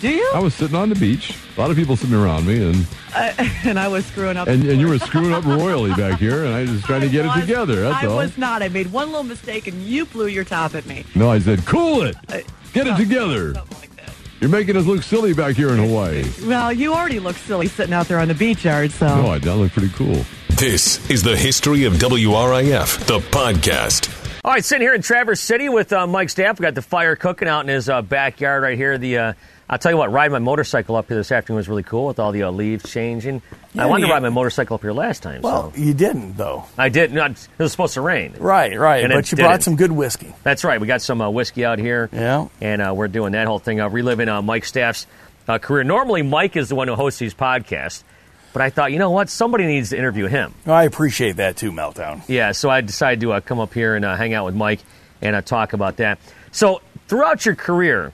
Do 0.00 0.10
you? 0.10 0.30
I 0.34 0.38
was 0.38 0.54
sitting 0.54 0.76
on 0.76 0.90
the 0.90 0.94
beach, 0.94 1.34
a 1.56 1.60
lot 1.60 1.70
of 1.70 1.76
people 1.76 1.96
sitting 1.96 2.14
around 2.14 2.46
me, 2.46 2.62
and 2.70 2.86
and 3.64 3.78
I 3.80 3.88
was 3.88 4.04
screwing 4.06 4.36
up. 4.36 4.46
and, 4.46 4.62
and 4.64 4.78
you 4.80 4.86
were 4.88 4.98
screwing 5.08 5.32
up 5.32 5.44
royally 5.44 5.92
back 5.94 6.20
here, 6.20 6.44
and 6.44 6.54
I 6.54 6.70
was 6.70 6.82
trying 6.82 7.00
to 7.00 7.08
get 7.08 7.26
I 7.26 7.38
it 7.38 7.40
together. 7.40 7.80
That's 7.82 8.04
I 8.04 8.06
all. 8.06 8.16
was 8.16 8.36
not. 8.38 8.62
I 8.62 8.68
made 8.68 8.92
one 8.92 9.08
little 9.08 9.24
mistake, 9.24 9.66
and 9.66 9.82
you 9.82 10.04
blew 10.06 10.26
your 10.26 10.44
top 10.44 10.74
at 10.76 10.86
me. 10.86 11.04
No, 11.16 11.30
I 11.30 11.38
said, 11.40 11.64
cool 11.66 12.02
it, 12.02 12.14
Uh, 12.28 12.40
get 12.72 12.86
it 12.86 12.92
oh, 12.94 12.96
together. 12.96 13.54
Like. 13.54 13.64
You're 14.40 14.50
making 14.50 14.76
us 14.76 14.84
look 14.84 15.02
silly 15.02 15.32
back 15.34 15.56
here 15.56 15.70
in 15.70 15.78
Hawaii. 15.78 16.24
Well, 16.46 16.72
you 16.72 16.94
already 16.94 17.18
look 17.18 17.34
silly 17.34 17.66
sitting 17.66 17.92
out 17.92 18.06
there 18.06 18.20
on 18.20 18.28
the 18.28 18.34
beach 18.34 18.64
yard. 18.64 18.92
So 18.92 19.06
No, 19.22 19.30
I, 19.32 19.38
that 19.40 19.56
look 19.56 19.72
pretty 19.72 19.88
cool. 19.94 20.24
This 20.58 21.08
is 21.08 21.22
the 21.22 21.36
history 21.36 21.84
of 21.84 21.92
WRIF, 21.94 23.06
the 23.06 23.18
podcast. 23.20 24.12
All 24.44 24.50
right, 24.52 24.64
sitting 24.64 24.82
here 24.82 24.94
in 24.94 25.02
Traverse 25.02 25.40
City 25.40 25.68
with 25.68 25.92
uh, 25.92 26.06
Mike 26.08 26.30
Staff. 26.30 26.58
We 26.58 26.64
got 26.64 26.74
the 26.74 26.82
fire 26.82 27.14
cooking 27.14 27.46
out 27.46 27.60
in 27.60 27.68
his 27.68 27.88
uh, 27.88 28.02
backyard 28.02 28.62
right 28.64 28.76
here. 28.76 28.98
The 28.98 29.18
uh, 29.18 29.32
I'll 29.70 29.78
tell 29.78 29.92
you 29.92 29.98
what, 29.98 30.10
riding 30.10 30.32
my 30.32 30.40
motorcycle 30.40 30.96
up 30.96 31.06
here 31.08 31.16
this 31.16 31.30
afternoon 31.30 31.58
was 31.58 31.68
really 31.68 31.84
cool 31.84 32.06
with 32.06 32.18
all 32.18 32.32
the 32.32 32.42
uh, 32.42 32.50
leaves 32.50 32.90
changing. 32.90 33.40
I 33.74 33.82
Yeah, 33.82 33.86
wanted 33.86 34.06
to 34.06 34.12
ride 34.12 34.22
my 34.22 34.30
motorcycle 34.30 34.74
up 34.74 34.80
here 34.82 34.92
last 34.92 35.22
time. 35.22 35.42
well, 35.42 35.72
so 35.72 35.80
you 35.80 35.94
didn't 35.94 36.36
though. 36.36 36.64
I 36.76 36.88
did. 36.88 37.12
Not, 37.12 37.32
it 37.32 37.48
was 37.58 37.70
supposed 37.70 37.94
to 37.94 38.00
rain. 38.00 38.34
Right, 38.38 38.76
right. 38.76 39.04
And 39.04 39.12
but 39.12 39.30
you 39.30 39.36
brought 39.36 39.50
didn't. 39.52 39.62
some 39.64 39.76
good 39.76 39.92
whiskey. 39.92 40.34
That's 40.42 40.64
right. 40.64 40.80
We 40.80 40.86
got 40.88 41.02
some 41.02 41.20
uh, 41.20 41.30
whiskey 41.30 41.64
out 41.64 41.78
here. 41.78 42.08
Yeah. 42.12 42.48
And 42.60 42.82
uh, 42.82 42.94
we're 42.96 43.08
doing 43.08 43.32
that 43.32 43.46
whole 43.46 43.60
thing, 43.60 43.80
uh, 43.80 43.88
reliving 43.90 44.28
uh, 44.28 44.42
Mike 44.42 44.64
Staff's 44.64 45.06
uh, 45.46 45.58
career. 45.58 45.84
Normally, 45.84 46.22
Mike 46.22 46.56
is 46.56 46.68
the 46.68 46.74
one 46.74 46.88
who 46.88 46.94
hosts 46.94 47.20
these 47.20 47.34
podcasts, 47.34 48.02
but 48.52 48.62
I 48.62 48.70
thought, 48.70 48.92
you 48.92 48.98
know 48.98 49.10
what? 49.10 49.28
Somebody 49.28 49.66
needs 49.66 49.90
to 49.90 49.98
interview 49.98 50.26
him. 50.26 50.54
I 50.66 50.84
appreciate 50.84 51.36
that 51.36 51.56
too, 51.56 51.70
Meltdown. 51.72 52.22
Yeah, 52.28 52.52
so 52.52 52.70
I 52.70 52.80
decided 52.80 53.20
to 53.20 53.32
uh, 53.32 53.40
come 53.40 53.60
up 53.60 53.74
here 53.74 53.94
and 53.94 54.04
uh, 54.04 54.16
hang 54.16 54.34
out 54.34 54.44
with 54.46 54.54
Mike. 54.54 54.80
and 55.20 55.34
uh, 55.36 55.42
talk 55.42 55.72
about 55.72 55.96
that. 55.98 56.18
So 56.52 56.80
throughout 57.08 57.44
your 57.44 57.54
career, 57.56 58.12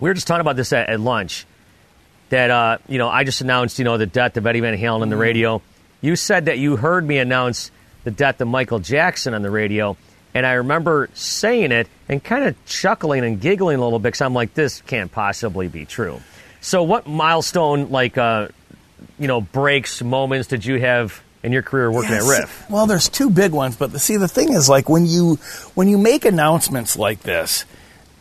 we 0.00 0.10
were 0.10 0.14
just 0.14 0.26
talking 0.26 0.42
about 0.42 0.56
this 0.56 0.72
at, 0.72 0.88
at 0.88 1.00
lunch. 1.00 1.46
That 2.28 2.50
uh, 2.50 2.78
you 2.88 2.98
know, 2.98 3.08
I 3.08 3.24
just 3.24 3.40
announced 3.40 3.78
you 3.78 3.84
know 3.84 3.98
the 3.98 4.06
death 4.06 4.36
of 4.36 4.46
Eddie 4.46 4.60
Van 4.60 4.76
Halen 4.76 5.02
on 5.02 5.08
the 5.10 5.16
radio. 5.16 5.62
You 6.00 6.16
said 6.16 6.46
that 6.46 6.58
you 6.58 6.76
heard 6.76 7.06
me 7.06 7.18
announce 7.18 7.70
the 8.04 8.10
death 8.10 8.40
of 8.40 8.48
Michael 8.48 8.78
Jackson 8.80 9.32
on 9.32 9.42
the 9.42 9.50
radio, 9.50 9.96
and 10.34 10.44
I 10.44 10.54
remember 10.54 11.08
saying 11.14 11.72
it 11.72 11.88
and 12.08 12.22
kind 12.22 12.44
of 12.44 12.64
chuckling 12.66 13.24
and 13.24 13.40
giggling 13.40 13.78
a 13.78 13.82
little 13.82 13.98
bit 13.98 14.08
because 14.08 14.20
I'm 14.22 14.34
like, 14.34 14.54
this 14.54 14.80
can't 14.82 15.10
possibly 15.10 15.68
be 15.68 15.84
true. 15.84 16.20
So, 16.60 16.82
what 16.82 17.06
milestone, 17.06 17.90
like, 17.90 18.18
uh, 18.18 18.48
you 19.18 19.26
know, 19.28 19.40
breaks, 19.40 20.02
moments 20.02 20.48
did 20.48 20.64
you 20.64 20.80
have 20.80 21.22
in 21.42 21.52
your 21.52 21.62
career 21.62 21.90
working 21.90 22.10
Yes. 22.12 22.28
at 22.30 22.40
Riff? 22.40 22.70
Well, 22.70 22.86
there's 22.86 23.08
two 23.08 23.30
big 23.30 23.52
ones, 23.52 23.76
but 23.76 23.92
the, 23.92 23.98
see, 23.98 24.16
the 24.16 24.28
thing 24.28 24.52
is, 24.52 24.68
like 24.68 24.88
when 24.88 25.06
you 25.06 25.36
when 25.74 25.88
you 25.88 25.98
make 25.98 26.24
announcements 26.24 26.96
like 26.96 27.20
this, 27.22 27.64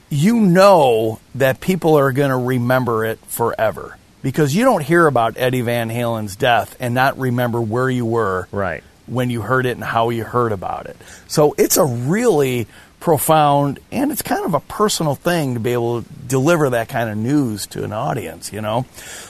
you 0.10 0.40
know 0.40 1.20
that 1.36 1.60
people 1.60 1.98
are 1.98 2.12
going 2.12 2.30
to 2.30 2.38
remember 2.38 3.06
it 3.06 3.20
forever 3.26 3.98
because 4.22 4.56
you 4.56 4.64
don't 4.64 4.84
hear 4.84 5.08
about 5.08 5.34
Eddie 5.38 5.62
Van 5.62 5.90
Halen's 5.90 6.36
death 6.36 6.76
and 6.80 6.94
not 6.94 7.18
remember 7.18 7.60
where 7.62 7.90
you 7.90 8.06
were 8.06 8.48
right 8.52 8.84
when 9.08 9.30
you 9.30 9.42
heard 9.42 9.66
it 9.68 9.72
and 9.72 9.84
how 9.84 10.10
you 10.10 10.24
heard 10.24 10.52
about 10.52 10.88
it. 10.88 10.98
So 11.28 11.54
it's 11.60 11.78
a 11.78 11.86
really 11.86 12.66
profound 13.06 13.80
and 13.92 14.12
it's 14.12 14.24
kind 14.24 14.44
of 14.46 14.56
a 14.56 14.60
personal 14.62 15.14
thing 15.14 15.54
to 15.54 15.60
be 15.60 15.74
able 15.74 16.02
to 16.02 16.10
deliver 16.28 16.72
that 16.72 16.90
kind 16.90 17.08
of 17.08 17.16
news 17.16 17.68
to 17.68 17.84
an 17.84 17.94
audience. 17.94 18.52
You 18.52 18.62
know, 18.62 18.88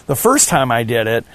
the 0.08 0.16
first 0.16 0.48
time 0.48 0.72
I 0.72 0.84
did 0.84 1.08
it 1.08 1.26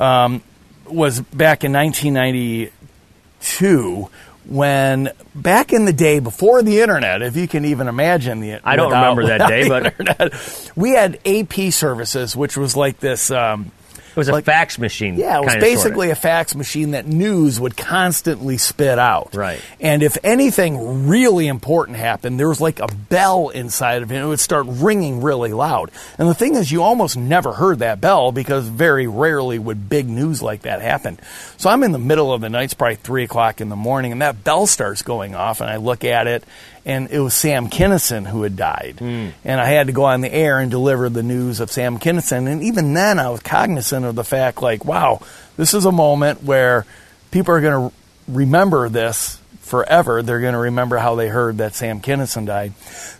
um, 0.00 0.40
was 0.86 1.20
back 1.20 1.64
in 1.64 1.72
1992 1.72 4.08
when 4.46 5.10
back 5.34 5.72
in 5.72 5.86
the 5.86 5.92
day 5.92 6.20
before 6.20 6.62
the 6.62 6.82
internet, 6.82 7.20
if 7.20 7.34
you 7.36 7.48
can 7.48 7.64
even 7.64 7.88
imagine 7.88 8.38
the 8.38 8.60
I 8.64 8.76
don't 8.76 8.90
without- 8.90 9.16
remember 9.16 9.36
that 9.36 9.48
day, 9.48 9.68
but- 9.68 9.86
internet, 9.98 10.70
we 10.76 10.92
had 10.92 11.18
AP 11.26 11.72
services, 11.72 12.36
which 12.36 12.56
was 12.56 12.76
like 12.76 13.00
this. 13.00 13.32
Um, 13.32 13.72
It 14.10 14.16
was 14.16 14.28
a 14.28 14.42
fax 14.42 14.78
machine. 14.78 15.16
yeah, 15.16 15.38
it 15.38 15.40
was 15.44 15.52
kinda, 15.52 15.66
sorta. 15.66 15.76
basically 15.76 16.10
a 16.10 16.14
fax 16.14 16.54
machine 16.54 16.92
that 16.92 17.06
news 17.06 17.60
would 17.60 17.76
constantly 17.76 18.58
spit 18.58 18.98
out. 18.98 19.34
Right. 19.34 19.60
And 19.80 20.02
if 20.02 20.18
anything 20.22 21.08
really 21.08 21.46
important 21.46 21.98
happened, 21.98 22.38
there 22.38 22.48
was 22.48 22.60
like 22.60 22.80
a 22.80 22.88
bell 22.88 23.48
inside 23.50 24.02
of 24.02 24.10
it. 24.10 24.16
And 24.16 24.24
it 24.24 24.28
would 24.28 24.40
start 24.40 24.66
ringing 24.68 25.22
really 25.22 25.52
loud. 25.52 25.90
And 26.18 26.28
the 26.28 26.34
thing 26.34 26.54
is, 26.54 26.72
you 26.72 26.82
almost 26.82 27.16
never 27.16 27.52
heard 27.52 27.80
that 27.80 28.00
bell 28.00 28.32
because 28.32 28.66
very 28.66 29.06
rarely 29.06 29.58
would 29.58 29.88
big 29.88 30.08
news 30.08 30.42
like 30.42 30.62
that 30.62 30.80
happen. 30.80 31.18
So 31.56 31.70
I'm 31.70 31.82
in 31.82 31.92
the 31.92 31.98
middle 31.98 32.32
of 32.32 32.40
the 32.40 32.48
night, 32.48 32.64
it's 32.64 32.74
probably 32.74 32.96
three 32.96 33.24
o'clock 33.24 33.60
in 33.60 33.68
the 33.68 33.76
morning, 33.76 34.12
and 34.12 34.22
that 34.22 34.44
bell 34.44 34.66
starts 34.66 35.02
going 35.02 35.34
off, 35.34 35.60
and 35.60 35.68
I 35.68 35.76
look 35.76 36.04
at 36.04 36.26
it, 36.26 36.44
and 36.88 37.10
it 37.10 37.20
was 37.20 37.34
Sam 37.34 37.68
Kinison 37.68 38.26
who 38.26 38.42
had 38.42 38.56
died. 38.56 38.96
And 39.00 39.60
I 39.60 39.66
had 39.66 39.86
to 39.88 39.92
go 39.92 40.04
on 40.04 40.22
the 40.22 40.32
air 40.32 40.58
and 40.58 40.70
deliver 40.70 41.08
the 41.08 41.22
news 41.22 41.60
of 41.60 41.70
Sam 41.70 41.98
Kinison. 41.98 42.50
And 42.50 42.62
even 42.62 42.94
then, 42.94 43.18
I 43.18 43.28
was 43.28 43.40
cognizant 43.40 44.06
of 44.06 44.14
the 44.14 44.24
fact, 44.24 44.62
like, 44.62 44.84
wow, 44.86 45.20
this 45.56 45.74
is 45.74 45.84
a 45.84 45.92
moment 45.92 46.42
where 46.42 46.86
people 47.30 47.54
are 47.54 47.60
going 47.60 47.90
to 47.90 47.96
remember 48.26 48.88
this 48.88 49.38
forever. 49.60 50.22
They're 50.22 50.40
going 50.40 50.54
to 50.54 50.58
remember 50.58 50.96
how 50.96 51.14
they 51.14 51.28
heard 51.28 51.58
that 51.58 51.74
Sam 51.74 52.00
Kinison 52.00 52.46
died. 52.46 52.72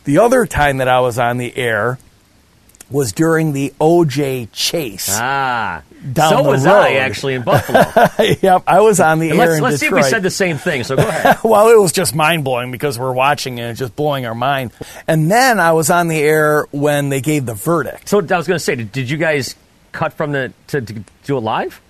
The 0.04 0.18
other 0.18 0.46
time 0.46 0.78
that 0.78 0.88
I 0.88 1.00
was 1.00 1.18
on 1.18 1.37
the 1.37 1.54
air 1.57 1.98
was 2.90 3.12
during 3.12 3.52
the 3.52 3.74
OJ 3.78 4.48
chase. 4.50 5.11
Ah, 5.12 5.83
down 6.13 6.31
so 6.31 6.43
the 6.43 6.49
was 6.49 6.65
road. 6.65 6.73
I 6.73 6.95
actually 6.95 7.35
in 7.35 7.43
Buffalo. 7.43 7.81
yep, 8.43 8.63
I 8.67 8.81
was 8.81 9.01
on 9.01 9.19
the 9.19 9.31
And 9.31 9.39
air 9.39 9.49
let's 9.49 9.61
let's 9.61 9.79
see 9.79 9.87
if 9.87 9.93
we 9.93 10.03
said 10.03 10.23
the 10.23 10.31
same 10.31 10.59
thing. 10.59 10.85
So 10.85 10.97
go 10.97 11.07
ahead. 11.07 11.39
well, 11.45 11.69
it 11.69 11.81
was 11.81 11.93
just 11.93 12.15
mind 12.15 12.45
blowing 12.45 12.71
because 12.71 12.99
we're 12.99 13.13
watching 13.13 13.59
it 13.59 13.63
and 13.63 13.71
it's 13.71 13.79
just 13.79 13.97
blowing 13.97 14.27
our 14.27 14.35
mind. 14.35 14.73
And 15.07 15.31
then 15.31 15.61
I 15.61 15.73
was 15.73 15.91
on 15.91 16.09
the 16.09 16.19
air 16.19 16.67
when 16.71 17.09
they 17.09 17.21
gave 17.21 17.47
the 17.47 17.55
verdict. 17.55 18.09
So 18.09 18.19
I 18.19 18.37
was 18.37 18.47
going 18.47 18.59
to 18.59 18.59
say, 18.59 18.77
did, 18.77 18.93
did 18.93 19.11
you 19.11 19.17
guys 19.17 19.57
cut 19.93 20.13
from 20.13 20.33
the 20.33 20.53
to, 20.69 20.81
to 20.81 21.05
do 21.25 21.37
it 21.37 21.41
live? 21.41 21.81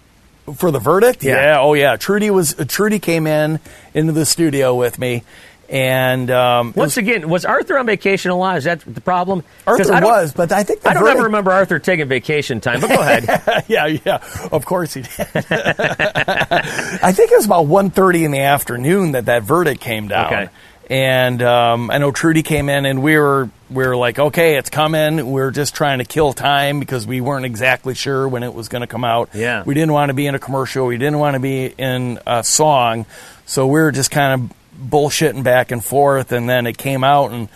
For 0.55 0.71
the 0.71 0.79
verdict? 0.79 1.23
Yeah. 1.23 1.61
Oh 1.61 1.75
yeah. 1.75 1.97
Trudy 1.97 2.31
was 2.31 2.55
Trudy 2.69 2.99
came 2.99 3.27
in 3.27 3.61
into 3.93 4.13
the 4.13 4.25
studio 4.25 4.75
with 4.75 4.99
me 4.99 5.23
and 5.69 6.31
um, 6.31 6.73
Once 6.75 6.97
again, 6.97 7.29
was 7.29 7.45
Arthur 7.45 7.79
on 7.79 7.87
vacation 7.87 8.31
a 8.31 8.37
lot? 8.37 8.57
Is 8.57 8.65
that 8.65 8.81
the 8.81 9.03
problem? 9.03 9.45
Arthur 9.67 10.01
was, 10.01 10.33
but 10.33 10.51
I 10.51 10.63
think 10.63 10.81
the 10.81 10.91
I 10.91 10.95
don't 10.95 11.03
verdict, 11.03 11.19
ever 11.19 11.27
remember 11.27 11.51
Arthur 11.53 11.79
taking 11.79 12.09
vacation 12.09 12.61
time. 12.61 12.81
But 12.81 12.89
go 12.89 13.01
ahead. 13.01 13.65
yeah, 13.69 13.87
yeah. 13.87 14.49
Of 14.51 14.65
course 14.65 14.95
he 14.95 15.03
did. 15.03 15.13
I 15.35 17.13
think 17.13 17.33
it 17.33 17.37
was 17.37 17.45
about 17.45 17.67
1.30 17.67 18.25
in 18.25 18.31
the 18.31 18.41
afternoon 18.41 19.13
that 19.13 19.27
that 19.27 19.43
verdict 19.43 19.83
came 19.83 20.09
down. 20.09 20.27
Okay. 20.27 20.49
And 20.91 21.43
um, 21.43 21.91
I 21.91 21.99
know 21.99 22.13
Trudy 22.13 22.43
came 22.43 22.71
in, 22.71 22.87
and 22.87 23.03
we 23.03 23.19
were 23.19 23.51
we 23.69 23.87
were 23.87 23.95
like, 23.95 24.19
okay, 24.19 24.57
it's 24.57 24.71
coming. 24.71 25.31
We 25.31 25.43
are 25.43 25.51
just 25.51 25.75
trying 25.75 25.99
to 25.99 26.07
kill 26.07 26.33
time 26.33 26.81
because 26.81 27.07
we 27.07 27.21
weren't 27.21 27.45
exactly 27.45 27.95
sure 27.95 28.27
when 28.27 28.43
it 28.43 28.55
was 28.55 28.69
going 28.69 28.81
to 28.81 28.87
come 28.87 29.05
out. 29.05 29.35
Yeah. 29.35 29.65
We 29.65 29.75
didn't 29.75 29.93
want 29.93 30.09
to 30.09 30.15
be 30.15 30.27
in 30.27 30.35
a 30.35 30.39
commercial. 30.39 30.87
We 30.87 30.97
didn't 30.97 31.19
want 31.19 31.35
to 31.35 31.41
be 31.41 31.67
in 31.67 32.19
a 32.27 32.43
song. 32.43 33.05
So 33.45 33.67
we 33.67 33.81
were 33.81 33.93
just 33.93 34.11
kind 34.11 34.41
of 34.41 34.58
bullshitting 34.79 35.43
back 35.43 35.71
and 35.71 35.85
forth, 35.85 36.33
and 36.33 36.49
then 36.49 36.67
it 36.67 36.79
came 36.79 37.05
out, 37.05 37.31
and 37.33 37.49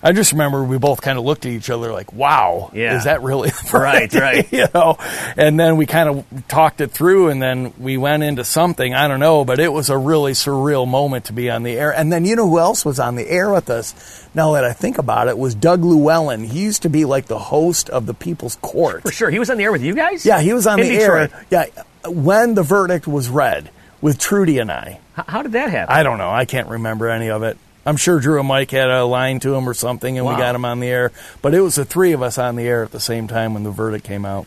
I 0.00 0.12
just 0.12 0.30
remember 0.30 0.62
we 0.62 0.78
both 0.78 1.00
kind 1.02 1.18
of 1.18 1.24
looked 1.24 1.44
at 1.44 1.50
each 1.50 1.70
other 1.70 1.92
like, 1.92 2.12
"Wow, 2.12 2.70
Yeah. 2.72 2.96
is 2.96 3.04
that 3.04 3.20
really 3.22 3.50
Right, 3.72 4.12
right. 4.14 4.46
you 4.52 4.66
know?" 4.72 4.96
And 5.36 5.58
then 5.58 5.76
we 5.76 5.86
kind 5.86 6.08
of 6.08 6.24
talked 6.46 6.80
it 6.80 6.92
through, 6.92 7.30
and 7.30 7.42
then 7.42 7.72
we 7.78 7.96
went 7.96 8.22
into 8.22 8.44
something 8.44 8.94
I 8.94 9.08
don't 9.08 9.18
know, 9.18 9.44
but 9.44 9.58
it 9.58 9.72
was 9.72 9.90
a 9.90 9.98
really 9.98 10.32
surreal 10.32 10.86
moment 10.86 11.24
to 11.26 11.32
be 11.32 11.50
on 11.50 11.64
the 11.64 11.76
air. 11.76 11.90
And 11.92 12.12
then 12.12 12.24
you 12.24 12.36
know 12.36 12.48
who 12.48 12.60
else 12.60 12.84
was 12.84 13.00
on 13.00 13.16
the 13.16 13.28
air 13.28 13.50
with 13.50 13.68
us? 13.70 14.24
Now 14.34 14.52
that 14.52 14.62
I 14.64 14.72
think 14.72 14.98
about 14.98 15.26
it, 15.26 15.36
was 15.36 15.56
Doug 15.56 15.82
Llewellyn. 15.84 16.44
He 16.44 16.60
used 16.60 16.82
to 16.82 16.88
be 16.88 17.04
like 17.04 17.26
the 17.26 17.38
host 17.40 17.90
of 17.90 18.06
the 18.06 18.14
People's 18.14 18.54
Court. 18.62 19.02
For 19.02 19.10
sure, 19.10 19.30
he 19.30 19.40
was 19.40 19.50
on 19.50 19.56
the 19.56 19.64
air 19.64 19.72
with 19.72 19.82
you 19.82 19.96
guys. 19.96 20.24
Yeah, 20.24 20.40
he 20.40 20.52
was 20.52 20.66
on 20.68 20.78
In 20.78 20.86
the 20.86 20.96
Detroit. 20.96 21.32
air. 21.32 21.44
Yeah, 21.50 21.82
when 22.08 22.54
the 22.54 22.62
verdict 22.62 23.08
was 23.08 23.28
read 23.28 23.68
with 24.00 24.18
Trudy 24.18 24.58
and 24.58 24.70
I. 24.70 25.00
H- 25.18 25.24
How 25.28 25.42
did 25.42 25.52
that 25.52 25.70
happen? 25.70 25.94
I 25.94 26.02
don't 26.02 26.18
know. 26.18 26.30
I 26.30 26.44
can't 26.44 26.68
remember 26.68 27.08
any 27.08 27.30
of 27.30 27.42
it. 27.42 27.58
I'm 27.86 27.96
sure 27.96 28.20
Drew 28.20 28.38
and 28.38 28.46
Mike 28.48 28.70
had 28.70 28.90
a 28.90 29.04
line 29.04 29.40
to 29.40 29.54
him 29.54 29.68
or 29.68 29.72
something, 29.74 30.18
and 30.18 30.26
Wow. 30.26 30.34
we 30.34 30.40
got 30.40 30.54
him 30.54 30.64
on 30.64 30.80
the 30.80 30.88
air. 30.88 31.10
But 31.40 31.54
it 31.54 31.60
was 31.60 31.76
the 31.76 31.84
three 31.84 32.12
of 32.12 32.22
us 32.22 32.36
on 32.38 32.56
the 32.56 32.64
air 32.66 32.82
at 32.84 32.90
the 32.92 33.00
same 33.00 33.28
time 33.28 33.54
when 33.54 33.62
the 33.62 33.70
verdict 33.70 34.04
came 34.04 34.24
out. 34.26 34.46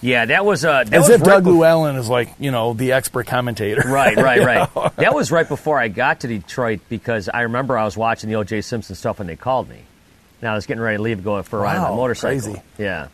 yeah, 0.00 0.24
that 0.24 0.44
was 0.44 0.64
uh, 0.64 0.82
that 0.84 0.92
As 0.94 1.02
was 1.02 1.10
if 1.10 1.20
right 1.20 1.26
Doug 1.34 1.44
bef- 1.44 1.58
Llewellyn 1.58 1.94
is 1.96 2.08
like, 2.08 2.30
you 2.40 2.50
know, 2.50 2.72
the 2.74 2.90
expert 2.92 3.28
commentator. 3.28 3.82
Right, 3.86 4.16
right, 4.16 4.40
right. 4.44 4.74
know? 4.74 4.90
that 4.96 5.14
was 5.14 5.30
right 5.30 5.46
before 5.46 5.78
I 5.78 5.86
got 5.88 6.20
to 6.20 6.26
Detroit 6.28 6.80
because 6.88 7.28
I 7.28 7.42
remember 7.42 7.78
I 7.78 7.84
was 7.84 7.96
watching 7.96 8.28
the 8.30 8.36
O.J. 8.36 8.62
Simpson 8.62 8.96
stuff 8.96 9.20
and 9.20 9.28
they 9.28 9.36
called 9.36 9.68
me. 9.68 9.78
Now 10.42 10.52
I 10.52 10.54
was 10.56 10.66
getting 10.66 10.82
ready 10.82 10.96
to 10.96 11.02
leave, 11.04 11.22
going 11.22 11.44
for 11.44 11.60
a 11.60 11.62
ride 11.62 11.76
on 11.76 11.82
Wow, 11.82 11.90
my 11.90 11.96
motorcycle. 11.96 12.40
crazy. 12.54 12.62
Yeah. 12.78 13.06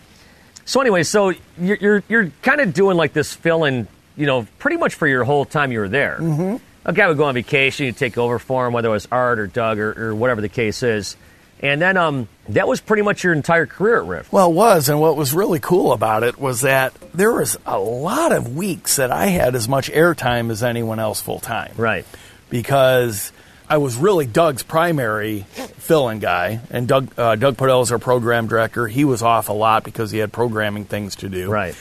So 0.65 0.81
anyway, 0.81 1.03
so 1.03 1.35
you're 1.61 1.77
you're, 1.77 2.03
you're 2.09 2.33
kind 2.41 2.63
of 2.63 2.73
doing 2.73 2.97
like 2.97 3.13
this 3.13 3.35
fill-in, 3.35 3.87
you 4.19 4.27
know, 4.27 4.47
pretty 4.59 4.77
much 4.77 4.97
for 4.97 5.07
your 5.07 5.25
whole 5.25 5.47
time 5.47 5.73
you 5.73 5.79
were 5.79 5.89
there. 5.89 6.19
Mm-hmm. 6.21 6.57
A 6.85 6.93
guy 6.93 7.09
would 7.09 7.17
go 7.17 7.25
on 7.25 7.35
vacation, 7.35 7.87
you 7.87 7.93
take 7.93 8.19
over 8.19 8.39
for 8.39 8.67
him, 8.67 8.73
whether 8.75 8.89
it 8.89 8.93
was 8.93 9.09
Art 9.11 9.39
or 9.39 9.47
Doug 9.47 9.79
or, 9.79 10.09
or 10.11 10.15
whatever 10.15 10.41
the 10.41 10.49
case 10.49 10.83
is, 10.83 11.17
and 11.61 11.81
then 11.81 11.97
um, 11.97 12.29
that 12.51 12.69
was 12.69 12.81
pretty 12.81 13.03
much 13.03 13.25
your 13.25 13.33
entire 13.33 13.67
career 13.67 13.99
at 14.01 14.07
Riff. 14.07 14.33
Well, 14.33 14.51
it 14.51 14.55
was, 14.55 14.89
and 14.89 15.01
what 15.01 15.17
was 15.17 15.33
really 15.35 15.59
cool 15.59 15.93
about 15.93 16.23
it 16.23 16.39
was 16.39 16.61
that 16.63 16.93
there 17.15 17.33
was 17.33 17.57
a 17.67 17.79
lot 17.79 18.33
of 18.33 18.55
weeks 18.57 18.97
that 18.97 19.11
I 19.11 19.27
had 19.27 19.55
as 19.55 19.69
much 19.69 19.91
airtime 19.91 20.51
as 20.51 20.63
anyone 20.63 20.99
else 20.99 21.21
full 21.21 21.41
time. 21.41 21.73
Right. 21.77 22.07
because 22.51 23.33
I 23.69 23.79
was 23.79 23.97
really 23.97 24.27
Doug's 24.27 24.63
primary 24.63 25.41
fill-in 25.79 26.21
guy, 26.21 26.61
and 26.71 26.89
Doug 26.89 27.13
uh, 27.19 27.37
Doug 27.37 27.57
Podell 27.57 27.83
is 27.83 27.93
our 27.93 27.99
program 27.99 28.47
director. 28.47 28.87
He 28.87 29.05
was 29.05 29.23
off 29.23 29.49
a 29.49 29.53
lot 29.53 29.85
because 29.85 30.11
he 30.11 30.19
had 30.19 30.33
programming 30.33 30.85
things 30.85 31.17
to 31.17 31.29
do. 31.29 31.51
Right. 31.51 31.75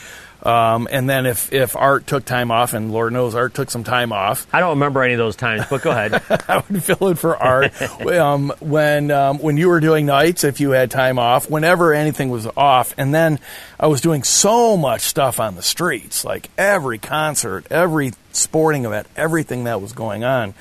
Um, 0.48 0.88
and 0.90 1.10
then 1.10 1.26
if 1.26 1.52
if 1.52 1.76
Art 1.76 2.08
took 2.08 2.24
time 2.24 2.52
off, 2.52 2.74
and 2.74 2.94
Lord 2.94 3.12
knows 3.12 3.36
Art 3.36 3.54
took 3.54 3.70
some 3.70 3.84
time 3.84 4.14
off, 4.14 4.48
I 4.54 4.62
don't 4.62 4.70
remember 4.70 5.04
any 5.04 5.14
of 5.14 5.18
those 5.18 5.36
times, 5.36 5.66
but 5.70 5.82
go 5.82 5.92
ahead. 5.92 6.14
I 6.48 6.64
would 6.70 6.82
fill 6.82 7.10
in 7.10 7.16
for 7.16 7.36
Art. 7.36 7.82
um, 8.08 8.54
when 8.62 9.12
um, 9.12 9.40
when 9.40 9.58
you 9.58 9.68
were 9.68 9.82
doing 9.82 10.06
nights, 10.06 10.46
if 10.46 10.62
you 10.62 10.72
had 10.72 10.90
time 10.90 11.20
off, 11.20 11.50
whenever 11.50 11.94
anything 11.94 12.30
was 12.30 12.48
off, 12.56 12.96
and 12.98 13.14
then 13.14 13.40
I 13.78 13.88
was 13.88 14.00
doing 14.00 14.24
so 14.24 14.78
much 14.78 15.02
stuff 15.02 15.42
on 15.42 15.56
the 15.56 15.62
streets, 15.62 16.24
like 16.24 16.50
every 16.58 16.98
concert, 16.98 17.68
every 17.70 18.14
sporting 18.32 18.86
event, 18.86 19.08
everything 19.18 19.66
that 19.66 19.82
was 19.82 19.92
going 19.92 20.24
on. 20.24 20.54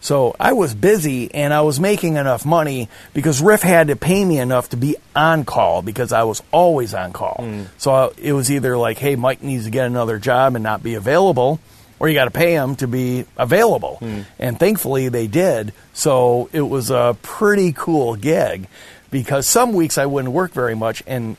So 0.00 0.34
I 0.40 0.54
was 0.54 0.74
busy 0.74 1.32
and 1.34 1.52
I 1.52 1.60
was 1.60 1.78
making 1.78 2.16
enough 2.16 2.46
money 2.46 2.88
because 3.12 3.42
Riff 3.42 3.62
had 3.62 3.88
to 3.88 3.96
pay 3.96 4.24
me 4.24 4.38
enough 4.38 4.70
to 4.70 4.76
be 4.76 4.96
on 5.14 5.44
call 5.44 5.82
because 5.82 6.12
I 6.12 6.22
was 6.22 6.42
always 6.52 6.94
on 6.94 7.12
call. 7.12 7.44
So 7.78 7.92
uh, 7.92 8.10
it 8.16 8.32
was 8.32 8.50
either 8.50 8.76
like, 8.78 8.98
hey, 8.98 9.16
Mike 9.16 9.42
needs 9.42 9.64
to 9.64 9.70
get 9.70 9.86
another 9.86 10.18
job 10.18 10.54
and 10.54 10.62
not 10.62 10.82
be 10.82 10.94
available, 10.94 11.60
or 11.98 12.08
you 12.08 12.14
got 12.14 12.24
to 12.24 12.30
pay 12.30 12.54
him 12.54 12.76
to 12.76 12.88
be 12.88 13.26
available. 13.36 13.98
And 14.38 14.58
thankfully 14.58 15.10
they 15.10 15.26
did. 15.26 15.74
So 15.92 16.48
it 16.52 16.62
was 16.62 16.90
a 16.90 17.16
pretty 17.20 17.72
cool 17.72 18.16
gig 18.16 18.68
because 19.10 19.46
some 19.46 19.74
weeks 19.74 19.98
I 19.98 20.06
wouldn't 20.06 20.32
work 20.32 20.52
very 20.52 20.74
much 20.74 21.02
and 21.06 21.36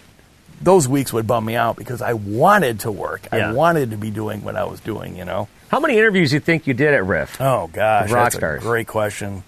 those 0.61 0.87
weeks 0.87 1.11
would 1.13 1.27
bum 1.27 1.45
me 1.45 1.55
out 1.55 1.75
because 1.75 2.01
I 2.01 2.13
wanted 2.13 2.81
to 2.81 2.91
work. 2.91 3.27
Yeah. 3.31 3.49
I 3.49 3.53
wanted 3.53 3.91
to 3.91 3.97
be 3.97 4.11
doing 4.11 4.43
what 4.43 4.55
I 4.55 4.65
was 4.65 4.79
doing, 4.79 5.17
you 5.17 5.25
know. 5.25 5.47
How 5.69 5.79
many 5.79 5.97
interviews 5.97 6.29
do 6.31 6.35
you 6.35 6.39
think 6.39 6.67
you 6.67 6.73
did 6.73 6.93
at 6.93 7.05
Riff? 7.05 7.39
Oh 7.39 7.69
gosh, 7.71 8.11
rock 8.11 8.25
that's 8.25 8.35
stars. 8.35 8.61
a 8.61 8.65
great 8.65 8.87
question. 8.87 9.43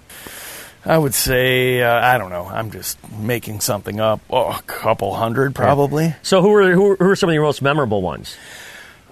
I 0.85 0.97
would 0.97 1.13
say 1.13 1.81
uh, 1.81 1.99
I 1.99 2.17
don't 2.17 2.29
know. 2.29 2.45
I'm 2.45 2.71
just 2.71 2.97
making 3.11 3.61
something 3.61 3.99
up. 3.99 4.21
Oh, 4.29 4.51
a 4.51 4.61
couple 4.63 5.13
hundred 5.13 5.55
probably. 5.55 6.15
So 6.23 6.41
who 6.41 6.53
are 6.53 6.71
who, 6.73 6.95
who 6.95 7.09
are 7.09 7.15
some 7.15 7.29
of 7.29 7.33
your 7.33 7.43
most 7.43 7.61
memorable 7.61 8.01
ones? 8.01 8.35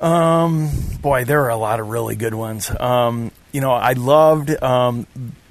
Um, 0.02 0.72
boy, 1.02 1.26
there 1.26 1.44
are 1.44 1.50
a 1.50 1.58
lot 1.58 1.80
of 1.80 1.90
really 1.90 2.16
good 2.16 2.34
ones. 2.34 2.72
Um, 2.80 3.32
you 3.52 3.62
know, 3.62 3.72
I 3.72 3.94
loved 3.94 4.50
um, 4.64 5.06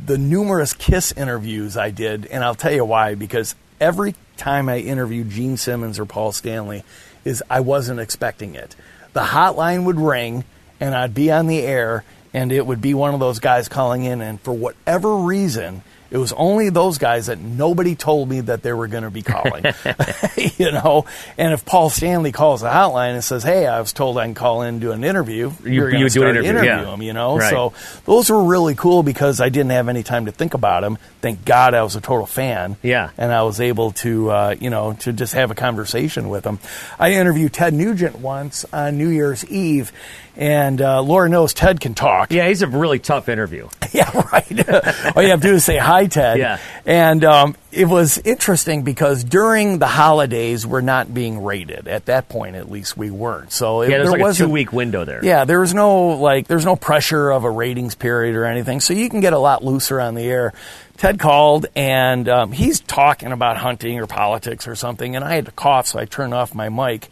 the 0.05 0.19
numerous 0.19 0.73
Kiss 0.73 1.13
interviews 1.13 1.77
I 1.77 1.91
did, 1.91 2.27
and 2.27 2.43
I'll 2.43 2.57
tell 2.57 2.73
you 2.73 2.85
why. 2.85 3.15
Because 3.15 3.55
every 3.81 4.15
time 4.37 4.69
I 4.69 4.79
interviewed 4.79 5.31
Gene 5.31 5.57
Simmons 5.57 5.99
or 5.99 6.07
Paul 6.07 6.33
Stanley, 6.33 6.85
is 7.25 7.43
I 7.51 7.61
wasn't 7.61 8.01
expecting 8.01 8.55
it. 8.55 8.77
The 9.13 9.21
hotline 9.21 9.85
would 9.85 9.99
ring, 9.99 10.45
and 10.79 10.95
I'd 10.95 11.15
be 11.15 11.31
on 11.31 11.47
the 11.47 11.61
air, 11.61 12.05
and 12.33 12.53
it 12.53 12.67
would 12.67 12.81
be 12.81 12.95
one 12.95 13.15
of 13.15 13.21
those 13.21 13.39
guys 13.39 13.69
calling 13.69 14.05
in, 14.05 14.21
and 14.21 14.41
for 14.41 14.53
whatever 14.53 15.17
reason. 15.17 15.83
It 16.11 16.19
was 16.19 16.33
only 16.33 16.71
those 16.71 16.99
guys 16.99 17.27
that 17.27 17.39
nobody 17.39 17.95
told 17.95 18.29
me 18.29 18.41
that 18.41 18.63
they 18.63 18.73
were 18.73 18.89
going 18.89 19.05
to 19.05 19.11
be 19.11 19.23
calling, 19.23 19.65
you 20.59 20.73
know. 20.73 21.05
And 21.39 21.53
if 21.53 21.65
Paul 21.65 21.89
Stanley 21.89 22.33
calls 22.33 22.63
the 22.63 22.69
hotline 22.69 23.15
and 23.15 23.23
says, 23.23 23.43
"Hey, 23.45 23.67
I 23.67 23.79
was 23.81 23.93
told 23.93 24.19
I 24.19 24.25
can 24.25 24.35
call 24.35 24.63
in 24.63 24.69
and 24.71 24.81
do 24.81 24.91
an 24.93 25.05
interview," 25.05 25.53
You- 25.65 25.71
you're 25.71 25.91
going 25.91 26.03
to 26.03 26.11
start 26.11 26.31
interview, 26.31 26.51
interview 26.51 26.69
yeah. 26.71 26.95
him, 26.95 27.03
you 27.03 27.13
know. 27.13 27.39
Right. 27.39 27.51
So 27.51 27.73
those 28.07 28.29
were 28.29 28.43
really 28.43 28.75
cool 28.75 29.03
because 29.05 29.41
I 29.41 29.51
didn't 29.51 29.71
have 29.71 29.89
any 29.89 30.03
time 30.03 30.27
to 30.27 30.33
think 30.33 30.55
about 30.55 30.81
them. 30.83 30.99
Thank 31.21 31.45
God 31.45 31.75
I 31.75 31.83
was 31.83 31.95
a 31.97 32.01
total 32.01 32.27
fan. 32.27 32.77
Yeah. 32.83 33.11
and 33.17 33.33
I 33.33 33.43
was 33.43 33.61
able 33.61 33.93
to, 33.93 34.31
uh, 34.31 34.55
you 34.59 34.71
know, 34.71 34.95
to 35.01 35.13
just 35.13 35.35
have 35.35 35.51
a 35.51 35.55
conversation 35.55 36.29
with 36.29 36.45
him. 36.45 36.59
I 36.99 37.13
interviewed 37.13 37.53
Ted 37.53 37.73
Nugent 37.75 38.19
once 38.19 38.65
on 38.73 38.99
New 38.99 39.09
Year's 39.09 39.45
Eve, 39.47 39.93
and 40.41 40.81
uh, 40.81 41.03
Laura 41.03 41.29
knows 41.29 41.55
Ted 41.55 41.79
can 41.81 41.95
talk. 41.95 42.33
Yeah, 42.33 42.49
he's 42.49 42.63
a 42.63 42.67
really 42.67 42.99
tough 42.99 43.29
interview. 43.29 43.69
Yeah, 43.93 44.09
right. 44.33 44.69
All 45.17 45.23
you 45.25 45.31
have 45.31 45.41
to 45.41 45.49
do 45.49 45.55
is 45.55 45.65
say 45.65 45.77
hi, 45.77 46.07
Ted. 46.07 46.39
Yeah. 46.39 46.59
And 46.87 47.25
um, 47.25 47.57
it 47.73 47.87
was 47.87 48.19
interesting 48.19 48.83
because 48.85 49.25
during 49.25 49.81
the 49.81 49.89
holidays, 49.89 50.65
we're 50.65 50.81
not 50.81 51.13
being 51.13 51.43
rated. 51.43 51.89
At 51.89 52.07
that 52.07 52.29
point, 52.29 52.55
at 52.55 52.71
least, 52.71 52.97
we 52.97 53.11
weren't. 53.11 53.51
So 53.51 53.81
it, 53.83 53.91
Yeah, 53.91 53.97
there 53.99 54.07
like 54.13 54.21
a 54.21 54.23
wasn't- 54.23 54.47
two 54.49 54.53
week 54.53 54.73
window 54.73 55.05
there. 55.05 55.25
Yeah, 55.25 55.45
there 55.45 55.59
was 55.59 55.75
no 55.75 56.11
like, 56.11 56.47
there's 56.47 56.65
no 56.65 56.77
pressure 56.77 57.31
of 57.33 57.43
a 57.43 57.51
ratings 57.51 57.97
period 57.97 58.37
or 58.37 58.45
anything. 58.45 58.79
So 58.79 58.95
you 58.95 59.09
can 59.11 59.19
get 59.19 59.33
a 59.33 59.39
lot 59.41 59.65
looser 59.65 60.01
on 60.01 60.15
the 60.15 60.23
air. 60.23 60.53
Ted 60.97 61.19
called 61.19 61.67
and 61.75 62.29
um, 62.29 62.53
he's 62.53 62.79
talking 62.79 63.33
about 63.33 63.57
hunting 63.57 63.99
or 63.99 64.07
politics 64.07 64.69
or 64.69 64.77
something, 64.77 65.17
and 65.17 65.25
I 65.25 65.35
had 65.35 65.47
to 65.47 65.53
cough, 65.53 65.89
so 65.89 65.99
I 65.99 66.05
turned 66.05 66.33
off 66.33 66.55
my 66.55 66.69
mic, 66.69 67.09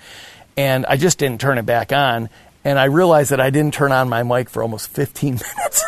and 0.57 0.87
I 0.87 0.97
just 0.97 1.18
didn't 1.18 1.41
turn 1.41 1.59
it 1.59 1.66
back 1.66 1.93
on. 1.93 2.29
And 2.69 2.79
I 2.79 2.85
realized 2.85 3.31
that 3.31 3.41
I 3.41 3.49
didn't 3.49 3.73
turn 3.73 3.93
on 3.93 4.11
my 4.11 4.23
mic 4.25 4.51
for 4.51 4.62
almost 4.62 4.91
15 4.91 5.39
minutes. 5.57 5.85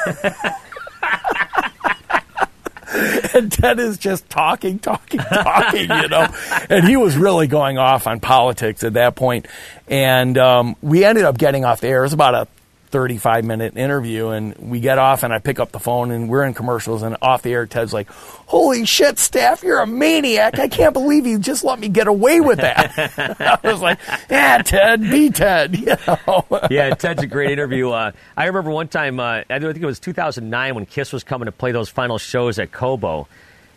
and 3.34 3.52
Ted 3.52 3.78
is 3.78 3.98
just 3.98 4.30
talking, 4.30 4.78
talking, 4.78 5.20
talking, 5.20 5.90
you 5.90 6.08
know. 6.08 6.26
And 6.70 6.88
he 6.88 6.96
was 6.96 7.18
really 7.18 7.48
going 7.48 7.76
off 7.76 8.06
on 8.06 8.18
politics 8.18 8.82
at 8.82 8.94
that 8.94 9.14
point. 9.14 9.46
And 9.88 10.38
um, 10.38 10.74
we 10.80 11.04
ended 11.04 11.24
up 11.24 11.36
getting 11.36 11.66
off 11.66 11.82
the 11.82 11.88
air. 11.88 12.00
It 12.00 12.06
was 12.06 12.12
about 12.14 12.34
a 12.34 12.48
35 12.90 13.44
minute 13.44 13.76
interview. 13.76 14.28
And 14.28 14.56
we 14.56 14.80
get 14.80 14.98
off, 14.98 15.22
and 15.22 15.32
I 15.32 15.38
pick 15.38 15.58
up 15.60 15.72
the 15.72 15.78
phone, 15.78 16.10
and 16.10 16.28
we're 16.28 16.44
in 16.44 16.54
commercials. 16.54 17.02
And 17.02 17.16
off 17.22 17.42
the 17.42 17.52
air, 17.52 17.66
Ted's 17.66 17.92
like, 17.92 18.10
Holy 18.10 18.84
shit, 18.84 19.18
Staff, 19.18 19.62
you're 19.62 19.80
a 19.80 19.86
maniac. 19.86 20.58
I 20.58 20.68
can't 20.68 20.92
believe 20.92 21.26
you 21.26 21.38
just 21.38 21.64
let 21.64 21.78
me 21.78 21.88
get 21.88 22.08
away 22.08 22.40
with 22.40 22.58
that. 22.58 22.92
I 23.64 23.68
was 23.68 23.80
like, 23.80 23.98
Yeah, 24.28 24.58
Ted, 24.58 25.02
be 25.02 25.30
Ted, 25.30 25.76
you 25.78 25.96
know. 26.06 26.44
yeah, 26.70 26.94
Ted's 26.94 27.22
a 27.22 27.26
great 27.26 27.50
interview. 27.50 27.90
Uh, 27.90 28.12
I 28.36 28.46
remember 28.46 28.70
one 28.70 28.88
time, 28.88 29.20
uh, 29.20 29.42
I 29.48 29.58
think 29.58 29.76
it 29.76 29.86
was 29.86 30.00
2009 30.00 30.74
when 30.74 30.86
Kiss 30.86 31.12
was 31.12 31.24
coming 31.24 31.46
to 31.46 31.52
play 31.52 31.72
those 31.72 31.88
final 31.88 32.18
shows 32.18 32.58
at 32.58 32.72
Cobo, 32.72 33.28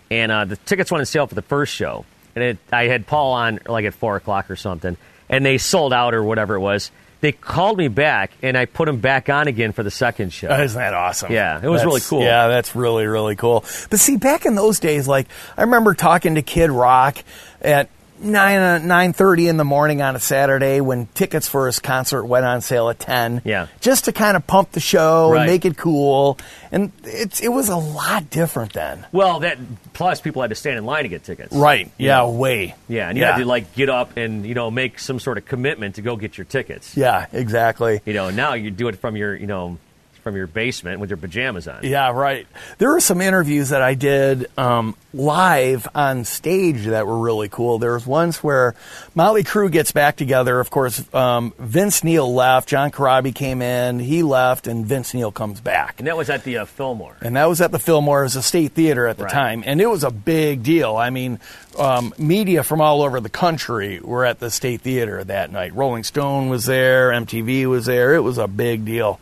and 0.10 0.32
uh, 0.32 0.46
the 0.46 0.56
tickets 0.58 0.92
went 0.92 1.02
on 1.02 1.06
sale 1.06 1.28
for 1.28 1.36
the 1.36 1.42
first 1.42 1.74
show, 1.74 2.06
and 2.36 2.44
it, 2.44 2.58
I 2.72 2.86
had 2.86 3.06
Paul 3.08 3.34
on 3.34 3.60
like 3.68 3.86
at 3.86 3.94
four 3.94 4.16
o'clock 4.16 4.50
or 4.50 4.56
something, 4.56 4.98
and 5.30 5.46
they 5.46 5.58
sold 5.58 5.94
out 5.94 6.14
or 6.14 6.24
whatever 6.24 6.56
it 6.56 6.60
was. 6.60 6.92
They 7.24 7.32
called 7.32 7.78
me 7.78 7.88
back, 7.88 8.32
and 8.42 8.58
I 8.58 8.66
put 8.66 8.86
them 8.86 8.98
back 8.98 9.30
on 9.30 9.48
again 9.48 9.72
for 9.72 9.82
the 9.82 9.90
second 9.90 10.34
show. 10.34 10.52
Isn't 10.60 10.78
that 10.78 10.94
awesome? 10.94 11.32
Yeah, 11.32 11.56
it 11.56 11.70
was 11.70 11.80
That's- 11.80 11.86
really 11.86 12.02
cool. 12.02 12.22
Yeah, 12.22 12.50
that's 12.50 12.76
really 12.76 13.06
really 13.08 13.38
cool. 13.38 13.64
But 13.90 14.02
see, 14.02 14.18
back 14.18 14.46
in 14.46 14.56
those 14.56 14.78
days, 14.82 15.08
like 15.08 15.28
I 15.58 15.62
remember 15.62 15.94
talking 15.94 16.36
to 16.36 16.42
Kid 16.42 16.70
Rock 16.70 17.24
at 17.62 17.88
nine 18.24 18.58
uh, 18.60 18.78
nine 18.80 19.14
thirty 19.14 19.48
in 19.48 19.58
the 19.58 19.64
morning 19.64 20.02
on 20.02 20.16
a 20.16 20.20
Saturday 20.20 20.82
when 20.82 21.08
tickets 21.08 21.48
for 21.48 21.68
his 21.68 21.80
concert 21.80 22.26
went 22.26 22.46
on 22.46 22.62
sale 22.62 22.90
at 22.90 23.00
ten. 23.00 23.42
Yeah. 23.46 23.68
just 23.82 24.06
to 24.06 24.12
kind 24.14 24.36
of 24.38 24.48
pump 24.48 24.72
the 24.72 24.80
show 24.80 25.32
Right. 25.32 25.42
and 25.42 25.52
make 25.52 25.66
it 25.66 25.78
cool. 25.78 26.38
And 26.72 26.92
it's 27.04 27.42
it 27.42 27.50
was 27.50 27.70
a 27.70 27.76
lot 27.78 28.30
different 28.30 28.74
then. 28.74 29.06
Well, 29.12 29.42
that 29.42 29.58
plus 29.94 30.22
people 30.22 30.42
had 30.42 30.50
to 30.50 30.56
stand 30.56 30.78
in 30.78 30.86
line 30.86 31.04
to 31.04 31.10
get 31.10 31.24
tickets. 31.24 31.56
Right? 31.56 31.92
Yeah, 31.98 32.26
way. 32.28 32.76
Yeah, 32.88 33.10
and 33.10 33.18
you 33.18 33.24
yeah. 33.24 33.34
had 33.34 33.40
to 33.40 33.46
like 33.46 33.74
get 33.76 33.90
up 33.90 34.18
and 34.18 34.46
you 34.46 34.54
know 34.56 34.72
make 34.72 35.00
some 35.00 35.20
sort 35.20 35.38
of 35.38 35.46
commitment 35.46 35.96
to 35.96 36.02
go 36.02 36.16
get 36.16 36.38
your 36.38 36.46
tickets. 36.46 36.98
Yeah, 36.98 37.28
exactly. 37.32 38.02
You 38.06 38.14
know, 38.14 38.30
now 38.30 38.54
you 38.54 38.72
do 38.72 38.88
it 38.88 38.96
from 38.98 39.16
your 39.16 39.36
you 39.36 39.48
know 39.48 39.78
from 40.24 40.36
your 40.38 40.48
basement 40.48 41.00
with 41.02 41.10
your 41.10 41.18
pajamas 41.18 41.68
on. 41.68 41.82
Yeah, 41.84 42.10
right. 42.12 42.48
There 42.78 42.90
were 42.90 43.02
some 43.02 43.20
interviews 43.22 43.70
that 43.70 43.82
I 43.82 43.94
did 43.94 44.48
um, 44.58 44.96
live 45.14 45.86
on 45.94 46.24
stage 46.24 46.86
that 46.86 47.06
were 47.06 47.20
really 47.20 47.50
cool. 47.50 47.78
There 47.78 47.94
was 47.94 48.08
ones 48.08 48.38
where 48.38 48.74
Motley 49.14 49.44
Crue 49.44 49.70
gets 49.70 49.92
back 49.92 50.16
together. 50.16 50.62
Of 50.62 50.70
course, 50.70 51.04
um, 51.14 51.54
Vince 51.60 52.04
Neil 52.06 52.34
left, 52.34 52.70
John 52.70 52.90
Corabi 52.90 53.36
came 53.36 53.62
in, 53.62 54.00
he 54.00 54.24
left, 54.24 54.66
and 54.66 54.86
Vince 54.86 55.14
Neil 55.14 55.32
comes 55.32 55.60
back. 55.60 55.96
And 56.00 56.08
that 56.08 56.16
was 56.16 56.30
at 56.30 56.46
the 56.46 56.60
uh, 56.60 56.66
Fillmore. 56.66 57.18
And 57.22 57.36
that 57.36 57.46
was 57.50 57.60
at 57.60 57.72
the 57.74 57.80
Fillmore, 57.80 58.22
it 58.22 58.26
was 58.26 58.36
a 58.38 58.42
state 58.42 58.72
theater 58.72 59.06
at 59.08 59.18
the 59.18 59.26
Right. 59.26 59.34
time, 59.34 59.64
and 59.66 59.82
it 59.82 59.90
was 59.90 60.04
a 60.06 60.12
big 60.12 60.64
deal. 60.64 60.96
I 60.96 61.10
mean, 61.10 61.40
um, 61.78 62.14
media 62.18 62.64
from 62.64 62.80
all 62.82 63.02
over 63.02 63.20
the 63.20 63.30
country 63.30 64.00
were 64.00 64.24
at 64.26 64.40
the 64.40 64.50
state 64.50 64.82
theater 64.82 65.22
that 65.24 65.52
night. 65.52 65.76
Rolling 65.76 66.04
Stone 66.04 66.50
was 66.50 66.66
there, 66.66 67.12
MTV 67.12 67.66
was 67.66 67.86
there. 67.86 68.14
It 68.16 68.22
was 68.22 68.38
a 68.38 68.48
big 68.48 68.86
deal. 68.86 69.20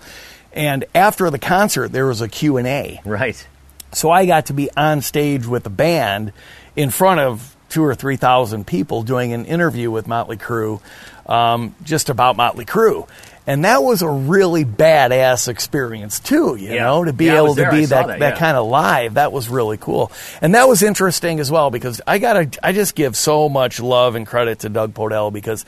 And 0.53 0.85
after 0.93 1.29
the 1.29 1.39
concert, 1.39 1.89
there 1.91 2.05
was 2.05 2.21
a 2.21 2.27
Q 2.27 2.57
and 2.57 2.67
A. 2.67 3.01
Right. 3.05 3.47
So 3.93 4.09
I 4.09 4.25
got 4.25 4.47
to 4.47 4.53
be 4.53 4.69
on 4.75 5.01
stage 5.01 5.45
with 5.45 5.63
the 5.63 5.69
band 5.69 6.33
in 6.75 6.89
front 6.89 7.19
of 7.19 7.55
two 7.69 7.83
or 7.83 7.95
three 7.95 8.17
thousand 8.17 8.67
people 8.67 9.03
doing 9.03 9.33
an 9.33 9.45
interview 9.45 9.89
with 9.91 10.07
Motley 10.07 10.37
Crue, 10.37 10.81
um, 11.25 11.73
just 11.83 12.09
about 12.09 12.35
Motley 12.37 12.65
Crue. 12.65 13.07
And 13.47 13.65
that 13.65 13.81
was 13.81 14.01
a 14.03 14.07
really 14.09 14.63
badass 14.65 15.47
experience 15.47 16.19
too, 16.19 16.55
you 16.55 16.73
Yeah. 16.73 16.83
know, 16.83 17.03
to 17.05 17.11
be 17.11 17.25
Yeah, 17.25 17.37
able 17.37 17.55
to 17.55 17.69
be 17.71 17.85
that, 17.85 18.07
that, 18.07 18.19
that 18.19 18.33
yeah. 18.33 18.39
kind 18.39 18.55
of 18.55 18.67
live. 18.67 19.15
That 19.15 19.31
was 19.31 19.49
really 19.49 19.77
cool. 19.77 20.11
And 20.41 20.53
that 20.53 20.67
was 20.67 20.83
interesting 20.83 21.39
as 21.39 21.49
well 21.49 21.71
because 21.71 22.01
I 22.05 22.19
got 22.19 22.33
to, 22.33 22.59
I 22.65 22.71
just 22.71 22.93
give 22.93 23.15
so 23.17 23.49
much 23.49 23.79
love 23.79 24.13
and 24.15 24.27
credit 24.27 24.59
to 24.59 24.69
Doug 24.69 24.93
Podell 24.93 25.33
because 25.33 25.65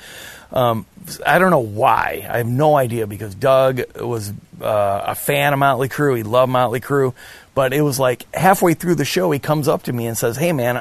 um, 0.54 0.86
I 1.26 1.40
don't 1.40 1.52
know 1.52 1.60
why. 1.60 2.26
I 2.30 2.38
have 2.38 2.48
no 2.48 2.76
idea 2.78 3.08
because 3.08 3.36
Doug 3.36 3.82
was 4.00 4.32
uh, 4.62 5.04
a 5.08 5.16
fan 5.16 5.52
of 5.52 5.60
Motley 5.60 5.90
Crue. 5.90 6.16
He 6.16 6.24
loved 6.24 6.52
Motley 6.52 6.80
Crue. 6.80 7.14
But 7.56 7.74
it 7.74 7.82
was 7.82 8.00
like 8.00 8.34
halfway 8.36 8.74
through 8.74 8.96
the 8.96 9.06
show, 9.06 9.32
he 9.32 9.40
comes 9.40 9.68
up 9.68 9.84
to 9.84 9.94
me 9.94 10.08
and 10.08 10.18
says, 10.18 10.38
Hey, 10.38 10.54
man, 10.54 10.78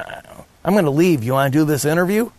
I'm 0.63 0.73
going 0.73 0.85
to 0.85 0.91
leave. 0.91 1.23
You 1.23 1.33
want 1.33 1.51
to 1.51 1.59
do 1.59 1.65
this 1.65 1.85
interview? 1.85 2.31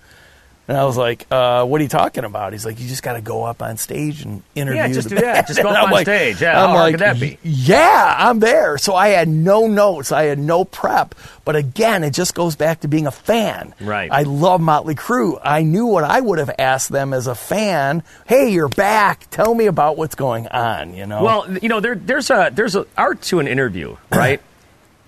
And 0.66 0.78
I 0.78 0.84
was 0.84 0.96
like, 0.96 1.26
uh, 1.30 1.64
"What 1.66 1.80
are 1.80 1.84
you 1.84 1.90
talking 1.90 2.24
about?" 2.24 2.52
He's 2.54 2.64
like, 2.64 2.80
"You 2.80 2.88
just 2.88 3.02
got 3.02 3.14
to 3.14 3.20
go 3.20 3.44
up 3.44 3.60
on 3.60 3.76
stage 3.76 4.22
and 4.22 4.42
interview." 4.54 4.80
Yeah, 4.80 4.88
just 4.92 5.10
do 5.10 5.16
that. 5.16 5.46
Just 5.46 5.62
go 5.62 5.68
up 5.70 5.84
on 5.84 5.90
like- 5.90 6.06
stage. 6.06 6.40
Yeah, 6.40 6.62
I'm 6.62 6.70
how 6.70 6.74
like, 6.76 6.94
could 6.94 7.00
that 7.00 7.20
be? 7.20 7.38
Yeah, 7.42 8.14
I'm 8.18 8.40
there. 8.40 8.78
So 8.78 8.94
I 8.94 9.08
had 9.08 9.28
no 9.28 9.66
notes. 9.66 10.10
I 10.10 10.22
had 10.24 10.38
no 10.38 10.64
prep. 10.64 11.14
But 11.44 11.56
again, 11.56 12.02
it 12.02 12.12
just 12.14 12.34
goes 12.34 12.56
back 12.56 12.80
to 12.80 12.88
being 12.88 13.06
a 13.06 13.10
fan. 13.10 13.74
Right. 13.78 14.10
I 14.10 14.22
love 14.22 14.62
Motley 14.62 14.94
Crue. 14.94 15.38
I 15.42 15.64
knew 15.64 15.84
what 15.84 16.04
I 16.04 16.18
would 16.18 16.38
have 16.38 16.50
asked 16.58 16.88
them 16.88 17.12
as 17.12 17.26
a 17.26 17.34
fan. 17.34 18.02
Hey, 18.26 18.50
you're 18.50 18.70
back. 18.70 19.28
Tell 19.30 19.54
me 19.54 19.66
about 19.66 19.98
what's 19.98 20.14
going 20.14 20.48
on. 20.48 20.94
You 20.94 21.06
know. 21.06 21.22
Well, 21.22 21.58
you 21.58 21.68
know, 21.68 21.80
there, 21.80 21.94
there's 21.94 22.30
a 22.30 22.50
there's 22.50 22.74
a 22.74 22.86
art 22.96 23.20
to 23.22 23.38
an 23.40 23.48
interview, 23.48 23.96
right? 24.10 24.40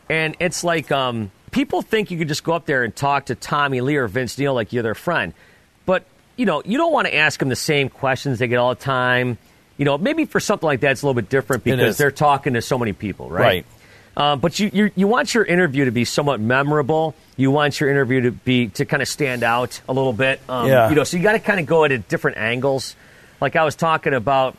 and 0.09 0.37
it's 0.39 0.63
like 0.63 0.93
um, 0.93 1.31
people 1.51 1.83
think 1.83 2.11
you 2.11 2.19
could 2.19 2.29
just 2.29 2.45
go 2.45 2.53
up 2.53 2.67
there 2.67 2.85
and 2.85 2.95
talk 2.95 3.27
to 3.27 3.35
Tommy 3.35 3.81
Lee 3.81 3.97
or 3.97 4.07
Vince 4.07 4.39
Neil 4.39 4.55
like 4.55 4.73
you're 4.73 4.83
their 4.85 4.95
friend, 4.95 5.33
you 6.37 6.47
know, 6.47 6.63
you 6.65 6.79
don't 6.79 6.93
want 6.93 7.07
to 7.07 7.15
ask 7.15 7.39
them 7.41 7.49
the 7.49 7.57
same 7.57 7.89
questions 7.89 8.39
they 8.39 8.49
get 8.49 8.59
all 8.59 8.75
the 8.75 8.81
time. 8.81 9.39
You 9.79 9.85
know, 9.85 9.99
maybe 9.99 10.25
for 10.25 10.41
something 10.41 10.67
like 10.67 10.81
that, 10.81 10.93
it's 10.93 11.03
a 11.03 11.07
little 11.07 11.21
bit 11.21 11.29
different 11.29 11.65
because 11.65 11.99
they're 11.99 12.11
talking 12.11 12.55
to 12.55 12.63
so 12.63 12.79
many 12.79 12.93
people, 12.93 13.29
right? 13.29 13.43
Right. 13.43 13.67
Uh, 14.17 14.35
but 14.37 14.59
you, 14.59 14.71
you 14.73 14.91
you 14.97 15.07
want 15.07 15.35
your 15.35 15.45
interview 15.45 15.85
to 15.85 15.91
be 15.91 16.07
somewhat 16.07 16.41
memorable. 16.41 17.15
You 17.37 17.51
want 17.51 17.79
your 17.79 17.91
interview 17.91 18.23
to 18.23 18.31
be 18.33 18.69
to 18.69 18.87
kind 18.87 19.03
of 19.03 19.09
stand 19.09 19.43
out 19.43 19.79
a 19.87 19.93
little 19.93 20.15
bit. 20.15 20.41
Um, 20.49 20.69
Yeah. 20.69 20.89
You 20.89 20.95
know, 20.95 21.05
so 21.05 21.19
you 21.19 21.23
got 21.23 21.33
to 21.33 21.39
kind 21.39 21.61
of 21.61 21.67
go 21.67 21.85
at 21.85 21.93
it 21.93 22.09
different 22.09 22.39
angles. 22.39 22.97
Like 23.43 23.57
I 23.57 23.65
was 23.65 23.75
talking 23.75 24.15
about 24.15 24.57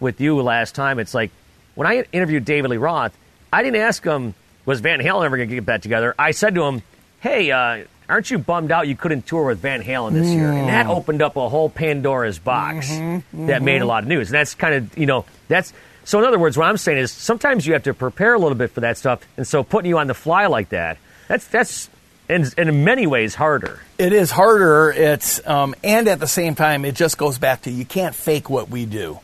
with 0.00 0.22
you 0.22 0.40
last 0.40 0.74
time. 0.74 0.98
It's 0.98 1.12
like 1.12 1.30
when 1.74 1.86
I 1.86 2.06
interviewed 2.12 2.46
David 2.46 2.70
Lee 2.70 2.78
Roth, 2.78 3.14
I 3.52 3.62
didn't 3.62 3.82
ask 3.82 4.02
him 4.02 4.34
was 4.64 4.80
Van 4.80 5.00
Halen 5.00 5.26
ever 5.26 5.36
going 5.36 5.50
to 5.50 5.54
get 5.54 5.66
back 5.66 5.82
together. 5.82 6.14
I 6.18 6.30
said 6.30 6.54
to 6.54 6.62
him, 6.64 6.82
"Hey, 7.20 7.50
uh, 7.50 7.84
aren't 8.08 8.30
you 8.30 8.38
bummed 8.38 8.72
out 8.72 8.88
you 8.88 8.96
couldn't 8.96 9.26
tour 9.26 9.46
with 9.46 9.58
Van 9.58 9.82
Halen 9.82 10.12
this 10.12 10.28
year?" 10.28 10.52
And 10.52 10.68
that 10.68 10.86
mm. 10.86 10.96
opened 10.96 11.22
up 11.22 11.36
a 11.36 11.48
whole 11.48 11.68
Pandora's 11.68 12.38
box 12.38 12.90
mm-hmm, 12.90 13.16
mm-hmm. 13.16 13.46
that 13.46 13.62
made 13.62 13.82
a 13.82 13.86
lot 13.86 14.02
of 14.02 14.08
news. 14.08 14.28
And 14.28 14.34
that's 14.34 14.54
kind 14.54 14.74
of 14.74 14.98
you 14.98 15.06
know 15.06 15.24
that's. 15.48 15.72
So 16.06 16.18
in 16.18 16.26
other 16.26 16.38
words, 16.38 16.58
what 16.58 16.68
I'm 16.68 16.76
saying 16.76 16.98
is 16.98 17.12
sometimes 17.12 17.66
you 17.66 17.72
have 17.72 17.84
to 17.84 17.94
prepare 17.94 18.34
a 18.34 18.38
little 18.38 18.56
bit 18.56 18.72
for 18.72 18.80
that 18.80 18.98
stuff, 18.98 19.26
and 19.36 19.46
so 19.46 19.62
putting 19.62 19.88
you 19.88 19.98
on 19.98 20.06
the 20.06 20.14
fly 20.14 20.46
like 20.46 20.68
that, 20.68 20.98
That's 21.28 21.46
that's 21.46 21.90
in, 22.28 22.46
in 22.56 22.84
many 22.84 23.06
ways 23.06 23.34
harder. 23.34 23.80
It 23.98 24.12
is 24.12 24.30
harder. 24.30 24.90
It's 24.90 25.46
um, 25.46 25.74
and 25.82 26.08
at 26.08 26.20
the 26.20 26.26
same 26.26 26.54
time, 26.54 26.84
it 26.84 26.94
just 26.94 27.18
goes 27.18 27.38
back 27.38 27.62
to 27.62 27.70
you 27.70 27.84
can't 27.84 28.14
fake 28.14 28.50
what 28.50 28.68
we 28.68 28.86
do. 28.86 29.20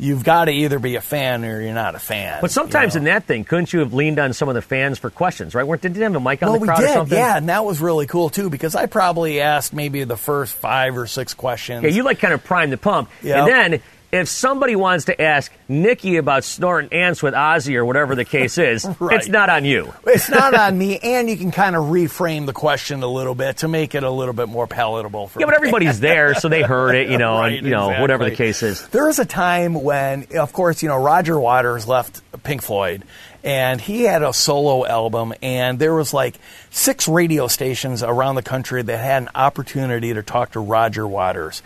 You've 0.00 0.24
got 0.24 0.46
to 0.46 0.52
either 0.52 0.78
be 0.78 0.96
a 0.96 1.00
fan 1.00 1.44
or 1.44 1.60
you're 1.60 1.74
not 1.74 1.94
a 1.94 1.98
fan. 1.98 2.40
But 2.40 2.50
sometimes 2.50 2.94
you 2.94 3.00
know? 3.00 3.08
in 3.08 3.12
that 3.12 3.24
thing, 3.26 3.44
couldn't 3.44 3.72
you 3.72 3.80
have 3.80 3.92
leaned 3.92 4.18
on 4.18 4.32
some 4.32 4.48
of 4.48 4.54
the 4.54 4.62
fans 4.62 4.98
for 4.98 5.10
questions, 5.10 5.54
right? 5.54 5.66
Weren't, 5.66 5.82
did 5.82 5.94
they 5.94 6.00
have 6.00 6.14
a 6.14 6.20
mic 6.20 6.42
on 6.42 6.50
well, 6.50 6.54
the 6.54 6.60
we 6.62 6.66
crowd 6.66 6.82
or 6.82 6.88
something? 6.88 7.18
yeah, 7.18 7.36
and 7.36 7.48
that 7.48 7.64
was 7.64 7.80
really 7.80 8.06
cool 8.06 8.30
too 8.30 8.50
because 8.50 8.74
I 8.74 8.86
probably 8.86 9.40
asked 9.40 9.72
maybe 9.72 10.04
the 10.04 10.16
first 10.16 10.54
five 10.54 10.96
or 10.96 11.06
six 11.06 11.34
questions. 11.34 11.84
Yeah, 11.84 11.90
you 11.90 12.02
like 12.02 12.18
kind 12.18 12.34
of 12.34 12.42
prime 12.42 12.70
the 12.70 12.78
pump. 12.78 13.10
Yep. 13.22 13.36
And 13.36 13.48
then 13.48 13.82
if 14.12 14.28
somebody 14.28 14.74
wants 14.76 15.04
to 15.06 15.20
ask 15.20 15.52
Nikki 15.68 16.16
about 16.16 16.42
snorting 16.44 16.92
ants 16.92 17.22
with 17.22 17.34
Ozzy 17.34 17.76
or 17.76 17.84
whatever 17.84 18.14
the 18.14 18.24
case 18.24 18.58
is, 18.58 18.86
Right. 18.98 19.18
it's 19.18 19.28
not 19.28 19.48
on 19.50 19.64
you. 19.64 19.92
It's 20.06 20.28
not 20.28 20.54
on 20.54 20.76
me, 20.76 20.98
and 21.02 21.28
you 21.30 21.36
can 21.36 21.50
kind 21.52 21.76
of 21.76 21.84
reframe 21.84 22.46
the 22.46 22.52
question 22.52 23.02
a 23.02 23.06
little 23.06 23.34
bit 23.34 23.58
to 23.58 23.68
make 23.68 23.94
it 23.94 24.02
a 24.02 24.10
little 24.10 24.34
bit 24.34 24.48
more 24.48 24.66
palatable 24.66 25.28
for 25.28 25.40
Yeah, 25.40 25.46
but 25.46 25.54
everybody's 25.54 26.00
there, 26.00 26.34
so 26.34 26.48
they 26.48 26.62
heard 26.62 26.94
it, 26.94 27.08
you 27.10 27.18
know, 27.24 27.38
Right, 27.38 27.58
and, 27.58 27.66
you 27.66 27.72
know, 27.72 28.00
whatever 28.00 28.24
the 28.24 28.30
case 28.34 28.62
is. 28.62 28.86
There 28.88 29.06
was 29.06 29.18
a 29.18 29.24
time 29.26 29.74
when, 29.74 30.26
of 30.36 30.52
course, 30.52 30.82
you 30.82 30.88
know, 30.88 30.96
Roger 30.96 31.38
Waters 31.38 31.86
left 31.86 32.20
Pink 32.42 32.62
Floyd, 32.62 33.04
and 33.42 33.80
he 33.80 34.02
had 34.02 34.22
a 34.22 34.32
solo 34.34 34.84
album, 34.86 35.32
and 35.42 35.78
there 35.78 35.94
was 35.94 36.12
like 36.12 36.34
six 36.70 37.08
radio 37.08 37.46
stations 37.46 38.02
around 38.02 38.34
the 38.34 38.42
country 38.42 38.82
that 38.82 38.98
had 38.98 39.22
an 39.22 39.28
opportunity 39.34 40.12
to 40.12 40.22
talk 40.22 40.52
to 40.52 40.60
Roger 40.60 41.06
Waters. 41.06 41.62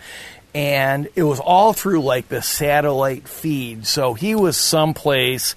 And 0.55 1.09
it 1.15 1.23
was 1.23 1.41
all 1.41 1.73
through 1.73 2.01
like 2.01 2.29
the 2.29 2.41
satellite 2.41 3.27
feed. 3.27 3.85
So 3.85 4.13
he 4.13 4.35
was 4.35 4.55
someplace 4.55 5.53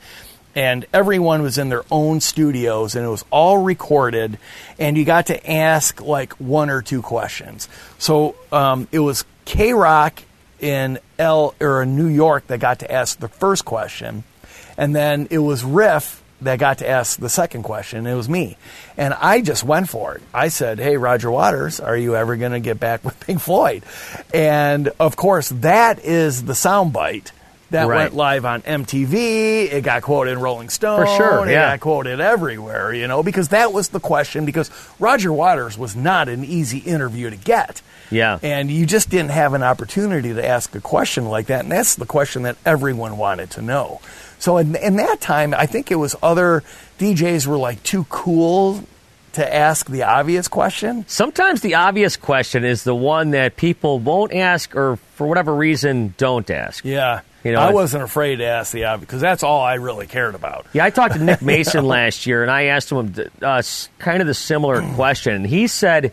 and 0.57 0.87
everyone 0.93 1.43
was 1.43 1.57
in 1.57 1.69
their 1.69 1.85
own 1.89 2.21
studios 2.21 2.97
and 2.97 3.07
it 3.07 3.09
was 3.09 3.25
all 3.31 3.59
recorded. 3.59 4.39
And 4.77 4.99
you 4.99 5.05
got 5.05 5.27
to 5.27 5.51
ask 5.51 6.03
like 6.03 6.33
one 6.35 6.69
or 6.69 6.83
two 6.83 7.01
questions. 7.01 7.69
So 7.99 8.35
um, 8.51 8.89
it 8.91 8.99
was 8.99 9.25
k-rock 9.45 10.25
in 10.59 10.99
l 11.17 11.55
or 11.61 11.85
in 11.85 11.97
new 11.97 12.09
york 12.09 12.49
that 12.49 12.59
got 12.59 12.81
to 12.81 12.93
ask 12.93 13.21
the 13.21 13.29
first 13.29 13.65
question. 13.65 14.25
And 14.77 14.97
then 14.97 15.29
it 15.31 15.39
was 15.39 15.63
riff 15.63 16.25
that 16.43 16.59
got 16.59 16.79
to 16.79 16.89
ask 16.89 17.19
the 17.19 17.29
second 17.29 17.63
question 17.63 18.07
it 18.07 18.15
was 18.15 18.29
me 18.29 18.57
and 18.97 19.13
i 19.15 19.41
just 19.41 19.65
went 19.65 19.89
for 19.89 20.15
it 20.15 20.23
i 20.33 20.49
said 20.49 20.79
hey 20.79 20.97
roger 20.97 21.31
waters 21.31 21.81
are 21.81 21.97
you 21.97 22.15
ever 22.15 22.37
going 22.37 22.53
to 22.53 22.61
get 22.61 22.79
back 22.79 23.05
with 23.05 23.19
pink 23.21 23.41
floyd 23.41 23.83
and 24.33 24.91
of 25.01 25.17
course 25.17 25.49
that 25.49 25.99
is 26.05 26.45
the 26.45 26.53
soundbite 26.53 27.33
that 27.71 27.87
Right. 27.87 27.97
went 28.05 28.15
live 28.15 28.47
on 28.47 28.63
MTV. 28.63 29.71
It 29.71 29.85
got 29.85 30.01
quoted 30.01 30.31
in 30.33 30.39
Rolling 30.41 30.71
Stone. 30.71 31.01
For 31.05 31.17
sure, 31.19 31.51
yeah. 31.51 31.69
It 31.69 31.73
got 31.75 31.81
quoted 31.81 32.19
everywhere, 32.19 32.95
you 32.95 33.07
know, 33.07 33.23
because 33.23 33.49
that 33.49 33.75
was 33.75 33.91
the 33.91 34.01
question. 34.01 34.47
Because 34.47 34.71
Roger 34.99 35.31
Waters 35.31 35.77
was 35.77 35.95
not 35.95 36.31
an 36.31 36.47
easy 36.47 36.79
interview 36.79 37.29
to 37.29 37.37
get. 37.37 37.83
Yeah. 38.11 38.39
And 38.43 38.71
you 38.71 38.87
just 38.87 39.11
didn't 39.11 39.33
have 39.33 39.53
an 39.53 39.63
opportunity 39.63 40.33
to 40.33 40.47
ask 40.47 40.75
a 40.75 40.81
question 40.81 41.27
like 41.27 41.49
that. 41.49 41.61
And 41.65 41.71
that's 41.71 41.97
the 41.97 42.07
question 42.07 42.45
that 42.45 42.57
everyone 42.65 43.19
wanted 43.19 43.51
to 43.51 43.61
know. 43.61 44.01
So 44.39 44.57
in, 44.59 44.77
in 44.77 44.97
that 44.97 45.21
time, 45.21 45.55
I 45.55 45.67
think 45.67 45.91
it 45.91 45.97
was 45.97 46.15
other 46.23 46.63
DJs 46.99 47.47
were 47.47 47.59
like 47.59 47.83
too 47.83 48.05
cool 48.09 48.85
to 49.33 49.55
ask 49.55 49.89
the 49.89 50.05
obvious 50.05 50.49
question. 50.49 51.05
Sometimes 51.07 51.61
the 51.61 51.75
obvious 51.75 52.17
question 52.17 52.65
is 52.65 52.85
the 52.85 52.95
one 52.95 53.31
that 53.31 53.57
people 53.57 53.99
won't 53.99 54.33
ask 54.33 54.75
or 54.75 54.97
for 55.15 55.27
whatever 55.27 55.55
reason 55.55 56.15
don't 56.17 56.49
ask. 56.51 56.85
Yeah. 56.85 57.21
You 57.45 57.53
know, 57.53 57.61
I 57.61 57.73
wasn't 57.73 58.03
afraid 58.03 58.37
to 58.37 58.45
ask 58.45 58.73
the 58.73 58.87
obvious 58.87 59.07
because 59.07 59.21
that's 59.21 59.43
all 59.45 59.63
I 59.63 59.75
really 59.75 60.09
cared 60.09 60.35
about. 60.35 60.67
Yeah, 60.73 60.85
I 60.85 60.91
talked 60.91 61.15
to 61.15 61.23
Nick 61.23 61.41
Mason 61.43 61.85
last 61.85 62.27
year, 62.27 62.43
and 62.43 62.51
I 62.51 62.65
asked 62.65 62.91
him 62.91 63.15
uh, 63.41 63.63
kind 63.99 64.21
of 64.21 64.27
the 64.27 64.35
similar 64.35 64.83
question. 64.95 65.35
And 65.35 65.47
he 65.47 65.69
said 65.69 66.13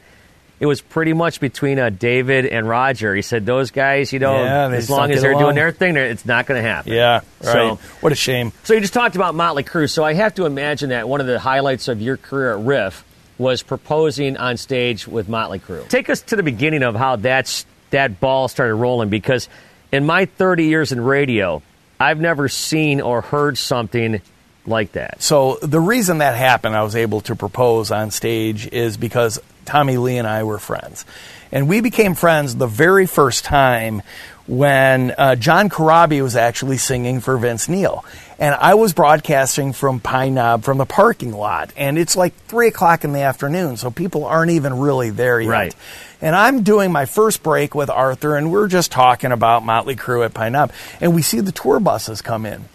it 0.59 0.65
was 0.65 0.79
pretty 0.81 1.13
much 1.13 1.39
between 1.39 1.79
uh, 1.79 1.89
David 1.89 2.45
and 2.45 2.67
Roger. 2.67 3.13
He 3.13 3.21
said 3.21 3.45
those 3.45 3.71
guys, 3.71 4.13
you 4.13 4.19
know, 4.19 4.41
Yeah, 4.43 4.69
as 4.69 4.89
long 4.89 5.11
as 5.11 5.21
they're 5.21 5.31
along. 5.31 5.43
doing 5.43 5.55
their 5.55 5.71
thing, 5.71 5.97
it's 5.97 6.25
not 6.25 6.45
going 6.45 6.61
to 6.63 6.67
happen. 6.67 6.93
Yeah, 6.93 7.21
So- 7.41 7.53
right. 7.71 7.77
what 8.01 8.11
a 8.11 8.15
shame. 8.15 8.53
So 8.63 8.73
you 8.73 8.79
just 8.79 8.93
talked 8.93 9.15
about 9.15 9.35
Motley 9.35 9.63
Crue. 9.63 9.89
So 9.89 10.03
I 10.03 10.13
have 10.13 10.35
to 10.35 10.45
imagine 10.45 10.89
that 10.89 11.09
one 11.09 11.19
of 11.21 11.27
the 11.27 11.39
highlights 11.39 11.87
of 11.87 12.01
your 12.01 12.17
career 12.17 12.53
at 12.57 12.63
Riff 12.65 13.03
was 13.37 13.63
proposing 13.63 14.37
on 14.37 14.55
stage 14.57 15.07
with 15.07 15.27
Motley 15.27 15.59
Crue. 15.59 15.87
Take 15.89 16.09
us 16.09 16.21
to 16.21 16.37
the 16.37 16.43
beginning 16.43 16.83
of 16.83 16.95
how 16.95 17.17
that's, 17.17 17.65
that 17.89 18.21
ball 18.21 18.47
started 18.47 18.75
rolling 18.75 19.09
because 19.09 19.49
in 19.91 20.05
my 20.05 20.23
30 20.25 20.63
years 20.65 20.91
in 20.93 21.01
radio, 21.01 21.61
I've 21.99 22.19
never 22.19 22.47
seen 22.47 23.01
or 23.01 23.19
heard 23.21 23.57
something 23.57 24.21
like 24.65 24.93
that. 24.93 25.21
So 25.21 25.59
the 25.61 25.79
reason 25.79 26.19
that 26.19 26.35
happened, 26.35 26.75
I 26.75 26.83
was 26.83 26.95
able 26.95 27.21
to 27.21 27.35
propose 27.35 27.91
on 27.91 28.09
stage, 28.11 28.67
is 28.67 28.97
because 28.97 29.39
Tommy 29.65 29.97
Lee 29.97 30.17
and 30.17 30.27
I 30.27 30.43
were 30.43 30.59
friends, 30.59 31.05
and 31.51 31.67
we 31.67 31.81
became 31.81 32.15
friends 32.15 32.55
the 32.55 32.67
very 32.67 33.05
first 33.05 33.45
time 33.45 34.01
when 34.47 35.11
uh, 35.17 35.35
John 35.35 35.69
Corabi 35.69 36.21
was 36.21 36.35
actually 36.35 36.77
singing 36.77 37.19
for 37.19 37.37
Vince 37.37 37.67
Neil, 37.67 38.05
and 38.37 38.53
I 38.53 38.75
was 38.75 38.93
broadcasting 38.93 39.73
from 39.73 39.99
Pine 39.99 40.35
Knob 40.35 40.63
from 40.63 40.77
the 40.77 40.85
parking 40.85 41.31
lot, 41.31 41.71
and 41.75 41.97
it's 41.97 42.15
like 42.15 42.35
three 42.47 42.67
o'clock 42.67 43.03
in 43.03 43.13
the 43.13 43.21
afternoon, 43.21 43.77
so 43.77 43.89
people 43.89 44.25
aren't 44.25 44.51
even 44.51 44.77
really 44.79 45.09
there 45.09 45.41
yet. 45.41 45.49
Right. 45.49 45.75
And 46.21 46.35
I'm 46.35 46.63
doing 46.63 46.91
my 46.91 47.05
first 47.05 47.43
break 47.43 47.75
with 47.75 47.89
Arthur, 47.89 48.35
and 48.35 48.51
we're 48.51 48.67
just 48.67 48.91
talking 48.91 49.31
about 49.31 49.63
Motley 49.65 49.95
Crue 49.95 50.25
at 50.25 50.33
Pine 50.33 50.51
Knob, 50.51 50.71
and 51.01 51.15
we 51.15 51.21
see 51.21 51.39
the 51.39 51.51
tour 51.51 51.79
buses 51.79 52.21
come 52.21 52.45
in 52.45 52.65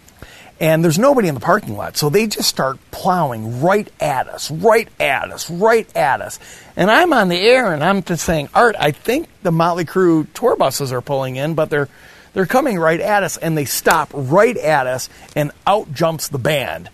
and 0.61 0.83
there's 0.83 0.99
nobody 0.99 1.27
in 1.27 1.33
the 1.33 1.41
parking 1.41 1.75
lot. 1.75 1.97
So 1.97 2.09
they 2.11 2.27
just 2.27 2.47
start 2.47 2.77
plowing 2.91 3.61
right 3.61 3.91
at 3.99 4.29
us, 4.29 4.51
right 4.51 4.87
at 4.99 5.31
us, 5.31 5.49
right 5.49 5.93
at 5.97 6.21
us. 6.21 6.39
And 6.77 6.91
I'm 6.91 7.11
on 7.13 7.29
the 7.29 7.39
air 7.39 7.73
and 7.73 7.83
I'm 7.83 8.03
just 8.03 8.23
saying, 8.23 8.47
Art, 8.53 8.75
I 8.79 8.91
think 8.91 9.27
the 9.41 9.51
Motley 9.51 9.85
Crue 9.85 10.27
tour 10.35 10.55
buses 10.55 10.93
are 10.93 11.01
pulling 11.01 11.35
in, 11.35 11.55
but 11.55 11.71
they're 11.71 11.89
they're 12.33 12.45
coming 12.45 12.79
right 12.79 12.99
at 12.99 13.23
us 13.23 13.35
and 13.37 13.57
they 13.57 13.65
stop 13.65 14.09
right 14.13 14.55
at 14.55 14.87
us 14.87 15.09
and 15.35 15.51
out 15.67 15.93
jumps 15.93 16.29
the 16.29 16.37
band. 16.37 16.89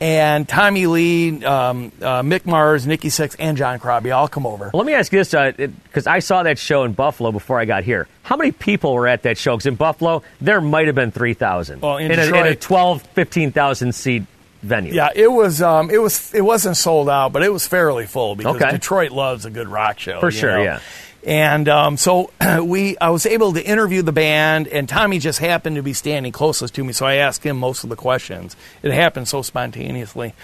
And 0.00 0.48
Tommy 0.48 0.86
Lee, 0.86 1.44
um, 1.44 1.92
uh, 2.02 2.22
Mick 2.22 2.46
Mars, 2.46 2.86
Nikki 2.86 3.08
Sixx, 3.08 3.36
and 3.38 3.56
John 3.56 3.78
Corabi 3.78 4.14
all 4.14 4.28
come 4.28 4.44
over. 4.44 4.70
Well, 4.72 4.82
let 4.82 4.86
me 4.86 4.92
ask 4.94 5.12
you 5.12 5.22
this, 5.22 5.30
because 5.56 6.06
I 6.06 6.18
saw 6.18 6.42
that 6.42 6.58
show 6.58 6.82
in 6.84 6.92
Buffalo 6.92 7.30
before 7.32 7.60
I 7.60 7.64
got 7.64 7.84
here. 7.84 8.08
How 8.22 8.36
many 8.36 8.50
people 8.52 8.94
were 8.94 9.06
at 9.06 9.22
that 9.22 9.38
show? 9.38 9.56
Because 9.56 9.66
in 9.66 9.76
Buffalo, 9.76 10.22
there 10.40 10.60
might 10.60 10.86
have 10.86 10.96
been 10.96 11.12
3,000. 11.12 11.80
Well, 11.80 11.98
in 11.98 12.10
a, 12.10 12.24
in 12.24 12.46
a 12.46 12.56
12, 12.56 13.02
15,000 13.02 13.94
seat 13.94 14.24
venue. 14.64 14.92
Yeah, 14.92 15.10
it 15.14 15.30
was 15.30 15.62
um, 15.62 15.90
it 15.90 15.98
was 15.98 16.34
it 16.34 16.40
wasn't 16.40 16.76
sold 16.76 17.08
out, 17.08 17.32
but 17.32 17.42
it 17.42 17.52
was 17.52 17.66
fairly 17.66 18.06
full 18.06 18.34
because 18.34 18.56
Okay. 18.56 18.70
Detroit 18.72 19.12
loves 19.12 19.44
a 19.44 19.50
good 19.50 19.68
rock 19.68 19.98
show. 19.98 20.20
For 20.20 20.30
sure, 20.30 20.56
know? 20.56 20.62
yeah. 20.62 20.80
And 21.24 21.68
um, 21.68 21.96
so 21.96 22.30
we, 22.62 22.98
I 22.98 23.10
was 23.10 23.24
able 23.26 23.54
to 23.54 23.64
interview 23.64 24.02
the 24.02 24.12
band, 24.12 24.68
and 24.68 24.88
Tommy 24.88 25.18
just 25.18 25.38
happened 25.38 25.76
to 25.76 25.82
be 25.82 25.94
standing 25.94 26.32
closest 26.32 26.74
to 26.74 26.84
me, 26.84 26.92
so 26.92 27.06
I 27.06 27.14
asked 27.14 27.44
him 27.44 27.56
most 27.56 27.82
of 27.82 27.90
the 27.90 27.96
questions. 27.96 28.56
It 28.82 28.92
happened 28.92 29.28
so 29.28 29.42
spontaneously. 29.42 30.34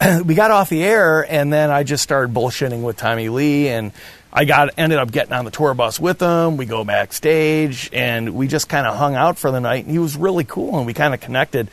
we 0.24 0.34
got 0.34 0.50
off 0.50 0.68
the 0.68 0.84
air, 0.84 1.26
and 1.28 1.52
then 1.52 1.70
I 1.70 1.82
just 1.82 2.02
started 2.02 2.34
bullshitting 2.34 2.82
with 2.82 2.98
Tommy 2.98 3.30
Lee, 3.30 3.68
and 3.68 3.92
I 4.30 4.44
got 4.44 4.68
ended 4.76 4.98
up 4.98 5.10
getting 5.10 5.32
on 5.32 5.46
the 5.46 5.50
tour 5.50 5.72
bus 5.72 5.98
with 5.98 6.20
him. 6.20 6.58
We 6.58 6.66
go 6.66 6.84
backstage, 6.84 7.88
and 7.94 8.34
we 8.34 8.48
just 8.48 8.68
kind 8.68 8.86
of 8.86 8.96
hung 8.96 9.14
out 9.14 9.38
for 9.38 9.50
the 9.50 9.60
night. 9.60 9.84
And 9.84 9.92
he 9.92 9.98
was 9.98 10.14
really 10.14 10.44
cool, 10.44 10.76
and 10.76 10.86
we 10.86 10.92
kind 10.92 11.14
of 11.14 11.20
connected. 11.20 11.68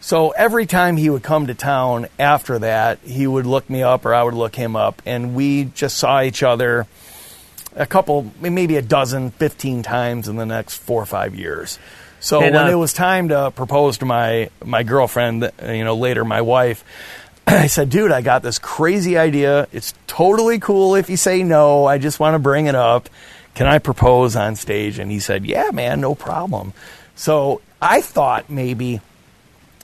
So 0.00 0.30
every 0.30 0.66
time 0.66 0.96
he 0.96 1.10
would 1.10 1.24
come 1.24 1.48
to 1.48 1.54
town 1.54 2.06
after 2.20 2.60
that, 2.60 3.00
he 3.02 3.26
would 3.26 3.46
look 3.46 3.68
me 3.68 3.82
up, 3.82 4.06
or 4.06 4.14
I 4.14 4.22
would 4.22 4.34
look 4.34 4.54
him 4.54 4.76
up, 4.76 5.02
and 5.04 5.34
we 5.34 5.64
just 5.64 5.98
saw 5.98 6.22
each 6.22 6.44
other 6.44 6.86
a 7.76 7.86
couple, 7.86 8.32
maybe 8.40 8.76
a 8.76 8.82
dozen, 8.82 9.30
15 9.30 9.82
times 9.82 10.28
in 10.28 10.36
the 10.36 10.46
next 10.46 10.76
four 10.78 11.00
or 11.02 11.06
five 11.06 11.34
years. 11.34 11.78
So 12.20 12.40
And, 12.42 12.54
when 12.54 12.66
uh, 12.66 12.70
it 12.70 12.74
was 12.74 12.92
time 12.92 13.28
to 13.28 13.50
propose 13.50 13.98
to 13.98 14.06
my, 14.06 14.50
my 14.64 14.82
girlfriend, 14.82 15.44
uh, 15.44 15.50
you 15.70 15.84
know, 15.84 15.94
later 15.94 16.24
my 16.24 16.40
wife, 16.40 16.82
I 17.46 17.66
said, 17.68 17.90
dude, 17.90 18.10
I 18.10 18.22
got 18.22 18.42
this 18.42 18.58
crazy 18.58 19.18
idea. 19.18 19.68
It's 19.72 19.94
totally 20.06 20.58
cool 20.58 20.94
if 20.96 21.10
you 21.10 21.16
say 21.16 21.42
no. 21.42 21.84
I 21.84 21.98
just 21.98 22.18
want 22.18 22.34
to 22.34 22.38
bring 22.38 22.66
it 22.66 22.74
up. 22.74 23.08
Can 23.54 23.66
I 23.66 23.78
propose 23.78 24.34
on 24.36 24.56
stage? 24.56 24.98
And 24.98 25.10
he 25.10 25.20
said, 25.20 25.44
yeah, 25.46 25.70
man, 25.72 26.00
no 26.00 26.14
problem. 26.14 26.72
So 27.14 27.60
I 27.80 28.00
thought 28.00 28.50
maybe 28.50 29.00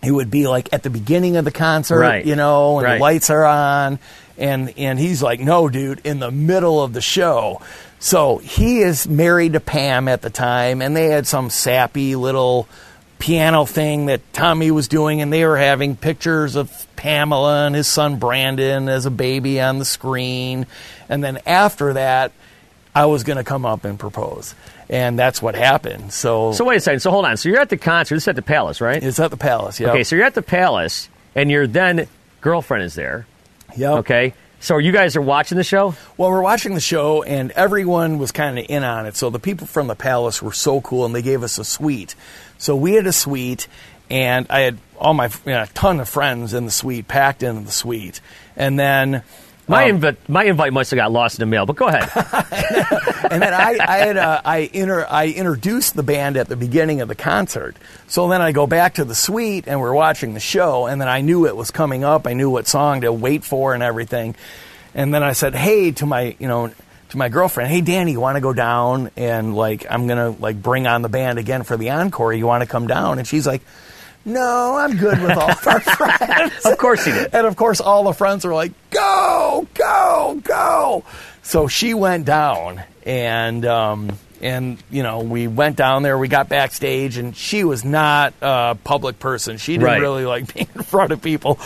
it 0.02 0.10
would 0.10 0.30
be 0.30 0.48
like 0.48 0.72
at 0.72 0.82
the 0.82 0.90
beginning 0.90 1.36
of 1.36 1.44
the 1.44 1.52
concert, 1.52 2.00
Right. 2.00 2.26
you 2.26 2.34
know, 2.34 2.78
and 2.78 2.84
Right. 2.86 2.94
the 2.96 3.00
lights 3.00 3.30
are 3.30 3.44
on, 3.44 3.98
and 4.38 4.72
and 4.76 4.98
he's 4.98 5.22
like, 5.22 5.40
"No, 5.40 5.68
dude, 5.68 6.00
in 6.04 6.18
the 6.18 6.30
middle 6.30 6.82
of 6.82 6.92
the 6.92 7.00
show." 7.00 7.60
So 7.98 8.38
he 8.38 8.80
is 8.80 9.06
married 9.06 9.52
to 9.52 9.60
Pam 9.60 10.08
at 10.08 10.22
the 10.22 10.30
time, 10.30 10.82
and 10.82 10.96
they 10.96 11.06
had 11.06 11.26
some 11.26 11.50
sappy 11.50 12.16
little 12.16 12.66
piano 13.20 13.64
thing 13.64 14.06
that 14.06 14.20
Tommy 14.32 14.72
was 14.72 14.88
doing, 14.88 15.20
and 15.22 15.32
they 15.32 15.44
were 15.44 15.56
having 15.56 15.94
pictures 15.94 16.56
of 16.56 16.86
Pamela 16.96 17.66
and 17.66 17.74
his 17.76 17.86
son 17.86 18.16
Brandon 18.16 18.88
as 18.88 19.06
a 19.06 19.10
baby 19.10 19.60
on 19.60 19.78
the 19.78 19.84
screen, 19.84 20.66
and 21.08 21.22
then 21.22 21.38
after 21.46 21.92
that, 21.92 22.32
I 22.94 23.06
was 23.06 23.22
going 23.22 23.36
to 23.36 23.44
come 23.44 23.64
up 23.64 23.84
and 23.84 23.96
propose, 23.98 24.56
and 24.90 25.16
that's 25.16 25.40
what 25.40 25.54
happened. 25.54 26.12
So, 26.12 26.50
So 26.52 26.64
wait 26.64 26.76
a 26.76 26.80
second. 26.80 27.00
So 27.00 27.12
hold 27.12 27.24
on. 27.24 27.36
So 27.36 27.48
you're 27.48 27.60
at 27.60 27.70
the 27.70 27.76
concert. 27.76 28.16
This 28.16 28.24
is 28.24 28.28
at 28.28 28.36
the 28.36 28.42
Palace, 28.42 28.80
right? 28.80 29.00
it's 29.00 29.20
at 29.20 29.30
the 29.30 29.36
Palace. 29.36 29.78
Yeah. 29.78 29.90
Okay, 29.90 30.02
so 30.02 30.16
you're 30.16 30.24
at 30.26 30.34
the 30.34 30.42
Palace, 30.42 31.08
and 31.36 31.50
your 31.50 31.68
then 31.68 32.08
girlfriend 32.40 32.82
is 32.82 32.94
there. 32.96 33.26
Yep. 33.76 33.90
Okay. 33.98 34.34
So 34.60 34.78
you 34.78 34.92
guys 34.92 35.16
are 35.16 35.22
watching 35.22 35.58
the 35.58 35.64
show? 35.64 35.96
Well, 36.16 36.30
we're 36.30 36.42
watching 36.42 36.74
the 36.74 36.80
show, 36.80 37.22
and 37.24 37.50
everyone 37.52 38.18
was 38.18 38.30
kind 38.30 38.58
of 38.58 38.66
in 38.68 38.84
on 38.84 39.06
it. 39.06 39.16
So 39.16 39.28
the 39.28 39.40
people 39.40 39.66
from 39.66 39.88
the 39.88 39.96
palace 39.96 40.40
were 40.40 40.52
so 40.52 40.80
cool, 40.80 41.04
and 41.04 41.14
they 41.14 41.22
gave 41.22 41.42
us 41.42 41.58
a 41.58 41.64
suite. 41.64 42.14
So 42.58 42.76
we 42.76 42.92
had 42.92 43.06
a 43.08 43.12
suite, 43.12 43.66
and 44.08 44.46
I 44.48 44.60
had 44.60 44.78
all 44.98 45.14
my 45.14 45.26
you 45.44 45.52
know, 45.52 45.62
a 45.62 45.66
ton 45.66 45.98
of 45.98 46.08
friends 46.08 46.54
in 46.54 46.64
the 46.64 46.70
suite, 46.70 47.08
packed 47.08 47.42
in 47.42 47.64
the 47.64 47.72
suite, 47.72 48.20
and 48.56 48.78
then. 48.78 49.22
My 49.72 49.84
um, 49.84 49.96
invite 49.96 50.28
my 50.28 50.44
invite 50.44 50.72
must 50.72 50.90
have 50.90 50.98
got 50.98 51.10
lost 51.10 51.38
in 51.38 51.40
the 51.40 51.46
mail, 51.46 51.64
but 51.64 51.76
go 51.76 51.88
ahead. 51.88 52.10
and 53.30 53.42
then 53.42 53.54
I, 53.54 53.78
I 53.80 53.96
had 53.98 54.16
uh, 54.18 54.42
I 54.44 54.70
inter, 54.72 55.06
I 55.08 55.28
introduced 55.28 55.96
the 55.96 56.02
band 56.02 56.36
at 56.36 56.48
the 56.48 56.56
beginning 56.56 57.00
of 57.00 57.08
the 57.08 57.14
concert. 57.14 57.76
So 58.06 58.28
then 58.28 58.42
I 58.42 58.52
go 58.52 58.66
back 58.66 58.94
to 58.94 59.04
the 59.04 59.14
suite 59.14 59.64
and 59.66 59.80
we're 59.80 59.94
watching 59.94 60.34
the 60.34 60.40
show, 60.40 60.86
and 60.86 61.00
then 61.00 61.08
I 61.08 61.22
knew 61.22 61.46
it 61.46 61.56
was 61.56 61.70
coming 61.70 62.04
up. 62.04 62.26
I 62.26 62.34
knew 62.34 62.50
what 62.50 62.68
song 62.68 63.00
to 63.00 63.12
wait 63.12 63.44
for 63.44 63.72
and 63.72 63.82
everything. 63.82 64.34
And 64.94 65.14
then 65.14 65.22
I 65.22 65.32
said, 65.32 65.54
"Hey," 65.54 65.92
to 65.92 66.06
my 66.06 66.36
you 66.38 66.48
know 66.48 66.70
to 67.08 67.16
my 67.16 67.30
girlfriend, 67.30 67.70
"Hey, 67.70 67.80
Danny, 67.80 68.12
you 68.12 68.20
want 68.20 68.36
to 68.36 68.42
go 68.42 68.52
down 68.52 69.10
and 69.16 69.56
like 69.56 69.86
I'm 69.88 70.06
gonna 70.06 70.30
like 70.30 70.60
bring 70.60 70.86
on 70.86 71.00
the 71.00 71.08
band 71.08 71.38
again 71.38 71.62
for 71.62 71.78
the 71.78 71.90
encore? 71.90 72.34
You 72.34 72.46
want 72.46 72.62
to 72.62 72.68
come 72.68 72.86
down?" 72.86 73.18
And 73.18 73.26
she's 73.26 73.46
like. 73.46 73.62
No, 74.24 74.76
I'm 74.76 74.96
good 74.96 75.20
with 75.20 75.36
all 75.36 75.50
of 75.50 75.66
our 75.66 75.80
friends. 75.80 76.64
of 76.64 76.78
course 76.78 77.04
he 77.04 77.12
did. 77.12 77.34
And 77.34 77.46
of 77.46 77.56
course, 77.56 77.80
all 77.80 78.04
the 78.04 78.12
friends 78.12 78.44
were 78.44 78.54
like, 78.54 78.72
"Go, 78.90 79.66
go, 79.74 80.40
go!" 80.44 81.04
So 81.42 81.66
she 81.68 81.92
went 81.94 82.24
down, 82.24 82.82
and 83.04 83.66
um, 83.66 84.16
and 84.40 84.78
you 84.90 85.02
know, 85.02 85.20
we 85.20 85.48
went 85.48 85.76
down 85.76 86.02
there. 86.04 86.16
We 86.16 86.28
got 86.28 86.48
backstage, 86.48 87.16
and 87.16 87.36
she 87.36 87.64
was 87.64 87.84
not 87.84 88.32
a 88.40 88.76
public 88.84 89.18
person. 89.18 89.56
She 89.56 89.72
didn't 89.72 89.86
Right. 89.86 90.00
really 90.00 90.24
like 90.24 90.54
being 90.54 90.68
in 90.74 90.82
front 90.82 91.10
of 91.12 91.20
people, 91.20 91.58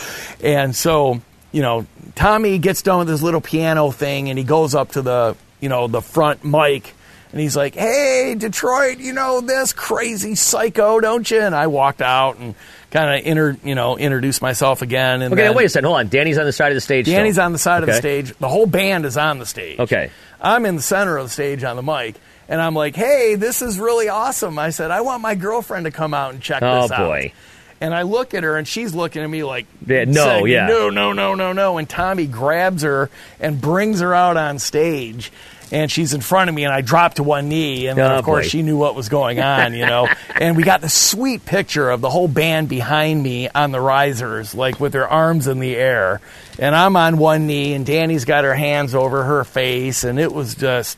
and 0.43 0.75
so 0.75 1.21
you 1.53 1.63
know, 1.63 1.87
Tommy 2.15 2.59
gets 2.59 2.83
done 2.83 3.01
with 3.01 3.09
his 3.09 3.23
little 3.23 3.41
piano 3.43 3.91
thing, 3.91 4.29
and 4.31 4.39
he 4.39 4.45
goes 4.45 4.75
up 4.75 4.93
to 4.93 5.03
the 5.03 5.37
you 5.61 5.69
know 5.69 5.89
the 5.89 6.01
front 6.01 6.43
mic. 6.45 6.95
And 7.33 7.41
he's 7.41 7.57
like, 7.57 7.75
"Hey, 7.75 8.35
Detroit, 8.39 8.99
you 8.99 9.13
know 9.13 9.41
this 9.41 9.73
crazy 9.73 10.35
psycho, 10.37 11.01
don't 11.01 11.29
you?" 11.31 11.41
And 11.41 11.55
I 11.55 11.67
walked 11.67 12.01
out 12.03 12.39
and 12.39 12.55
kind 12.91 13.19
of 13.21 13.27
inter, 13.27 13.57
you 13.65 13.75
know, 13.75 13.99
introduced 13.99 14.41
myself 14.41 14.81
again. 14.81 15.21
And 15.23 15.35
Okay, 15.35 15.43
then- 15.43 15.55
wait 15.55 15.67
a 15.67 15.69
second. 15.69 15.87
Hold 15.87 15.99
on. 15.99 16.09
Danny's 16.09 16.39
on 16.39 16.47
the 16.47 16.53
side 16.53 16.71
of 16.73 16.77
the 16.77 16.81
stage. 16.81 17.07
still. 17.07 17.17
Danny's 17.19 17.39
on 17.39 17.53
the 17.53 17.59
side 17.59 17.83
of 17.83 17.89
the 17.89 17.95
stage. 17.95 18.33
The 18.39 18.49
whole 18.49 18.67
band 18.67 19.05
is 19.05 19.17
on 19.17 19.39
the 19.39 19.47
stage. 19.47 19.79
Okay. 19.81 20.11
I'm 20.41 20.65
in 20.67 20.77
the 20.77 20.83
center 20.83 21.17
of 21.17 21.27
the 21.27 21.31
stage 21.33 21.65
on 21.65 21.77
the 21.77 21.83
mic, 21.83 22.15
and 22.49 22.61
I'm 22.61 22.75
like, 22.75 22.95
"Hey, 22.95 23.35
this 23.35 23.61
is 23.61 23.79
really 23.79 24.09
awesome." 24.09 24.59
I 24.59 24.71
said, 24.71 24.91
"I 24.91 25.01
want 25.01 25.21
my 25.21 25.35
girlfriend 25.35 25.85
to 25.87 25.91
come 25.91 26.15
out 26.15 26.33
and 26.33 26.41
check 26.41 26.63
Oh, 26.63 26.83
this 26.83 26.93
out." 26.93 27.01
Oh, 27.01 27.07
boy. 27.09 27.33
And 27.79 27.93
I 27.95 28.03
look 28.03 28.33
at 28.33 28.43
her, 28.43 28.57
and 28.57 28.67
she's 28.67 28.95
looking 28.95 29.23
at 29.23 29.29
me 29.29 29.43
like, 29.45 29.67
Yeah, 29.87 30.05
no, 30.07 30.25
saying, 30.25 30.47
yeah. 30.47 30.67
no, 30.67 30.89
no, 30.89 31.13
no, 31.13 31.35
no, 31.35 31.53
no." 31.53 31.77
And 31.77 31.87
Tommy 31.87 32.27
grabs 32.27 32.83
her 32.83 33.11
and 33.41 33.61
brings 33.61 34.01
her 34.01 34.15
out 34.15 34.39
on 34.39 34.59
stage. 34.59 35.31
And 35.73 35.91
she's 35.91 36.15
in 36.15 36.21
front 36.21 36.49
of 36.49 36.55
me, 36.55 36.65
and 36.65 36.73
I 36.73 36.81
dropped 36.81 37.17
to 37.17 37.25
one 37.25 37.49
knee, 37.49 37.89
and 37.89 37.99
then, 37.99 38.13
Oh, 38.13 38.19
of 38.19 38.25
course 38.25 38.47
boy. 38.47 38.49
she 38.51 38.63
knew 38.63 38.77
what 38.77 38.95
was 38.95 39.09
going 39.09 39.41
on, 39.41 39.75
you 39.75 39.85
know. 39.85 40.09
and 40.41 40.57
we 40.57 40.63
got 40.63 40.81
the 40.81 40.89
sweet 40.89 41.45
picture 41.45 41.91
of 41.91 42.01
the 42.01 42.09
whole 42.11 42.29
band 42.29 42.69
behind 42.69 43.21
me 43.23 43.49
on 43.49 43.73
the 43.73 43.81
risers, 43.81 44.55
like 44.55 44.79
with 44.79 44.93
their 44.93 45.09
arms 45.09 45.49
in 45.49 45.59
the 45.59 45.75
air, 45.75 46.21
and 46.59 46.75
I'm 46.77 46.97
on 46.97 47.19
one 47.19 47.49
knee, 47.49 47.73
and 47.75 47.85
Danny's 47.85 48.25
got 48.25 48.45
her 48.45 48.55
hands 48.55 48.95
over 48.95 49.25
her 49.25 49.43
face, 49.43 50.05
and 50.05 50.21
it 50.21 50.33
was 50.33 50.55
just. 50.55 50.97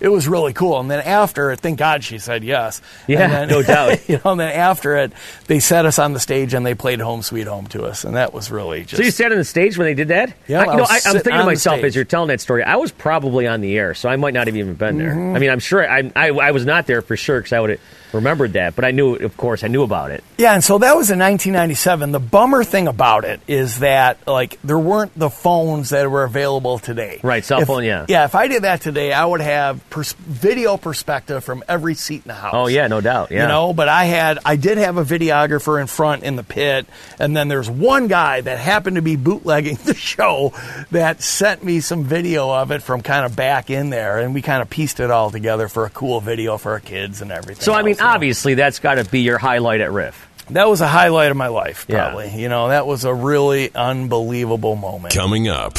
It 0.00 0.08
was 0.08 0.26
really 0.26 0.52
cool, 0.54 0.80
and 0.80 0.90
then 0.90 1.00
after, 1.00 1.54
thank 1.56 1.78
God 1.78 2.02
she 2.02 2.18
said 2.18 2.42
yes. 2.42 2.80
Yeah, 3.06 3.20
And 3.24 3.32
then- 3.32 3.48
no 3.50 3.62
doubt. 3.74 4.08
you 4.08 4.18
know, 4.24 4.32
and 4.32 4.40
then 4.40 4.52
after 4.52 4.96
it, 4.96 5.12
they 5.46 5.60
set 5.60 5.84
us 5.84 5.98
on 5.98 6.14
the 6.14 6.20
stage 6.20 6.54
and 6.54 6.64
they 6.64 6.74
played 6.74 7.00
"Home 7.00 7.22
Sweet 7.22 7.46
Home" 7.46 7.66
to 7.68 7.84
us, 7.84 8.04
and 8.04 8.16
that 8.16 8.32
was 8.32 8.50
really 8.50 8.80
just. 8.84 8.96
So 8.96 9.02
you 9.02 9.10
sat 9.10 9.30
on 9.30 9.38
the 9.38 9.44
stage 9.44 9.76
when 9.76 9.86
they 9.86 9.94
did 9.94 10.08
that? 10.08 10.32
Yeah, 10.48 10.62
I, 10.62 10.64
I 10.64 10.70
you 10.72 10.76
know, 10.78 10.86
I, 10.88 10.94
I'm 11.06 11.12
thinking 11.12 11.32
to 11.32 11.44
myself 11.44 11.80
as 11.84 11.94
you're 11.94 12.04
telling 12.06 12.28
that 12.28 12.40
story. 12.40 12.62
I 12.62 12.76
was 12.76 12.90
probably 12.92 13.46
on 13.46 13.60
the 13.60 13.76
air, 13.76 13.94
so 13.94 14.08
I 14.08 14.16
might 14.16 14.32
not 14.34 14.46
have 14.46 14.56
even 14.56 14.74
been 14.74 14.96
there. 14.98 15.14
Mhm. 15.14 15.36
I 15.36 15.38
mean, 15.38 15.50
I'm 15.50 15.58
sure 15.60 15.88
I, 15.88 16.10
I, 16.16 16.28
I 16.30 16.50
was 16.52 16.64
not 16.64 16.86
there 16.86 17.02
for 17.02 17.16
sure 17.16 17.38
because 17.40 17.52
I 17.52 17.60
would 17.60 17.70
have 17.70 17.80
remembered 18.12 18.54
that, 18.54 18.76
but 18.76 18.84
I 18.84 18.90
knew, 18.90 19.14
of 19.16 19.36
course, 19.36 19.62
I 19.64 19.68
knew 19.68 19.82
about 19.82 20.10
it. 20.10 20.24
Yeah, 20.38 20.54
and 20.54 20.64
so 20.64 20.78
that 20.78 20.96
was 20.96 21.10
in 21.10 21.18
1997. 21.18 22.12
The 22.12 22.18
bummer 22.20 22.64
thing 22.64 22.88
about 22.88 23.24
it 23.24 23.40
is 23.46 23.80
that 23.80 24.26
like 24.26 24.58
there 24.62 24.78
weren't 24.78 25.16
the 25.18 25.30
phones 25.30 25.90
that 25.90 26.10
were 26.10 26.24
available 26.24 26.78
today. 26.78 27.20
Right, 27.22 27.44
cell 27.44 27.60
If- 27.60 27.66
phone, 27.68 27.84
yeah. 27.84 28.06
Yeah, 28.08 28.24
if 28.24 28.34
I 28.34 28.48
did 28.48 28.62
that 28.62 28.80
today, 28.80 29.12
I 29.12 29.24
would 29.24 29.40
have 29.40 29.88
pers- 29.90 30.12
video 30.14 30.76
perspective 30.76 31.44
from 31.44 31.62
every 31.68 31.94
seat 31.94 32.22
in 32.24 32.28
the 32.28 32.34
house. 32.34 32.54
Oh 32.54 32.66
yeah, 32.66 32.86
no 32.86 33.00
doubt. 33.00 33.30
Yeah. 33.30 33.42
You 33.42 33.48
know, 33.48 33.72
but 33.72 33.88
I 33.88 34.04
had 34.04 34.38
I 34.44 34.56
did 34.56 34.78
have 34.78 34.96
a 34.96 35.04
videographer 35.04 35.80
in 35.80 35.86
front 35.86 36.22
in 36.22 36.36
the 36.36 36.42
pit, 36.42 36.86
and 37.18 37.36
then 37.36 37.48
there's 37.48 37.70
one 37.70 38.08
guy 38.08 38.40
that 38.40 38.58
happened 38.58 38.96
to 38.96 39.02
be 39.02 39.16
bootlegging 39.16 39.76
the 39.84 39.94
show 39.94 40.52
that 40.90 41.22
sent 41.22 41.62
me 41.64 41.80
some 41.80 42.04
video 42.04 42.50
of 42.50 42.70
it 42.70 42.82
from 42.82 43.02
kind 43.02 43.24
of 43.26 43.36
back 43.36 43.70
in 43.70 43.90
there, 43.90 44.18
and 44.18 44.34
we 44.34 44.42
kind 44.42 44.62
of 44.62 44.70
pieced 44.70 45.00
it 45.00 45.10
all 45.10 45.30
together 45.30 45.68
for 45.68 45.84
a 45.84 45.90
cool 45.90 46.20
video 46.20 46.56
for 46.58 46.72
our 46.72 46.80
kids 46.80 47.20
and 47.22 47.30
everything. 47.30 47.62
So 47.62 47.72
I 47.72 47.82
mean, 47.82 47.96
else, 48.00 48.06
you 48.06 48.06
know. 48.06 48.14
obviously, 48.14 48.54
that's 48.54 48.78
got 48.78 48.94
to 48.94 49.04
be 49.04 49.20
your 49.20 49.38
highlight 49.38 49.80
at 49.80 49.92
Riff. 49.92 50.26
That 50.50 50.68
was 50.68 50.80
a 50.80 50.88
highlight 50.88 51.30
of 51.30 51.36
my 51.36 51.46
life, 51.48 51.86
Yeah. 51.88 52.06
probably. 52.08 52.30
You 52.40 52.48
know, 52.48 52.68
that 52.68 52.86
was 52.86 53.04
a 53.04 53.14
really 53.14 53.72
unbelievable 53.74 54.74
moment. 54.76 55.14
Coming 55.14 55.48
up. 55.48 55.78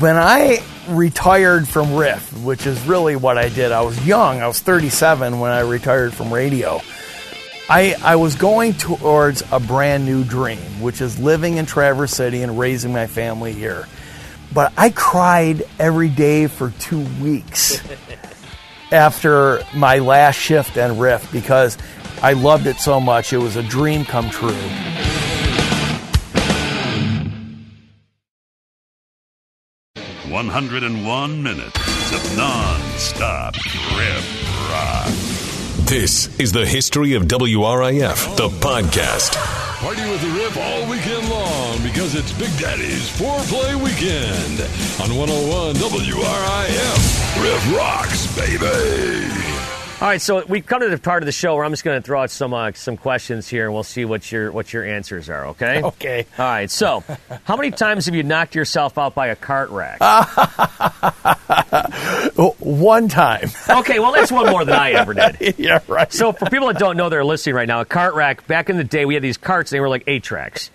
When 0.00 0.16
I 0.16 0.60
retired 0.88 1.68
from 1.68 1.94
Riff, 1.94 2.32
which 2.42 2.66
is 2.66 2.80
really 2.86 3.14
what 3.14 3.38
I 3.38 3.48
did, 3.50 3.70
I 3.72 3.82
was 3.82 4.04
young. 4.06 4.40
I 4.40 4.48
was 4.48 4.58
37 4.58 5.38
when 5.38 5.50
I 5.52 5.60
retired 5.60 6.12
from 6.14 6.32
radio. 6.32 6.80
I, 7.68 7.94
I 8.02 8.16
was 8.16 8.34
going 8.34 8.72
towards 8.74 9.42
a 9.52 9.60
brand 9.60 10.04
new 10.04 10.24
dream, 10.24 10.80
which 10.80 11.00
is 11.00 11.18
living 11.20 11.58
in 11.58 11.66
Traverse 11.66 12.12
City 12.12 12.42
and 12.42 12.58
raising 12.58 12.92
my 12.92 13.06
family 13.06 13.52
here. 13.52 13.86
But 14.52 14.72
I 14.76 14.90
cried 14.90 15.62
every 15.78 16.08
day 16.08 16.46
for 16.48 16.70
two 16.80 17.06
weeks 17.22 17.80
after 18.92 19.62
my 19.74 19.98
last 19.98 20.36
shift 20.36 20.76
and 20.76 21.00
Riff 21.00 21.30
because 21.32 21.78
I 22.22 22.34
loved 22.34 22.66
it 22.66 22.76
so 22.76 23.00
much. 23.00 23.32
It 23.32 23.38
was 23.38 23.56
a 23.56 23.62
dream 23.62 24.04
come 24.04 24.30
true. 24.30 24.52
One 30.30 30.48
hundred 30.48 30.82
and 30.82 31.06
one 31.06 31.42
minutes 31.42 32.12
of 32.12 32.36
non-stop 32.36 33.54
riff 33.96 34.70
rock. 34.70 35.06
This 35.86 36.38
is 36.38 36.52
the 36.52 36.64
history 36.64 37.14
of 37.14 37.24
WRIF, 37.24 38.36
the 38.36 38.48
podcast. 38.48 39.71
Party 39.82 40.02
with 40.08 40.20
the 40.22 40.28
Riff 40.28 40.56
all 40.56 40.88
weekend 40.88 41.28
long 41.28 41.82
because 41.82 42.14
it's 42.14 42.32
Big 42.34 42.56
Daddy's 42.56 43.10
Four 43.18 43.36
Play 43.40 43.74
weekend 43.74 44.60
on 45.02 45.16
101 45.18 45.74
WRIF. 45.74 47.42
Riff 47.42 47.76
rocks, 47.76 48.36
baby. 48.36 49.52
All 50.00 50.08
right, 50.08 50.20
so 50.20 50.44
we've 50.46 50.64
come 50.64 50.82
to 50.82 50.88
the 50.88 50.98
part 50.98 51.24
of 51.24 51.26
the 51.26 51.32
show 51.32 51.56
where 51.56 51.64
I'm 51.64 51.72
just 51.72 51.82
going 51.82 52.00
to 52.00 52.06
throw 52.06 52.22
out 52.22 52.30
some 52.30 52.54
uh, 52.54 52.70
some 52.74 52.96
questions 52.96 53.48
here, 53.48 53.64
and 53.64 53.74
we'll 53.74 53.82
see 53.82 54.04
what 54.04 54.30
your 54.30 54.52
what 54.52 54.72
your 54.72 54.84
answers 54.84 55.28
are. 55.28 55.46
Okay. 55.46 55.82
Okay. 55.92 56.26
All 56.38 56.44
right. 56.44 56.70
So, 56.70 57.02
how 57.42 57.56
many 57.56 57.72
times 57.72 58.06
have 58.06 58.14
you 58.14 58.22
knocked 58.22 58.54
yourself 58.54 58.98
out 58.98 59.16
by 59.16 59.28
a 59.28 59.36
cart 59.36 59.70
rack? 59.70 59.98
One 62.82 63.08
time. 63.08 63.48
okay, 63.68 64.00
well 64.00 64.12
that's 64.12 64.32
one 64.32 64.50
more 64.50 64.64
than 64.64 64.74
I 64.74 64.90
ever 64.90 65.14
did. 65.14 65.54
yeah, 65.58 65.78
right. 65.86 66.12
So, 66.12 66.32
for 66.32 66.46
people 66.46 66.66
that 66.66 66.78
don't 66.78 66.96
know, 66.96 67.08
they're 67.08 67.24
listening 67.24 67.54
right 67.54 67.68
now. 67.68 67.80
A 67.80 67.84
cart 67.84 68.14
rack. 68.14 68.46
Back 68.48 68.70
in 68.70 68.76
the 68.76 68.84
day, 68.84 69.04
we 69.04 69.14
had 69.14 69.22
these 69.22 69.36
carts. 69.36 69.70
And 69.70 69.76
they 69.76 69.80
were 69.80 69.88
like 69.88 70.02
eight 70.08 70.24
tracks, 70.24 70.70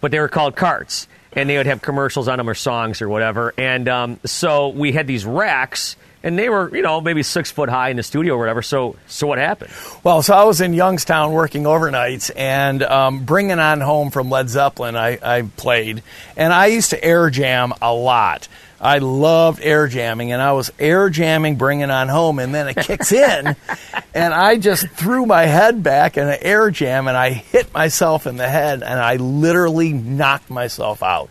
but 0.00 0.10
they 0.10 0.18
were 0.18 0.28
called 0.28 0.56
carts, 0.56 1.06
and 1.34 1.48
they 1.48 1.56
would 1.56 1.66
have 1.66 1.80
commercials 1.80 2.26
on 2.26 2.38
them 2.38 2.48
or 2.48 2.54
songs 2.54 3.00
or 3.00 3.08
whatever. 3.08 3.54
And 3.56 3.88
um, 3.88 4.20
so 4.24 4.70
we 4.70 4.90
had 4.90 5.06
these 5.06 5.24
racks, 5.24 5.94
and 6.24 6.36
they 6.36 6.48
were 6.48 6.74
you 6.74 6.82
know 6.82 7.00
maybe 7.00 7.22
six 7.22 7.52
foot 7.52 7.68
high 7.68 7.90
in 7.90 7.96
the 7.96 8.02
studio 8.02 8.34
or 8.34 8.38
whatever. 8.38 8.62
So, 8.62 8.96
so 9.06 9.28
what 9.28 9.38
happened? 9.38 9.70
Well, 10.02 10.22
so 10.22 10.34
I 10.34 10.42
was 10.42 10.60
in 10.60 10.74
Youngstown 10.74 11.32
working 11.32 11.62
overnights 11.62 12.32
and 12.34 12.82
um, 12.82 13.24
bringing 13.24 13.60
on 13.60 13.80
home 13.80 14.10
from 14.10 14.30
Led 14.30 14.48
Zeppelin. 14.48 14.96
I, 14.96 15.18
I 15.22 15.42
played, 15.42 16.02
and 16.36 16.52
I 16.52 16.66
used 16.66 16.90
to 16.90 17.04
air 17.04 17.30
jam 17.30 17.72
a 17.80 17.94
lot. 17.94 18.48
I 18.82 18.98
loved 18.98 19.60
air 19.62 19.86
jamming, 19.86 20.32
and 20.32 20.42
I 20.42 20.52
was 20.52 20.72
air 20.76 21.08
jamming, 21.08 21.54
bringing 21.54 21.90
on 21.90 22.08
home, 22.08 22.40
and 22.40 22.52
then 22.52 22.66
it 22.66 22.76
kicks 22.76 23.12
in, 23.12 23.54
and 24.14 24.34
I 24.34 24.58
just 24.58 24.88
threw 24.88 25.24
my 25.24 25.44
head 25.44 25.84
back 25.84 26.18
in 26.18 26.26
an 26.26 26.38
air 26.42 26.68
jam, 26.72 27.06
and 27.06 27.16
I 27.16 27.30
hit 27.30 27.72
myself 27.72 28.26
in 28.26 28.38
the 28.38 28.48
head, 28.48 28.82
and 28.82 28.98
I 28.98 29.16
literally 29.16 29.92
knocked 29.92 30.50
myself 30.50 31.00
out. 31.00 31.30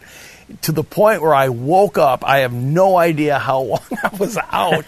To 0.64 0.72
the 0.72 0.84
point 0.84 1.22
where 1.22 1.34
I 1.34 1.50
woke 1.50 1.98
up, 1.98 2.24
I 2.26 2.40
have 2.40 2.54
no 2.54 2.98
idea 2.98 3.40
how 3.40 3.62
long 3.62 3.80
I 4.04 4.16
was 4.20 4.38
out, 4.38 4.88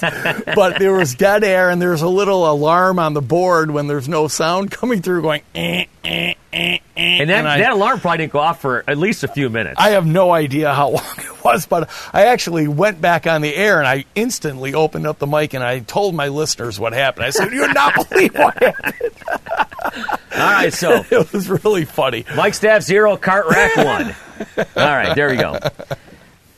but 0.55 0.79
there 0.79 0.93
was 0.93 1.15
dead 1.15 1.43
air, 1.43 1.69
and 1.69 1.81
there's 1.81 2.01
a 2.01 2.07
little 2.07 2.49
alarm 2.49 2.99
on 2.99 3.13
the 3.13 3.21
board 3.21 3.71
when 3.71 3.87
there's 3.87 4.07
no 4.07 4.27
sound 4.27 4.71
coming 4.71 5.01
through, 5.01 5.21
going. 5.21 5.41
Eh, 5.55 5.85
eh, 6.03 6.33
eh, 6.53 6.53
eh, 6.53 6.77
And 6.95 7.29
that, 7.29 7.45
I- 7.47 7.57
that 7.59 7.71
alarm 7.73 7.99
probably 7.99 8.19
didn't 8.19 8.33
go 8.33 8.39
off 8.39 8.61
for 8.61 8.83
at 8.87 8.97
least 8.97 9.23
a 9.23 9.27
few 9.27 9.49
minutes. 9.49 9.75
I 9.79 9.91
have 9.91 10.05
no 10.05 10.31
idea 10.31 10.73
how 10.73 10.89
long 10.91 11.03
it 11.17 11.43
was, 11.43 11.65
but 11.65 11.89
I 12.13 12.25
actually 12.27 12.67
went 12.67 13.01
back 13.01 13.25
on 13.27 13.41
the 13.41 13.53
air 13.55 13.79
and 13.79 13.87
I 13.87 14.05
instantly 14.15 14.73
opened 14.73 15.07
up 15.07 15.19
the 15.19 15.27
mic 15.27 15.53
and 15.53 15.63
I 15.63 15.79
told 15.79 16.13
my 16.15 16.27
listeners 16.29 16.79
what 16.79 16.93
happened. 16.93 17.25
I 17.25 17.29
said, 17.31 17.51
"You 17.51 17.61
would 17.61 17.73
not 17.73 17.95
believe 18.09 18.33
what 18.35 18.57
happened." 18.61 19.11
All 20.35 20.39
right, 20.39 20.73
so 20.73 21.03
it 21.09 21.31
was 21.33 21.47
really 21.49 21.85
funny. 21.85 22.25
Mike 22.35 22.53
Staff 22.55 22.81
zero, 22.83 23.17
cart 23.17 23.45
rack 23.49 23.75
one. 23.77 24.15
All 24.57 24.65
right, 24.75 25.15
there 25.15 25.29
we 25.29 25.37
go. 25.37 25.57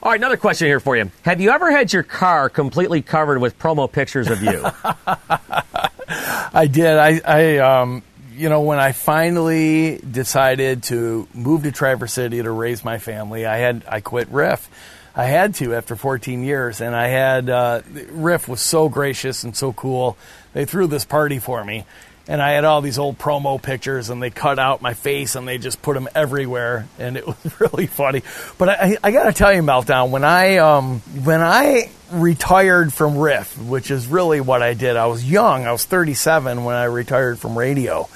All 0.04 0.12
right, 0.12 0.20
another 0.20 0.38
question 0.38 0.68
here 0.68 0.80
for 0.80 0.96
you. 0.96 1.10
Have 1.24 1.42
you 1.42 1.50
ever 1.50 1.72
had 1.72 1.92
your 1.92 2.04
car 2.04 2.48
completely 2.50 3.02
covered 3.02 3.40
with 3.40 3.58
promo 3.58 3.92
pictures 3.92 4.30
of 4.30 4.44
you? 4.44 4.64
I 6.08 6.68
did. 6.72 6.98
I, 6.98 7.22
I, 7.26 7.58
um, 7.58 8.04
you 8.36 8.50
know, 8.50 8.62
when 8.62 8.80
I 8.80 8.92
finally 8.92 9.98
decided 9.98 10.84
to 10.84 11.28
move 11.34 11.64
to 11.64 11.72
Traverse 11.72 12.14
City 12.14 12.42
to 12.42 12.52
raise 12.52 12.84
my 12.84 13.00
family, 13.00 13.46
I 13.46 13.58
had 13.58 13.84
I 13.88 14.02
quit 14.02 14.28
Riff. 14.30 14.70
I 15.16 15.26
had 15.26 15.56
to 15.56 15.74
after 15.74 15.96
14 15.96 16.44
years, 16.44 16.82
and 16.82 16.94
I 16.94 17.08
had 17.08 17.50
uh, 17.50 17.82
Riff 18.12 18.48
was 18.48 18.62
so 18.62 18.90
gracious 18.90 19.44
and 19.44 19.56
so 19.56 19.72
cool. 19.74 20.18
They 20.54 20.66
threw 20.66 20.88
this 20.88 21.06
party 21.06 21.40
for 21.40 21.64
me, 21.64 21.86
and 22.28 22.42
I 22.42 22.52
had 22.52 22.64
all 22.64 22.82
these 22.82 22.98
old 22.98 23.18
promo 23.18 23.62
pictures, 23.62 24.10
and 24.10 24.22
they 24.22 24.30
cut 24.30 24.60
out 24.60 24.82
my 24.82 24.94
face 24.94 25.36
and 25.36 25.48
they 25.48 25.58
just 25.58 25.82
put 25.82 25.94
them 25.94 26.08
everywhere, 26.16 26.88
and 26.98 27.18
it 27.18 27.26
was 27.44 27.60
really 27.60 27.88
funny. 27.88 28.24
But 28.58 28.70
I, 28.70 28.98
I 29.04 29.12
got 29.12 29.24
to 29.24 29.34
tell 29.34 29.54
you, 29.54 29.62
Meltdown, 29.62 30.10
when 30.10 30.24
I 30.24 30.58
um, 30.58 31.00
when 31.24 31.42
I 31.42 31.90
retired 32.12 32.94
from 32.94 33.18
Riff, 33.18 33.58
which 33.58 33.92
is 33.92 34.08
really 34.08 34.42
what 34.42 34.62
I 34.62 34.74
did. 34.74 34.96
I 34.96 35.08
was 35.08 35.30
young. 35.30 35.66
I 35.66 35.72
was 35.72 35.86
37 35.86 36.64
when 36.64 36.76
I 36.76 36.86
retired 36.86 37.40
from 37.40 37.58
radio, 37.58 38.10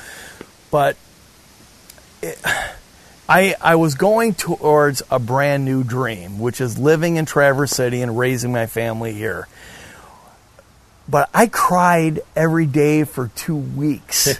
but. 0.72 0.96
It, 2.22 2.40
I, 3.32 3.54
I 3.62 3.76
was 3.76 3.94
going 3.94 4.34
towards 4.34 5.04
a 5.12 5.20
brand 5.20 5.64
new 5.64 5.84
dream, 5.84 6.40
which 6.40 6.60
is 6.60 6.80
living 6.80 7.18
in 7.18 7.28
Traverse 7.28 7.70
City 7.70 8.02
and 8.02 8.18
raising 8.18 8.52
my 8.52 8.66
family 8.66 9.14
here. 9.14 9.48
But 11.10 11.30
I 11.34 11.48
cried 11.48 12.20
every 12.36 12.66
day 12.66 13.04
for 13.04 13.30
two 13.36 13.56
weeks 13.56 14.40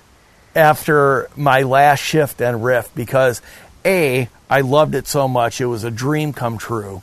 after 0.54 1.28
my 1.36 1.62
last 1.62 2.00
shift 2.00 2.40
and 2.40 2.64
riff 2.64 2.94
because 2.94 3.42
A, 3.84 4.28
I 4.48 4.60
loved 4.62 4.94
it 4.94 5.06
so 5.06 5.28
much. 5.28 5.60
It 5.60 5.66
was 5.66 5.84
a 5.84 5.90
dream 5.90 6.32
come 6.32 6.56
true. 6.56 7.02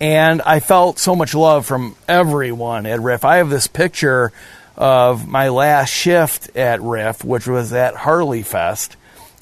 And 0.00 0.40
I 0.42 0.60
felt 0.60 0.98
so 0.98 1.14
much 1.14 1.34
love 1.34 1.66
from 1.66 1.94
everyone 2.08 2.86
at 2.86 3.00
Riff. 3.00 3.24
I 3.24 3.36
have 3.36 3.50
this 3.50 3.66
picture 3.66 4.32
of 4.74 5.28
my 5.28 5.50
last 5.50 5.90
shift 5.90 6.56
at 6.56 6.80
Riff, 6.80 7.22
which 7.22 7.46
was 7.46 7.72
at 7.74 7.94
Harley 7.94 8.42
Fest 8.42 8.96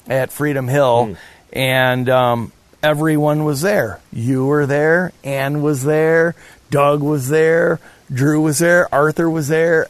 at 0.05 0.33
Freedom 0.33 0.67
Hill, 0.67 1.15
and 1.53 2.09
um, 2.09 2.51
everyone 2.83 3.45
was 3.45 3.61
there. 3.61 4.01
You 4.11 4.47
were 4.47 4.65
there, 4.65 5.13
Ann 5.23 5.61
was 5.61 5.83
there, 5.85 6.35
Doug 6.71 7.01
was 7.01 7.29
there, 7.29 7.79
Drew 8.11 8.41
was 8.41 8.59
there, 8.59 8.93
Arthur 8.93 9.29
was 9.29 9.47
there. 9.47 9.87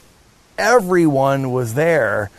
Everyone 0.57 1.51
was 1.51 1.73
there 1.73 2.29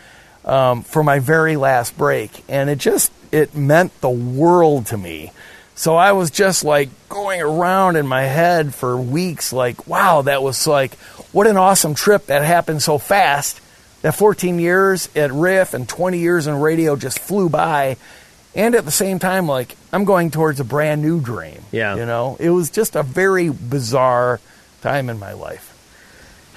um, 0.44 0.82
for 0.82 1.02
my 1.02 1.18
very 1.18 1.56
last 1.56 1.96
break, 1.96 2.44
and 2.48 2.68
it 2.68 2.78
just 2.78 3.10
it 3.32 3.54
meant 3.54 3.98
the 4.00 4.10
world 4.10 4.86
to 4.86 4.98
me. 4.98 5.32
So 5.74 5.96
I 5.96 6.12
was 6.12 6.30
just 6.30 6.62
like 6.62 6.90
going 7.08 7.40
around 7.40 7.96
in 7.96 8.06
my 8.06 8.24
head 8.24 8.74
for 8.74 8.96
weeks, 8.98 9.52
like, 9.52 9.86
wow, 9.86 10.22
that 10.22 10.42
was 10.42 10.66
like, 10.66 10.94
what 11.32 11.46
an 11.46 11.56
awesome 11.56 11.94
trip 11.94 12.26
that 12.26 12.44
happened 12.44 12.82
so 12.82 12.98
fast. 12.98 13.60
That 14.02 14.14
14 14.14 14.58
years 14.58 15.08
at 15.14 15.30
Riff 15.30 15.74
and 15.74 15.88
20 15.88 16.18
years 16.18 16.46
in 16.46 16.58
radio 16.60 16.96
just 16.96 17.18
flew 17.18 17.48
by. 17.48 17.96
And 18.54 18.74
at 18.74 18.84
the 18.84 18.90
same 18.90 19.18
time, 19.18 19.46
like, 19.46 19.76
I'm 19.92 20.04
going 20.04 20.30
towards 20.30 20.58
a 20.58 20.64
brand 20.64 21.02
new 21.02 21.20
dream. 21.20 21.62
Yeah. 21.70 21.96
You 21.96 22.06
know, 22.06 22.36
it 22.40 22.50
was 22.50 22.70
just 22.70 22.96
a 22.96 23.02
very 23.02 23.48
bizarre 23.48 24.40
time 24.82 25.08
in 25.08 25.18
my 25.18 25.32
life. 25.34 25.69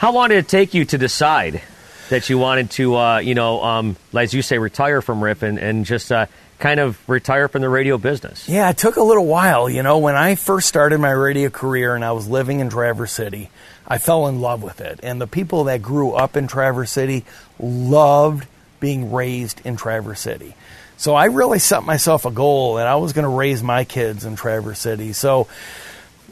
How 0.03 0.11
long 0.11 0.27
did 0.27 0.39
it 0.39 0.49
take 0.49 0.73
you 0.73 0.83
to 0.83 0.97
decide 0.97 1.61
that 2.09 2.29
you 2.29 2.37
wanted 2.37 2.71
to, 2.71 2.97
uh, 2.97 3.17
you 3.19 3.35
know, 3.35 3.63
um, 3.63 3.95
as 4.13 4.33
you 4.33 4.41
say, 4.41 4.57
retire 4.57 5.01
from 5.01 5.23
Riff 5.23 5.43
and, 5.43 5.57
and 5.57 5.85
just 5.85 6.11
uh, 6.11 6.25
kind 6.59 6.81
of 6.81 6.99
retire 7.07 7.47
from 7.47 7.61
the 7.61 7.69
radio 7.69 7.97
business? 7.97 8.49
Yeah, 8.49 8.69
it 8.69 8.77
took 8.77 8.97
a 8.97 9.01
little 9.01 9.25
while. 9.25 9.69
You 9.69 9.81
know, 9.81 9.99
when 9.99 10.17
I 10.17 10.35
first 10.35 10.67
started 10.67 10.97
my 10.97 11.11
radio 11.11 11.49
career 11.49 11.95
and 11.95 12.03
I 12.03 12.11
was 12.11 12.27
living 12.27 12.59
in 12.59 12.69
Traverse 12.69 13.13
City, 13.13 13.49
I 13.87 13.97
fell 13.97 14.27
in 14.27 14.41
love 14.41 14.61
with 14.61 14.81
it. 14.81 14.99
And 15.03 15.21
the 15.21 15.25
people 15.25 15.63
that 15.63 15.81
grew 15.81 16.11
up 16.11 16.35
in 16.35 16.47
Traverse 16.47 16.91
City 16.91 17.23
loved 17.57 18.45
being 18.81 19.13
raised 19.13 19.65
in 19.65 19.77
Traverse 19.77 20.19
City. 20.19 20.53
So 20.97 21.15
I 21.15 21.27
really 21.27 21.59
set 21.59 21.83
myself 21.83 22.25
a 22.25 22.31
goal 22.31 22.75
that 22.75 22.87
I 22.87 22.97
was 22.97 23.13
going 23.13 23.23
to 23.23 23.29
raise 23.29 23.63
my 23.63 23.85
kids 23.85 24.25
in 24.25 24.35
Traverse 24.35 24.79
City. 24.79 25.13
So 25.13 25.47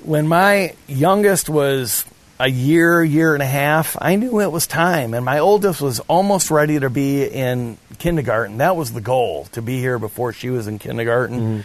when 0.03 0.27
my 0.27 0.75
youngest 0.89 1.47
was 1.47 2.03
a 2.41 2.47
year, 2.47 3.03
year 3.03 3.35
and 3.35 3.43
a 3.43 3.47
half, 3.47 3.95
I 4.01 4.15
knew 4.15 4.41
it 4.41 4.51
was 4.51 4.65
time. 4.65 5.13
And 5.13 5.23
my 5.23 5.37
oldest 5.37 5.79
was 5.79 5.99
almost 6.01 6.49
ready 6.49 6.79
to 6.79 6.89
be 6.89 7.23
in 7.23 7.77
kindergarten. 7.99 8.57
That 8.57 8.75
was 8.75 8.91
the 8.91 9.01
goal, 9.01 9.45
to 9.51 9.61
be 9.61 9.79
here 9.79 9.99
before 9.99 10.33
she 10.33 10.49
was 10.49 10.65
in 10.65 10.79
kindergarten. 10.79 11.39
Mm-hmm. 11.39 11.61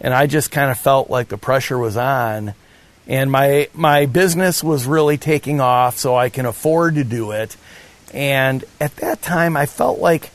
And 0.00 0.14
I 0.14 0.28
just 0.28 0.52
kind 0.52 0.70
of 0.70 0.78
felt 0.78 1.10
like 1.10 1.26
the 1.26 1.38
pressure 1.38 1.76
was 1.76 1.96
on. 1.96 2.54
And 3.08 3.32
my 3.32 3.68
my 3.74 4.06
business 4.06 4.62
was 4.62 4.86
really 4.86 5.18
taking 5.18 5.60
off, 5.60 5.98
so 5.98 6.14
I 6.14 6.28
can 6.28 6.46
afford 6.46 6.94
to 6.94 7.04
do 7.04 7.32
it. 7.32 7.56
And 8.14 8.64
at 8.80 8.94
that 8.96 9.22
time, 9.22 9.56
I 9.56 9.66
felt 9.66 9.98
like 9.98 10.30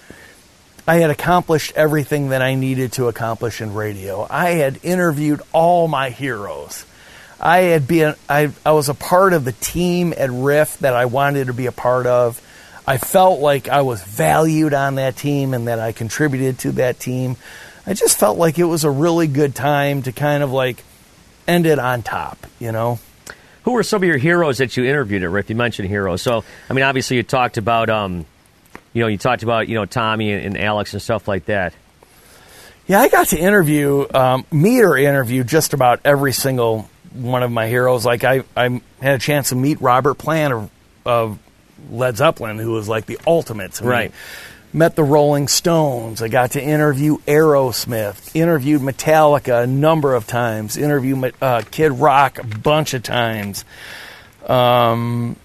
I 0.86 0.96
had 0.96 1.10
accomplished 1.10 1.72
everything 1.78 2.30
that 2.30 2.42
I 2.42 2.56
needed 2.56 2.92
to 2.94 3.08
accomplish 3.08 3.62
in 3.62 3.74
radio. 3.74 4.28
I 4.30 4.52
had 4.52 4.80
interviewed 4.84 5.42
all 5.54 5.88
my 5.88 6.10
heroes. 6.10 6.86
I 7.40 7.60
had 7.60 7.88
been 7.88 8.16
I, 8.28 8.52
I 8.66 8.72
was 8.72 8.90
a 8.90 8.94
part 8.94 9.34
of 9.34 9.46
the 9.46 9.52
team 9.52 10.14
at 10.18 10.30
Riff 10.32 10.80
that 10.80 10.94
I 10.94 11.06
wanted 11.06 11.48
to 11.48 11.54
be 11.54 11.68
a 11.68 11.72
part 11.72 12.08
of. 12.08 12.42
I 12.88 12.98
felt 12.98 13.42
like 13.42 13.68
I 13.68 13.82
was 13.82 14.02
valued 14.02 14.74
on 14.74 14.96
that 14.96 15.18
team 15.18 15.54
and 15.54 15.68
that 15.68 15.80
I 15.80 15.92
contributed 15.92 16.60
to 16.60 16.72
that 16.74 17.00
team. 17.00 17.36
I 17.86 17.94
just 17.94 18.18
felt 18.18 18.38
like 18.38 18.58
it 18.58 18.64
was 18.64 18.86
a 18.86 18.90
really 18.90 19.28
good 19.28 19.56
time 19.56 20.04
to 20.04 20.12
kind 20.12 20.42
of 20.42 20.52
like 20.52 20.84
end 21.48 21.66
it 21.66 21.80
on 21.80 22.02
top, 22.02 22.48
you 22.60 22.72
know. 22.72 23.00
Who 23.64 23.74
were 23.74 23.84
some 23.84 24.02
of 24.02 24.08
your 24.08 24.18
heroes 24.18 24.60
that 24.60 24.78
you 24.78 24.86
interviewed 24.86 25.24
at 25.24 25.30
Riff? 25.30 25.50
You 25.50 25.58
mentioned 25.58 25.90
heroes. 25.90 26.22
So, 26.22 26.44
I 26.70 26.74
mean, 26.74 26.84
obviously 26.84 27.18
you 27.18 27.24
talked 27.24 27.58
about, 27.58 27.90
um, 27.90 28.26
you 28.94 29.02
know, 29.02 29.08
you 29.08 29.18
talked 29.18 29.44
about, 29.44 29.68
you 29.68 29.76
know, 29.76 29.86
Tommy 29.86 30.32
and, 30.32 30.46
and 30.46 30.58
Alex 30.58 30.94
and 30.94 31.02
stuff 31.02 31.28
like 31.28 31.46
that. 31.46 31.74
Yeah, 32.88 33.02
I 33.02 33.10
got 33.10 33.28
to 33.28 33.38
interview, 33.38 34.08
um, 34.14 34.46
meet 34.50 34.82
or 34.82 34.96
interview 34.98 35.44
just 35.44 35.74
about 35.74 36.00
every 36.06 36.32
single 36.32 36.90
one 37.18 37.44
of 37.44 37.52
my 37.52 37.68
heroes. 37.68 38.06
Like 38.06 38.24
I, 38.24 38.44
I 38.56 38.82
had 39.02 39.16
a 39.16 39.20
chance 39.20 39.50
to 39.50 39.56
meet 39.56 39.82
Robert 39.82 40.16
Plant 40.16 40.54
of, 40.54 40.70
of 41.06 41.40
Led 41.90 42.18
Zeppelin, 42.18 42.58
who 42.58 42.72
was 42.72 42.88
like 42.88 43.06
the 43.06 43.20
ultimate. 43.26 43.80
Right. 43.82 44.12
Met 44.74 44.96
the 44.96 45.04
Rolling 45.04 45.48
Stones. 45.48 46.22
I 46.22 46.28
got 46.28 46.52
to 46.52 46.62
interview 46.62 47.18
Aerosmith. 47.20 48.36
Interviewed 48.36 48.82
Metallica 48.82 49.64
a 49.64 49.68
number 49.68 50.14
of 50.14 50.28
times. 50.28 50.78
Interviewed 50.78 51.34
uh, 51.42 51.64
Kid 51.72 51.94
Rock 51.94 52.40
a 52.40 52.44
bunch 52.44 52.94
of 52.94 53.02
times. 53.02 53.64
Um, 54.46 55.38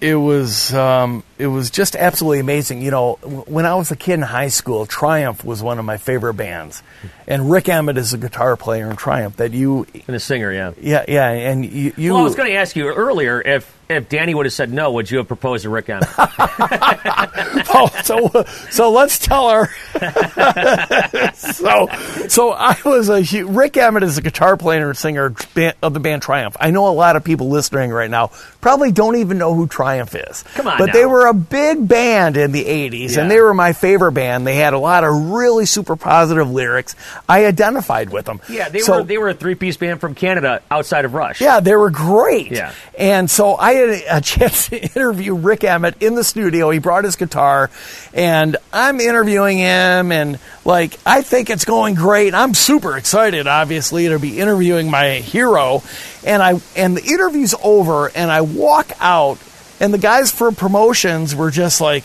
it 0.00 0.16
was 0.16 0.74
um, 0.74 1.22
it 1.38 1.46
was 1.46 1.70
just 1.70 1.96
absolutely 1.96 2.40
amazing. 2.40 2.82
You 2.82 2.90
know, 2.90 3.14
when 3.46 3.66
I 3.66 3.74
was 3.74 3.90
a 3.90 3.96
kid 3.96 4.14
in 4.14 4.22
high 4.22 4.48
school, 4.48 4.86
Triumph 4.86 5.44
was 5.44 5.62
one 5.62 5.78
of 5.78 5.84
my 5.84 5.96
favorite 5.96 6.34
bands, 6.34 6.82
and 7.26 7.50
Rik 7.50 7.68
Emmett 7.68 7.96
is 7.98 8.12
a 8.12 8.18
guitar 8.18 8.56
player 8.56 8.90
in 8.90 8.96
Triumph. 8.96 9.36
That 9.36 9.52
you 9.52 9.86
And 10.06 10.16
a 10.16 10.20
singer, 10.20 10.52
yeah. 10.52 10.72
yeah 10.80 11.04
yeah, 11.08 11.28
and 11.30 11.64
you, 11.64 11.92
you 11.96 12.12
Well, 12.12 12.20
I 12.20 12.24
was 12.24 12.34
going 12.34 12.50
to 12.50 12.56
ask 12.56 12.76
you 12.76 12.86
earlier 12.86 13.40
if 13.40 13.72
if 13.88 14.08
Danny 14.08 14.34
would 14.34 14.46
have 14.46 14.52
said 14.52 14.72
no, 14.72 14.92
would 14.92 15.10
you 15.10 15.18
have 15.18 15.28
proposed 15.28 15.64
to 15.64 15.70
Rik 15.70 15.88
Emmett? 15.88 16.08
oh, 16.18 17.90
so 18.02 18.44
so 18.70 18.90
let's 18.90 19.18
tell 19.18 19.50
her. 19.50 19.66
so 21.34 21.88
so 22.28 22.50
I 22.52 22.76
was 22.84 23.08
a 23.08 23.44
Rik 23.44 23.76
Emmett 23.76 24.02
is 24.02 24.18
a 24.18 24.22
guitar 24.22 24.56
player 24.56 24.88
and 24.88 24.96
singer 24.96 25.34
of 25.82 25.94
the 25.94 26.00
band 26.00 26.22
Triumph. 26.22 26.56
I 26.60 26.70
know 26.70 26.88
a 26.88 26.94
lot 26.94 27.16
of 27.16 27.24
people 27.24 27.48
listening 27.48 27.90
right 27.90 28.10
now 28.10 28.28
probably 28.60 28.92
don't 28.92 29.16
even 29.16 29.38
know 29.38 29.54
who 29.54 29.66
Triumph 29.66 30.14
is. 30.14 30.42
Come 30.54 30.68
on 30.68 30.78
but 30.78 30.86
now. 30.86 30.92
they 30.92 31.06
were 31.06 31.23
a 31.26 31.34
big 31.34 31.86
band 31.86 32.36
in 32.36 32.52
the 32.52 32.64
'80s, 32.64 33.14
Yeah. 33.16 33.22
and 33.22 33.30
they 33.30 33.40
were 33.40 33.54
my 33.54 33.72
favorite 33.72 34.12
band. 34.12 34.46
They 34.46 34.56
had 34.56 34.72
a 34.74 34.78
lot 34.78 35.04
of 35.04 35.30
really 35.30 35.66
super 35.66 35.96
positive 35.96 36.50
lyrics. 36.50 36.94
I 37.28 37.46
identified 37.46 38.10
with 38.10 38.24
them. 38.26 38.40
yeah, 38.48 38.68
they 38.68 38.80
So- 38.80 38.98
were 38.98 39.02
they 39.04 39.18
were 39.18 39.28
a 39.30 39.34
three 39.34 39.54
piece 39.54 39.76
band 39.76 40.00
from 40.00 40.14
Canada 40.14 40.60
outside 40.70 41.04
of 41.04 41.14
Rush. 41.14 41.40
yeah, 41.40 41.60
they 41.60 41.74
were 41.74 41.90
great. 41.90 42.50
Yeah. 42.52 42.72
And 42.98 43.30
so 43.30 43.56
I 43.56 43.72
had 43.74 44.02
a 44.10 44.20
chance 44.20 44.68
to 44.68 44.76
interview 44.94 45.34
Rik 45.34 45.64
Emmett 45.64 45.96
in 46.00 46.14
the 46.14 46.24
studio. 46.24 46.70
He 46.70 46.78
brought 46.78 47.04
his 47.04 47.16
guitar, 47.16 47.70
and 48.12 48.56
I'm 48.72 49.00
interviewing 49.00 49.58
him, 49.58 50.12
and 50.12 50.38
like 50.64 50.98
I 51.04 51.22
think 51.22 51.50
it's 51.50 51.64
going 51.64 51.94
great. 51.94 52.34
I'm 52.34 52.54
super 52.54 52.96
excited, 52.96 53.46
obviously, 53.46 54.08
to 54.08 54.18
be 54.18 54.38
interviewing 54.38 54.90
my 54.90 55.14
hero. 55.16 55.82
And 56.26 56.42
I 56.42 56.60
and 56.76 56.96
the 56.96 57.04
interview's 57.04 57.54
over, 57.62 58.10
and 58.14 58.30
I 58.30 58.40
walk 58.40 58.92
out, 59.00 59.38
and 59.80 59.92
the 59.94 59.98
guys 59.98 60.30
for 60.30 60.50
promotions 60.52 61.34
were 61.34 61.50
just 61.50 61.80
like. 61.80 62.04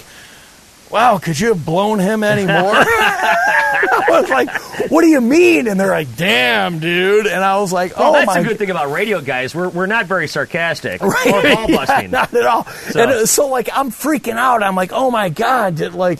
Wow, 0.91 1.19
could 1.19 1.39
you 1.39 1.49
have 1.49 1.63
blown 1.63 1.99
him 1.99 2.23
anymore? 2.23 2.71
I 2.73 4.05
was 4.09 4.27
like, 4.27 4.49
"What 4.89 5.01
do 5.03 5.07
you 5.07 5.21
mean?" 5.21 5.67
And 5.67 5.79
they're 5.79 5.91
like, 5.91 6.15
"Damn, 6.15 6.79
dude!" 6.79 7.27
And 7.27 7.43
I 7.43 7.59
was 7.59 7.71
like, 7.71 7.95
Well, 7.95 8.09
"Oh 8.09 8.13
that's 8.13 8.25
my 8.25 8.41
the 8.41 8.47
good 8.49 8.57
thing 8.57 8.71
about 8.71 8.91
radio 8.91 9.21
guys. 9.21 9.53
We're, 9.53 9.69
we're 9.69 9.85
not 9.85 10.07
very 10.07 10.27
sarcastic 10.27 10.99
Right. 11.03 11.27
or 11.27 11.43
ball 11.55 11.67
busting. 11.67 12.05
Yeah, 12.05 12.07
not 12.21 12.33
at 12.33 12.43
all. 12.43 12.65
So- 12.65 13.01
And 13.03 13.11
uh, 13.11 13.25
so, 13.27 13.47
like, 13.49 13.69
I'm 13.71 13.91
freaking 13.91 14.33
out. 14.37 14.63
I'm 14.63 14.73
like, 14.73 14.91
oh 14.91 15.11
my 15.11 15.29
god, 15.29 15.75
did 15.75 15.93
like, 15.93 16.17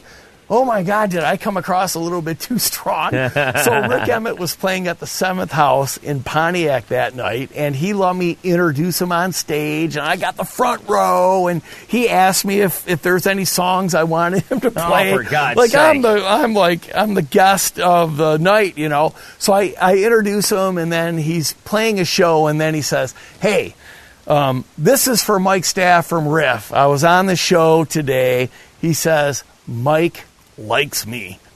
oh 0.49 0.65
my 0.65 0.83
God, 0.83 1.11
did 1.11 1.23
I 1.23 1.37
come 1.37 1.57
across 1.57 1.95
a 1.95 1.99
little 1.99 2.21
bit 2.21 2.39
too 2.39 2.57
strong? 2.57 3.11
so 3.33 3.87
Rik 3.87 4.09
Emmett 4.09 4.39
was 4.39 4.55
playing 4.55 4.87
at 4.87 4.99
the 4.99 5.07
Seventh 5.07 5.51
House 5.51 5.97
in 5.97 6.23
Pontiac 6.23 6.87
that 6.87 7.15
night, 7.15 7.51
and 7.55 7.75
he 7.75 7.93
let 7.93 8.15
me 8.15 8.37
introduce 8.43 9.01
him 9.01 9.11
on 9.11 9.31
stage, 9.31 9.95
and 9.95 10.05
I 10.05 10.15
got 10.15 10.35
the 10.35 10.43
front 10.43 10.87
row, 10.89 11.47
and 11.47 11.61
he 11.87 12.09
asked 12.09 12.45
me 12.45 12.61
if, 12.61 12.87
if 12.87 13.01
there's 13.01 13.27
any 13.27 13.45
songs 13.45 13.93
I 13.93 14.03
wanted 14.03 14.43
him 14.43 14.59
to 14.61 14.71
play. 14.71 15.13
Oh, 15.13 15.17
for 15.17 15.23
God's 15.23 15.57
like 15.57 15.75
I'm 15.75 16.01
the 16.01 16.25
I'm 16.25 16.53
like 16.53 16.95
I'm 16.95 17.13
the 17.13 17.21
guest 17.21 17.79
of 17.79 18.17
the 18.17 18.37
night, 18.37 18.77
you 18.77 18.89
know. 18.89 19.13
So 19.37 19.53
I, 19.53 19.75
I 19.79 19.97
introduce 19.97 20.49
him, 20.51 20.77
and 20.77 20.91
then 20.91 21.17
he's 21.17 21.53
playing 21.53 21.99
a 21.99 22.05
show, 22.05 22.47
and 22.47 22.59
then 22.59 22.73
he 22.73 22.81
says, 22.81 23.13
"Hey." 23.41 23.75
Um, 24.27 24.63
this 24.77 25.07
is 25.07 25.23
for 25.23 25.39
Mike 25.39 25.65
Staff 25.65 26.05
from 26.05 26.27
Riff. 26.27 26.71
I 26.71 26.85
was 26.85 27.03
on 27.03 27.25
the 27.25 27.35
show 27.35 27.83
today. 27.83 28.49
He 28.79 28.93
says, 28.93 29.43
Mike 29.65 30.23
likes 30.59 31.05
me. 31.05 31.39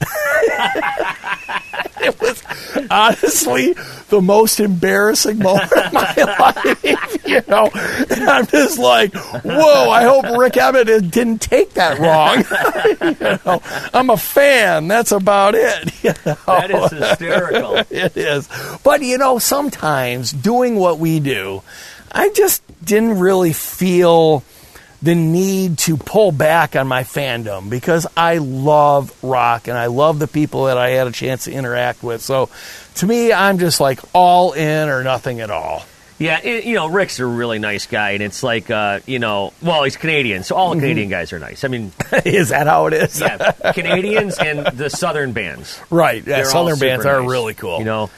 it 2.00 2.20
was 2.20 2.42
honestly 2.90 3.74
the 4.08 4.20
most 4.20 4.60
embarrassing 4.60 5.38
moment 5.38 5.72
of 5.72 5.92
my 5.92 6.14
life, 6.16 7.26
you 7.26 7.42
know. 7.48 7.70
And 8.10 8.28
I'm 8.28 8.46
just 8.46 8.78
like, 8.78 9.14
whoa, 9.14 9.90
I 9.90 10.02
hope 10.04 10.24
Rik 10.38 10.56
Emmett 10.56 11.10
didn't 11.10 11.38
take 11.38 11.74
that 11.74 11.98
wrong. 11.98 12.44
you 13.20 13.38
know, 13.44 13.62
I'm 13.92 14.10
a 14.10 14.16
fan. 14.16 14.88
That's 14.88 15.12
about 15.12 15.54
it. 15.54 16.02
you 16.02 16.12
know. 16.26 16.36
That 16.46 16.70
is 16.70 16.90
hysterical. 16.90 17.76
it 17.90 18.16
is. 18.16 18.48
But 18.82 19.02
you 19.02 19.18
know, 19.18 19.38
sometimes 19.38 20.32
doing 20.32 20.76
what 20.76 20.98
we 20.98 21.20
do, 21.20 21.62
I 22.12 22.30
just 22.30 22.62
didn't 22.84 23.18
really 23.18 23.52
feel 23.52 24.42
the 25.04 25.14
need 25.14 25.76
to 25.78 25.96
pull 25.98 26.32
back 26.32 26.76
on 26.76 26.88
my 26.88 27.02
fandom 27.02 27.68
because 27.68 28.06
I 28.16 28.38
love 28.38 29.12
rock 29.22 29.68
and 29.68 29.76
I 29.76 29.86
love 29.86 30.18
the 30.18 30.26
people 30.26 30.64
that 30.64 30.78
I 30.78 30.90
had 30.90 31.06
a 31.06 31.12
chance 31.12 31.44
to 31.44 31.52
interact 31.52 32.02
with. 32.02 32.22
So 32.22 32.48
to 32.96 33.06
me, 33.06 33.30
I'm 33.32 33.58
just 33.58 33.80
like 33.80 34.00
all 34.14 34.52
in 34.54 34.88
or 34.88 35.04
nothing 35.04 35.40
at 35.40 35.50
all. 35.50 35.84
Yeah, 36.18 36.40
it, 36.42 36.64
you 36.64 36.74
know, 36.76 36.86
Rick's 36.86 37.18
a 37.18 37.26
really 37.26 37.58
nice 37.58 37.86
guy, 37.86 38.10
and 38.12 38.22
it's 38.22 38.42
like, 38.44 38.70
uh, 38.70 39.00
you 39.04 39.18
know, 39.18 39.52
well, 39.60 39.82
he's 39.82 39.96
Canadian, 39.96 40.44
so 40.44 40.54
all 40.54 40.72
Mhm. 40.74 40.78
Canadian 40.78 41.08
guys 41.10 41.32
are 41.32 41.40
nice. 41.40 41.64
I 41.64 41.68
mean, 41.68 41.92
is 42.24 42.50
that 42.50 42.66
how 42.68 42.86
it 42.86 42.94
is? 42.94 43.20
yeah, 43.20 43.50
Canadians 43.74 44.38
and 44.38 44.64
the 44.64 44.88
Southern 44.88 45.32
bands. 45.32 45.78
Right. 45.90 46.24
Yeah, 46.24 46.44
Southern 46.44 46.78
bands 46.78 47.04
are 47.04 47.20
nice, 47.20 47.28
really 47.28 47.54
cool. 47.54 47.80
You 47.80 47.84
know, 47.84 48.10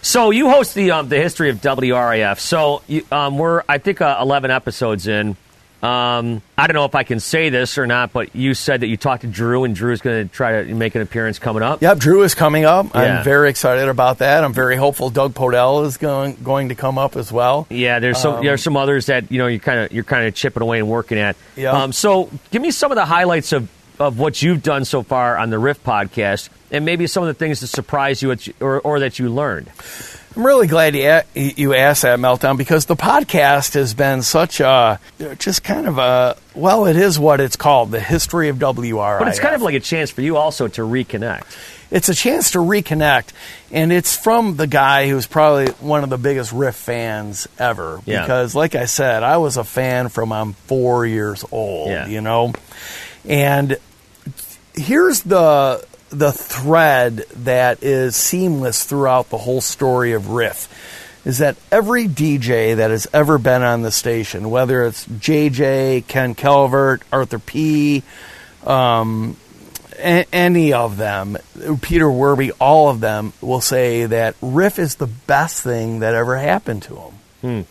so 0.00 0.30
you 0.30 0.48
host 0.50 0.74
the 0.74 0.90
um, 0.92 1.08
the 1.10 1.18
history 1.18 1.50
of 1.50 1.60
WRIF. 1.60 2.40
So 2.40 2.82
you, 2.88 3.04
um, 3.12 3.36
we're 3.38 3.62
I 3.68 3.76
think 3.78 4.00
uh, 4.00 4.16
eleven 4.20 4.50
episodes 4.50 5.06
in. 5.06 5.36
Um, 5.82 6.42
I 6.56 6.68
don't 6.68 6.74
know 6.74 6.84
if 6.84 6.94
I 6.94 7.02
can 7.02 7.18
say 7.18 7.48
this 7.48 7.76
or 7.76 7.88
not, 7.88 8.12
but 8.12 8.36
you 8.36 8.54
said 8.54 8.82
that 8.82 8.86
you 8.86 8.96
talked 8.96 9.22
to 9.22 9.26
Drew, 9.26 9.64
and 9.64 9.74
Drew's 9.74 10.00
going 10.00 10.28
to 10.28 10.32
try 10.32 10.62
to 10.62 10.74
make 10.74 10.94
an 10.94 11.02
appearance 11.02 11.40
coming 11.40 11.64
up. 11.64 11.82
Yep, 11.82 11.98
Drew 11.98 12.22
is 12.22 12.36
coming 12.36 12.64
up. 12.64 12.94
Yeah. 12.94 13.18
I'm 13.18 13.24
very 13.24 13.50
excited 13.50 13.88
about 13.88 14.18
that. 14.18 14.44
I'm 14.44 14.52
very 14.52 14.76
hopeful 14.76 15.10
Doug 15.10 15.34
Podell 15.34 15.84
is 15.84 15.96
going 15.96 16.36
going 16.44 16.68
to 16.68 16.76
come 16.76 16.98
up 16.98 17.16
as 17.16 17.32
well. 17.32 17.66
Yeah, 17.68 17.98
there's 17.98 18.18
some 18.18 18.34
Um, 18.36 18.44
there's 18.44 18.62
some 18.62 18.76
others 18.76 19.06
that 19.06 19.32
you 19.32 19.38
know 19.38 19.48
you 19.48 19.58
kind 19.58 19.80
of 19.80 19.92
you're 19.92 20.04
kind 20.04 20.26
of 20.28 20.34
chipping 20.36 20.62
away 20.62 20.78
and 20.78 20.88
working 20.88 21.18
at. 21.18 21.34
Yeah. 21.56 21.72
Um, 21.72 21.92
so 21.92 22.30
give 22.52 22.62
me 22.62 22.70
some 22.70 22.92
of 22.92 22.96
the 22.96 23.04
highlights 23.04 23.52
of 23.52 23.68
of 23.98 24.18
what 24.20 24.40
you've 24.40 24.62
done 24.62 24.84
so 24.84 25.02
far 25.02 25.36
on 25.36 25.50
the 25.50 25.58
Riff 25.58 25.82
podcast, 25.82 26.48
and 26.70 26.84
maybe 26.84 27.08
some 27.08 27.24
of 27.24 27.26
the 27.26 27.34
things 27.34 27.58
that 27.60 27.66
surprised 27.66 28.22
you 28.22 28.30
at, 28.30 28.46
or 28.62 28.80
or 28.80 29.00
that 29.00 29.18
you 29.18 29.28
learned. 29.30 29.68
I'm 30.36 30.46
really 30.46 30.66
glad 30.66 30.94
you, 30.94 31.20
you 31.34 31.74
asked 31.74 32.02
that, 32.02 32.18
Meltdown, 32.18 32.56
because 32.56 32.86
the 32.86 32.96
podcast 32.96 33.74
has 33.74 33.94
been 33.94 34.22
such 34.22 34.60
a, 34.60 34.98
just 35.38 35.62
kind 35.62 35.86
of 35.86 35.98
a, 35.98 36.36
well, 36.54 36.86
it 36.86 36.96
is 36.96 37.18
what 37.18 37.40
it's 37.40 37.56
called, 37.56 37.90
the 37.90 38.00
history 38.00 38.48
of 38.48 38.56
WRI. 38.58 39.18
But 39.18 39.28
it's 39.28 39.40
kind 39.40 39.54
of 39.54 39.62
like 39.62 39.74
a 39.74 39.80
chance 39.80 40.10
for 40.10 40.22
you 40.22 40.36
also 40.36 40.68
to 40.68 40.82
reconnect. 40.82 41.44
it's 41.92 42.08
a 42.08 42.14
chance 42.14 42.52
to 42.52 42.58
reconnect, 42.58 43.32
and 43.70 43.92
it's 43.92 44.16
from 44.16 44.56
the 44.56 44.66
guy 44.66 45.08
who's 45.08 45.26
probably 45.26 45.66
one 45.72 46.02
of 46.02 46.10
the 46.10 46.16
biggest 46.16 46.50
Riff 46.52 46.74
fans 46.74 47.46
ever. 47.58 48.00
Yeah. 48.06 48.22
Because, 48.22 48.54
like 48.54 48.74
I 48.74 48.86
said, 48.86 49.22
I 49.22 49.36
was 49.36 49.58
a 49.58 49.64
fan 49.64 50.08
from 50.08 50.32
I'm 50.32 50.54
four 50.54 51.04
years 51.06 51.44
old. 51.52 51.90
Yeah. 51.90 52.06
You 52.06 52.22
know, 52.22 52.54
and 53.26 53.76
here's 54.74 55.22
the 55.22 55.86
the 56.12 56.32
thread 56.32 57.24
that 57.36 57.82
is 57.82 58.14
seamless 58.16 58.84
throughout 58.84 59.30
the 59.30 59.38
whole 59.38 59.60
story 59.60 60.12
of 60.12 60.28
Riff. 60.30 60.68
Is 61.24 61.38
that 61.38 61.56
every 61.70 62.08
DJ 62.08 62.76
that 62.76 62.90
has 62.90 63.06
ever 63.12 63.38
been 63.38 63.62
on 63.62 63.82
the 63.82 63.92
station, 63.92 64.50
whether 64.50 64.84
it's 64.84 65.06
JJ, 65.06 66.06
Ken 66.08 66.34
Calvert, 66.34 67.02
Arthur 67.12 67.38
P, 67.38 68.02
um, 68.66 69.36
a- 69.98 70.26
any 70.32 70.72
of 70.72 70.96
them, 70.96 71.38
Peter 71.80 72.10
Werbe, 72.10 72.50
all 72.60 72.88
of 72.90 72.98
them 73.00 73.32
will 73.40 73.60
say 73.60 74.04
that 74.06 74.34
Riff 74.42 74.80
is 74.80 74.96
the 74.96 75.06
best 75.06 75.62
thing 75.62 76.00
that 76.00 76.14
ever 76.14 76.36
happened 76.38 76.82
to 76.84 76.96
him. 77.42 77.66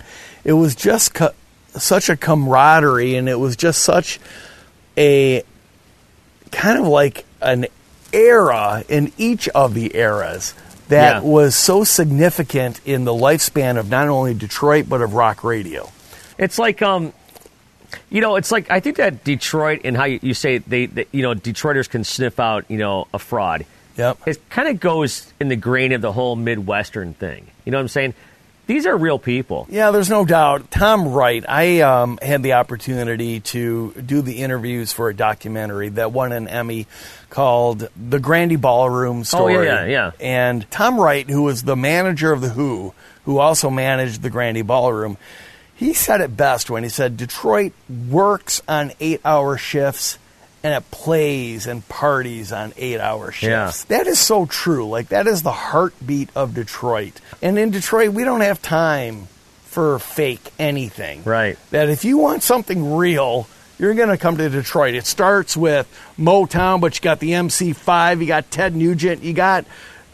It 0.46 0.54
was 0.54 0.74
just 0.74 1.14
co- 1.14 1.34
such 1.76 2.10
a 2.10 2.16
camaraderie, 2.16 3.16
and 3.16 3.28
it 3.30 3.40
was 3.40 3.56
just 3.58 3.82
such 3.82 4.20
a 4.98 5.44
kind 6.52 6.80
of 6.80 6.88
like 6.88 7.26
an 7.42 7.66
era 8.14 8.84
in 8.90 9.12
each 9.18 9.48
of 9.50 9.74
the 9.74 9.96
eras 9.96 10.54
that 10.90 11.16
Yeah. 11.24 11.30
was 11.30 11.56
so 11.56 11.84
significant 11.84 12.82
in 12.86 13.06
the 13.06 13.14
lifespan 13.14 13.78
of 13.78 13.90
not 13.90 14.08
only 14.08 14.34
Detroit 14.34 14.88
but 14.90 15.02
of 15.02 15.14
rock 15.14 15.44
radio. 15.44 15.90
It's 16.38 16.60
like 16.60 16.82
um, 16.82 17.14
you 18.10 18.22
know, 18.22 18.36
it's 18.36 18.52
like 18.52 18.70
I 18.72 18.80
think 18.80 18.98
that 18.98 19.24
Detroit 19.24 19.82
and 19.84 19.96
how 19.98 20.06
you, 20.06 20.20
you 20.22 20.34
say 20.34 20.60
they, 20.60 20.86
they, 20.88 21.06
you 21.12 21.22
know, 21.22 21.34
Detroiters 21.34 21.90
can 21.90 22.04
sniff 22.04 22.40
out, 22.40 22.66
you 22.70 22.78
know, 22.78 23.08
a 23.14 23.20
fraud. 23.20 23.66
Yep. 23.98 24.20
It 24.28 24.50
kind 24.50 24.68
of 24.70 24.80
goes 24.80 25.32
in 25.40 25.50
the 25.50 25.56
grain 25.58 25.92
of 25.92 26.02
the 26.02 26.12
whole 26.12 26.36
Midwestern 26.36 27.14
thing. 27.14 27.46
You 27.66 27.72
know 27.72 27.78
what 27.78 27.82
I'm 27.84 27.88
saying? 27.90 28.14
These 28.72 28.86
are 28.86 28.96
real 28.96 29.20
people. 29.20 29.68
Yeah, 29.70 29.92
there's 29.92 30.10
no 30.10 30.24
doubt. 30.24 30.72
Tom 30.72 31.10
Wright, 31.10 31.44
I 31.46 31.82
um, 31.82 32.18
had 32.22 32.42
the 32.42 32.54
opportunity 32.54 33.42
to 33.42 33.92
do 33.94 34.22
the 34.22 34.38
interviews 34.38 34.94
for 34.94 35.10
a 35.10 35.14
documentary 35.14 35.90
that 35.90 36.14
won 36.14 36.32
an 36.32 36.48
Emmy 36.48 36.88
called 37.30 37.90
The 37.98 38.20
Grande 38.22 38.62
Ballroom 38.62 39.26
Story. 39.26 39.58
Oh, 39.58 39.62
yeah, 39.62 39.86
yeah. 39.88 40.12
And 40.22 40.72
Tom 40.72 40.98
Wright, 40.98 41.30
who 41.30 41.42
was 41.42 41.64
the 41.64 41.76
manager 41.76 42.32
of 42.32 42.40
The 42.40 42.48
Who, 42.48 42.94
who 43.26 43.40
also 43.40 43.70
managed 43.70 44.22
the 44.22 44.30
Grande 44.30 44.66
Ballroom, 44.66 45.18
he 45.76 45.94
said 45.94 46.22
it 46.22 46.38
best 46.38 46.70
when 46.70 46.84
he 46.84 46.90
said 46.90 47.18
Detroit 47.18 47.74
works 48.10 48.62
on 48.70 48.94
eight 49.02 49.20
hour 49.26 49.58
shifts 49.58 50.18
and 50.64 50.74
it 50.74 50.90
plays 50.92 51.68
and 51.68 51.88
parties 51.90 52.52
on 52.52 52.74
eight 52.78 53.00
hour 53.00 53.32
shifts. 53.32 53.86
That 53.86 54.08
is 54.08 54.20
so 54.20 54.46
true. 54.46 54.88
Like, 54.88 55.10
that 55.10 55.28
is 55.28 55.42
the 55.42 55.52
heartbeat 55.52 56.30
of 56.36 56.54
Detroit. 56.54 57.20
And 57.42 57.58
in 57.58 57.72
Detroit, 57.72 58.10
we 58.10 58.24
don't 58.24 58.42
have 58.42 58.62
time 58.62 59.28
for 59.64 60.00
fake 60.00 60.52
anything. 60.60 61.24
Right. 61.24 61.58
That 61.72 61.90
if 61.90 62.06
you 62.06 62.18
want 62.18 62.44
something 62.44 62.96
real, 62.96 63.48
you're 63.80 63.96
going 63.96 64.10
to 64.10 64.18
come 64.18 64.38
to 64.38 64.50
Detroit. 64.50 64.94
It 64.94 65.06
starts 65.06 65.58
with 65.58 65.88
Motown, 66.20 66.82
but 66.82 66.96
you 66.96 67.02
got 67.02 67.20
the 67.20 67.32
MC5, 67.32 68.22
you 68.22 68.28
got 68.28 68.52
Ted 68.52 68.76
Nugent, 68.76 69.24
you 69.24 69.34
got 69.34 69.66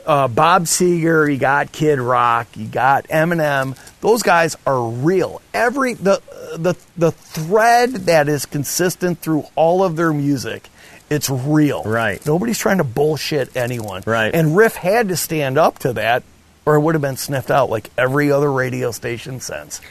uh, 0.08 0.28
Bob 0.30 0.64
Seger, 0.64 1.32
you 1.32 1.38
got 1.38 1.72
Kid 1.72 2.00
Rock, 2.00 2.48
you 2.56 2.66
got 2.66 3.08
Eminem. 3.10 3.78
Those 4.00 4.24
guys 4.24 4.56
are 4.66 4.90
real. 4.90 5.42
Every 5.54 5.94
the 5.94 6.22
the 6.56 6.76
the 6.96 7.12
thread 7.12 7.92
that 8.06 8.30
is 8.30 8.46
consistent 8.46 9.20
through 9.20 9.44
all 9.56 9.84
of 9.84 9.98
their 9.98 10.14
music, 10.14 10.70
it's 11.10 11.30
real. 11.30 11.84
Right. 11.84 12.26
Nobody's 12.26 12.58
trying 12.58 12.78
to 12.78 12.86
bullshit 12.86 13.56
anyone. 13.56 14.04
Right. 14.06 14.34
And 14.34 14.56
Riff 14.56 14.76
had 14.76 15.10
to 15.10 15.18
stand 15.18 15.58
up 15.58 15.80
to 15.80 15.94
that, 15.94 16.24
or 16.66 16.76
it 16.76 16.80
would 16.80 16.96
have 16.96 17.02
been 17.02 17.18
sniffed 17.18 17.52
out 17.52 17.70
like 17.70 17.90
every 17.98 18.32
other 18.32 18.52
radio 18.52 18.92
station 18.92 19.42
since. 19.42 19.82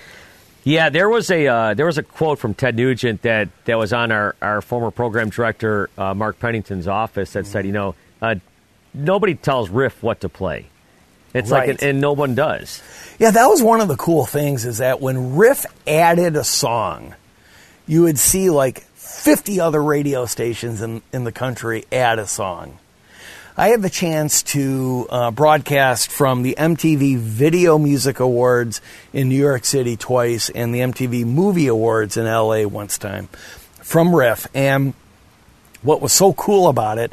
Yeah, 0.65 0.89
there 0.89 1.09
was 1.09 1.31
a 1.31 1.47
uh, 1.47 1.75
there 1.75 1.87
was 1.87 1.99
a 1.99 2.03
quote 2.03 2.41
from 2.41 2.55
Ted 2.55 2.75
Nugent 2.75 3.23
that, 3.23 3.49
that 3.67 3.79
was 3.79 3.93
on 3.93 4.11
our, 4.11 4.35
our 4.43 4.61
former 4.61 4.91
program 4.91 5.29
director 5.29 5.91
uh, 5.97 6.13
Mark 6.13 6.41
Pennington's 6.41 6.89
office 6.89 7.35
that 7.35 7.47
said, 7.47 7.67
you 7.67 7.73
know, 7.73 7.95
uh, 8.21 8.35
nobody 8.97 9.35
tells 9.35 9.69
Riff 9.71 10.03
what 10.03 10.21
to 10.23 10.29
play. 10.29 10.67
It's 11.35 11.51
like, 11.51 11.69
Right. 11.69 11.83
and 11.83 12.01
no 12.01 12.13
one 12.13 12.35
does. 12.35 12.83
Yeah, 13.19 13.31
that 13.31 13.47
was 13.47 13.63
one 13.63 13.81
of 13.81 13.89
the 13.89 13.97
cool 13.97 14.25
things 14.27 14.65
is 14.65 14.79
that 14.79 15.01
when 15.01 15.37
Riff 15.37 15.67
added 15.87 16.35
a 16.37 16.45
song, 16.45 17.15
you 17.87 18.03
would 18.03 18.19
see 18.19 18.49
like 18.51 18.81
50 18.95 19.61
other 19.61 19.83
radio 19.83 20.25
stations 20.27 20.81
in, 20.83 21.03
in 21.13 21.25
the 21.25 21.33
country 21.33 21.85
add 21.93 22.19
a 22.19 22.27
song. 22.27 22.79
I 23.59 23.69
had 23.69 23.81
the 23.81 23.89
chance 23.91 24.43
to 24.45 25.07
uh, 25.09 25.31
broadcast 25.31 26.11
from 26.11 26.43
the 26.43 26.55
MTV 26.59 27.17
Video 27.17 27.79
Music 27.79 28.21
Awards 28.21 28.83
in 29.15 29.29
New 29.31 29.37
York 29.39 29.65
City 29.65 29.97
twice 29.97 30.51
and 30.51 30.75
the 30.75 30.81
MTV 30.81 31.25
Movie 31.25 31.67
Awards 31.69 32.17
in 32.19 32.27
LA 32.27 32.65
once 32.67 32.99
time 32.99 33.29
from 33.83 34.15
Riff. 34.15 34.47
And 34.55 34.93
what 35.83 36.03
was 36.03 36.13
so 36.13 36.35
cool 36.35 36.69
about 36.69 36.99
it 36.99 37.13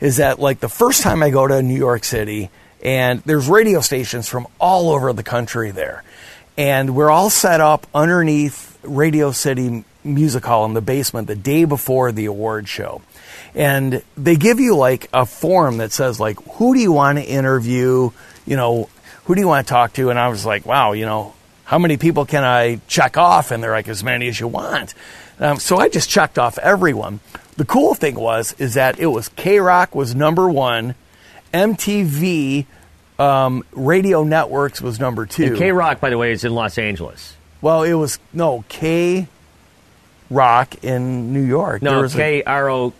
is 0.00 0.16
that 0.16 0.38
like 0.38 0.60
the 0.60 0.68
first 0.68 1.02
time 1.02 1.22
I 1.22 1.30
go 1.30 1.46
to 1.46 1.62
New 1.62 1.76
York 1.76 2.04
City 2.04 2.50
and 2.82 3.20
there's 3.26 3.48
radio 3.48 3.80
stations 3.80 4.28
from 4.28 4.46
all 4.58 4.90
over 4.90 5.12
the 5.12 5.22
country 5.22 5.70
there. 5.70 6.02
And 6.56 6.94
we're 6.94 7.10
all 7.10 7.30
set 7.30 7.60
up 7.60 7.86
underneath 7.94 8.78
Radio 8.82 9.32
City 9.32 9.84
music 10.02 10.44
hall 10.44 10.64
in 10.64 10.74
the 10.74 10.80
basement 10.80 11.26
the 11.26 11.36
day 11.36 11.64
before 11.64 12.12
the 12.12 12.24
award 12.26 12.68
show. 12.68 13.02
And 13.54 14.02
they 14.16 14.36
give 14.36 14.60
you 14.60 14.76
like 14.76 15.08
a 15.12 15.26
form 15.26 15.78
that 15.78 15.92
says 15.92 16.18
like 16.18 16.38
who 16.54 16.74
do 16.74 16.80
you 16.80 16.92
want 16.92 17.18
to 17.18 17.24
interview, 17.24 18.10
you 18.46 18.56
know, 18.56 18.88
who 19.24 19.34
do 19.34 19.40
you 19.40 19.48
want 19.48 19.66
to 19.66 19.70
talk 19.70 19.92
to? 19.94 20.10
And 20.10 20.18
I 20.18 20.28
was 20.28 20.46
like, 20.46 20.64
wow, 20.64 20.92
you 20.92 21.04
know, 21.04 21.34
how 21.64 21.78
many 21.78 21.96
people 21.96 22.24
can 22.24 22.42
I 22.42 22.80
check 22.88 23.16
off? 23.16 23.50
And 23.50 23.62
they're 23.62 23.70
like, 23.70 23.88
as 23.88 24.02
many 24.02 24.28
as 24.28 24.40
you 24.40 24.48
want. 24.48 24.94
Um, 25.38 25.58
so 25.58 25.76
I 25.76 25.88
just 25.88 26.10
checked 26.10 26.38
off 26.38 26.58
everyone. 26.58 27.20
The 27.56 27.64
cool 27.64 27.94
thing 27.94 28.14
was 28.14 28.54
is 28.58 28.74
that 28.74 28.98
it 28.98 29.06
was 29.06 29.28
K 29.30 29.60
Rock 29.60 29.94
was 29.94 30.14
number 30.14 30.48
one, 30.48 30.94
MTV 31.52 32.66
um, 33.18 33.64
Radio 33.72 34.24
Networks 34.24 34.80
was 34.80 34.98
number 34.98 35.26
two. 35.26 35.56
K 35.56 35.72
Rock, 35.72 36.00
by 36.00 36.10
the 36.10 36.18
way, 36.18 36.32
is 36.32 36.44
in 36.44 36.54
Los 36.54 36.78
Angeles. 36.78 37.36
Well, 37.60 37.82
it 37.82 37.92
was 37.92 38.18
no 38.32 38.64
K 38.68 39.28
Rock 40.30 40.82
in 40.82 41.32
New 41.32 41.42
York. 41.42 41.82
No, 41.82 42.08
K 42.08 42.42
R 42.42 42.70
O 42.70 42.92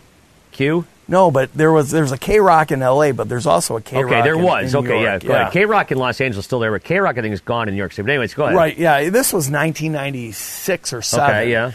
Q. 0.52 0.84
no, 1.08 1.30
but 1.30 1.54
there 1.54 1.72
was 1.72 1.90
there's 1.90 2.12
a 2.12 2.18
K 2.18 2.38
Rock 2.40 2.70
in 2.70 2.82
L.A., 2.82 3.12
but 3.12 3.28
there's 3.28 3.46
also 3.46 3.76
a 3.76 3.80
K 3.80 4.02
Rock. 4.02 4.12
Okay, 4.12 4.22
there 4.22 4.34
in, 4.34 4.42
was. 4.42 4.74
in 4.74 4.80
okay, 4.84 5.02
York. 5.02 5.22
yeah. 5.22 5.28
Go 5.28 5.34
ahead. 5.34 5.52
K 5.52 5.64
Rock 5.64 5.90
in 5.90 5.98
Los 5.98 6.20
Angeles 6.20 6.44
still 6.44 6.60
there, 6.60 6.72
but 6.72 6.84
K 6.84 6.98
Rock 6.98 7.16
I 7.16 7.22
think 7.22 7.32
is 7.32 7.40
gone 7.40 7.68
in 7.68 7.74
New 7.74 7.78
York 7.78 7.92
City. 7.92 8.04
But 8.04 8.10
anyways, 8.12 8.34
go 8.34 8.44
ahead. 8.44 8.56
Right, 8.56 8.76
yeah. 8.76 9.08
This 9.08 9.32
was 9.32 9.50
1996 9.50 10.92
or 10.92 11.02
seven. 11.02 11.30
Okay, 11.30 11.50
yeah. 11.50 11.72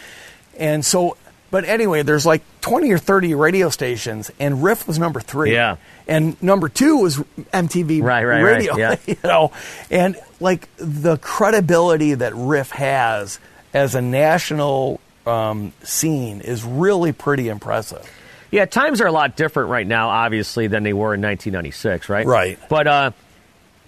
And 0.58 0.86
so, 0.86 1.18
but 1.52 1.66
anyway, 1.66 2.02
there's 2.04 2.26
like 2.26 2.42
20 2.62 2.92
or 2.92 2.98
30 2.98 3.36
radio 3.36 3.70
stations, 3.70 4.32
and 4.40 4.64
Riff 4.64 4.88
was 4.88 5.00
number 5.00 5.20
three. 5.20 5.54
Yeah. 5.54 5.78
And 6.08 6.42
number 6.42 6.70
two 6.70 6.98
was 6.98 7.18
MTV 7.18 8.02
Right, 8.02 8.24
right, 8.26 8.42
right, 8.44 8.56
Radio. 8.58 8.78
yeah. 8.78 8.96
you 9.06 9.16
know, 9.24 9.52
and 9.90 10.16
like 10.40 10.68
the 10.78 11.18
credibility 11.18 12.14
that 12.16 12.34
Riff 12.36 12.72
has 12.72 13.40
as 13.74 13.96
a 13.96 14.02
national 14.02 15.00
um, 15.26 15.74
scene 15.84 16.42
is 16.42 16.64
really 16.64 17.12
pretty 17.12 17.50
impressive. 17.50 18.10
Yeah, 18.52 18.66
times 18.66 19.02
are 19.02 19.08
a 19.08 19.12
lot 19.12 19.36
different 19.36 19.70
right 19.70 19.86
now, 19.88 20.10
obviously, 20.10 20.68
than 20.68 20.84
they 20.84 20.94
were 20.94 21.14
in 21.14 21.22
1996, 21.22 22.08
right? 22.10 22.26
Right. 22.26 22.60
But 22.70 22.88
uh, 22.88 23.12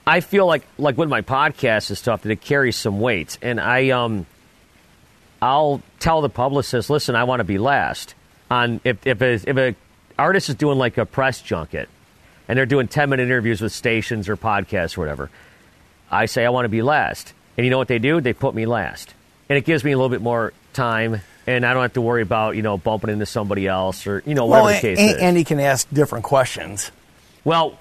I 0.05 0.19
feel 0.21 0.45
like, 0.45 0.63
like 0.77 0.97
with 0.97 1.09
my 1.09 1.21
podcast 1.21 1.89
and 1.89 1.97
stuff, 1.97 2.23
that 2.23 2.31
it 2.31 2.41
carries 2.41 2.75
some 2.75 2.99
weight, 2.99 3.37
and 3.41 3.61
I 3.61 3.91
um, 3.91 4.25
I'll 5.41 5.81
tell 5.99 6.21
the 6.21 6.29
publicist, 6.29 6.89
listen, 6.89 7.15
I 7.15 7.23
want 7.25 7.39
to 7.41 7.43
be 7.43 7.57
last 7.57 8.15
on 8.49 8.81
if 8.83 9.05
if 9.05 9.21
a, 9.21 9.33
if 9.33 9.57
a 9.57 9.75
artist 10.17 10.49
is 10.49 10.55
doing 10.55 10.77
like 10.77 10.97
a 10.97 11.05
press 11.05 11.41
junket, 11.41 11.89
and 12.47 12.57
they're 12.57 12.65
doing 12.65 12.87
10 12.87 13.09
minute 13.09 13.23
interviews 13.23 13.61
with 13.61 13.71
stations 13.71 14.29
or 14.29 14.37
podcasts 14.37 14.97
or 14.97 15.01
whatever. 15.01 15.29
I 16.09 16.25
say 16.25 16.45
I 16.45 16.49
want 16.49 16.65
to 16.65 16.69
be 16.69 16.81
last, 16.81 17.33
and 17.57 17.65
you 17.65 17.69
know 17.69 17.77
what 17.77 17.89
they 17.89 17.99
do? 17.99 18.21
They 18.21 18.33
put 18.33 18.55
me 18.55 18.65
last, 18.65 19.13
and 19.49 19.57
it 19.57 19.65
gives 19.65 19.83
me 19.83 19.91
a 19.91 19.97
little 19.97 20.09
bit 20.09 20.21
more 20.21 20.53
time. 20.73 21.21
And 21.45 21.65
I 21.65 21.73
don't 21.73 21.83
have 21.83 21.93
to 21.93 22.01
worry 22.01 22.21
about 22.21 22.55
you 22.55 22.61
know 22.61 22.77
bumping 22.77 23.09
into 23.09 23.25
somebody 23.25 23.67
else 23.67 24.07
or 24.07 24.23
you 24.25 24.33
know 24.33 24.45
whatever 24.45 24.65
well, 24.65 24.75
the 24.75 24.81
case 24.81 24.99
and, 24.99 25.11
is. 25.11 25.17
and 25.17 25.37
he 25.37 25.43
can 25.43 25.59
ask 25.59 25.87
different 25.91 26.25
questions. 26.25 26.91
Well, 27.47 27.79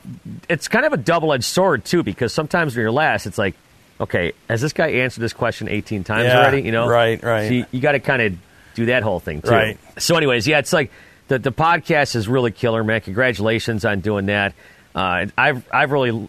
it's 0.49 0.69
kind 0.69 0.87
of 0.87 0.93
a 0.93 0.97
double 0.97 1.33
edged 1.33 1.43
sword, 1.43 1.85
too, 1.85 2.05
because 2.05 2.33
sometimes 2.33 2.77
when 2.77 2.83
you're 2.83 2.93
last, 2.93 3.27
it's 3.27 3.37
like, 3.37 3.57
okay, 4.01 4.33
has 4.49 4.61
this 4.61 4.73
guy 4.73 4.89
answered 4.89 5.21
this 5.21 5.33
question 5.33 5.69
18 5.69 6.05
times 6.05 6.25
Yeah, 6.25 6.39
already? 6.39 6.63
You 6.63 6.73
know? 6.73 6.89
right, 6.89 7.23
right. 7.23 7.49
So 7.49 7.55
you, 7.55 7.67
you 7.73 7.81
got 7.81 7.93
to 7.93 8.01
kind 8.01 8.23
of 8.23 8.35
do 8.75 8.87
that 8.87 9.03
whole 9.03 9.21
thing, 9.21 9.43
too. 9.43 9.51
Right. 9.51 9.79
So, 9.99 10.17
anyways, 10.17 10.47
yeah, 10.47 10.59
it's 10.59 10.73
like 10.73 10.91
the, 11.29 11.39
the 11.39 11.53
podcast 11.53 12.15
is 12.17 12.29
really 12.29 12.51
killer, 12.51 12.85
man. 12.85 13.01
Congratulations 13.01 13.85
on 13.85 14.01
doing 14.01 14.27
that. 14.27 14.55
Uh, 14.95 15.27
I've, 15.37 15.67
I've 15.73 15.93
really, 15.93 16.29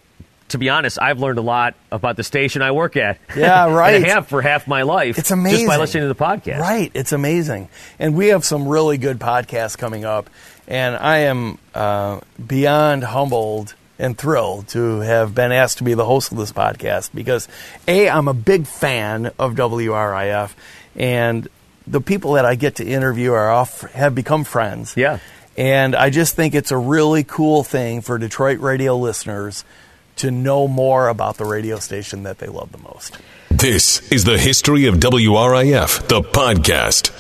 to 0.49 0.57
be 0.57 0.70
honest, 0.70 0.97
I've 1.01 1.20
learned 1.20 1.39
a 1.39 1.41
lot 1.41 1.76
about 1.91 2.15
the 2.15 2.24
station 2.24 2.61
I 2.61 2.72
work 2.72 2.95
at. 2.97 3.18
Yeah, 3.36 3.65
And 3.68 3.76
right. 3.76 4.03
I 4.03 4.07
have 4.09 4.28
for 4.28 4.41
half 4.41 4.68
my 4.68 4.84
life. 4.84 5.18
It's 5.18 5.32
amazing. 5.32 5.59
Just 5.59 5.68
by 5.68 5.78
listening 5.78 6.03
to 6.03 6.07
the 6.07 6.15
podcast. 6.15 6.59
Right. 6.59 6.91
It's 6.93 7.11
amazing. 7.11 7.70
And 7.99 8.15
we 8.15 8.28
have 8.28 8.45
some 8.45 8.68
really 8.68 8.97
good 8.97 9.20
podcasts 9.20 9.78
coming 9.78 10.05
up. 10.05 10.30
And 10.70 10.95
I 10.97 11.20
am 11.20 11.57
uh, 11.74 12.20
beyond 12.45 13.03
humbled 13.05 13.74
and 14.00 14.18
thrilled 14.18 14.68
to 14.70 15.00
have 15.00 15.34
been 15.34 15.52
asked 15.52 15.80
to 15.80 15.84
be 15.84 15.93
the 15.93 16.06
host 16.06 16.32
of 16.32 16.38
this 16.38 16.52
podcast 16.52 17.10
because, 17.14 17.48
A, 17.88 18.10
I'm 18.10 18.28
a 18.28 18.34
big 18.34 18.68
fan 18.68 19.32
of 19.39 19.54
WRIF. 19.56 20.52
And 20.95 21.48
the 21.86 22.02
people 22.02 22.34
that 22.34 22.45
I 22.45 22.56
get 22.56 22.76
to 22.76 22.86
interview 22.86 23.32
are 23.32 23.50
off, 23.50 23.82
have 23.93 24.14
become 24.14 24.43
friends. 24.43 24.95
Yeah. 24.98 25.20
And 25.58 25.95
I 25.95 26.10
just 26.10 26.36
think 26.36 26.54
it's 26.54 26.72
a 26.72 26.78
really 26.78 27.24
cool 27.24 27.64
thing 27.64 28.02
for 28.02 28.18
Detroit 28.18 28.60
radio 28.60 28.95
listeners 28.95 29.64
to 30.18 30.32
know 30.32 30.68
more 30.68 31.08
about 31.08 31.38
the 31.38 31.45
radio 31.45 31.80
station 31.80 32.24
that 32.24 32.39
they 32.39 32.48
love 32.48 32.72
the 32.72 32.78
most. 32.80 33.18
This 33.50 34.12
is 34.12 34.24
the 34.24 34.38
history 34.38 34.86
of 34.86 34.95
WRIF, 34.95 36.08
the 36.08 36.22
podcast. 36.22 37.12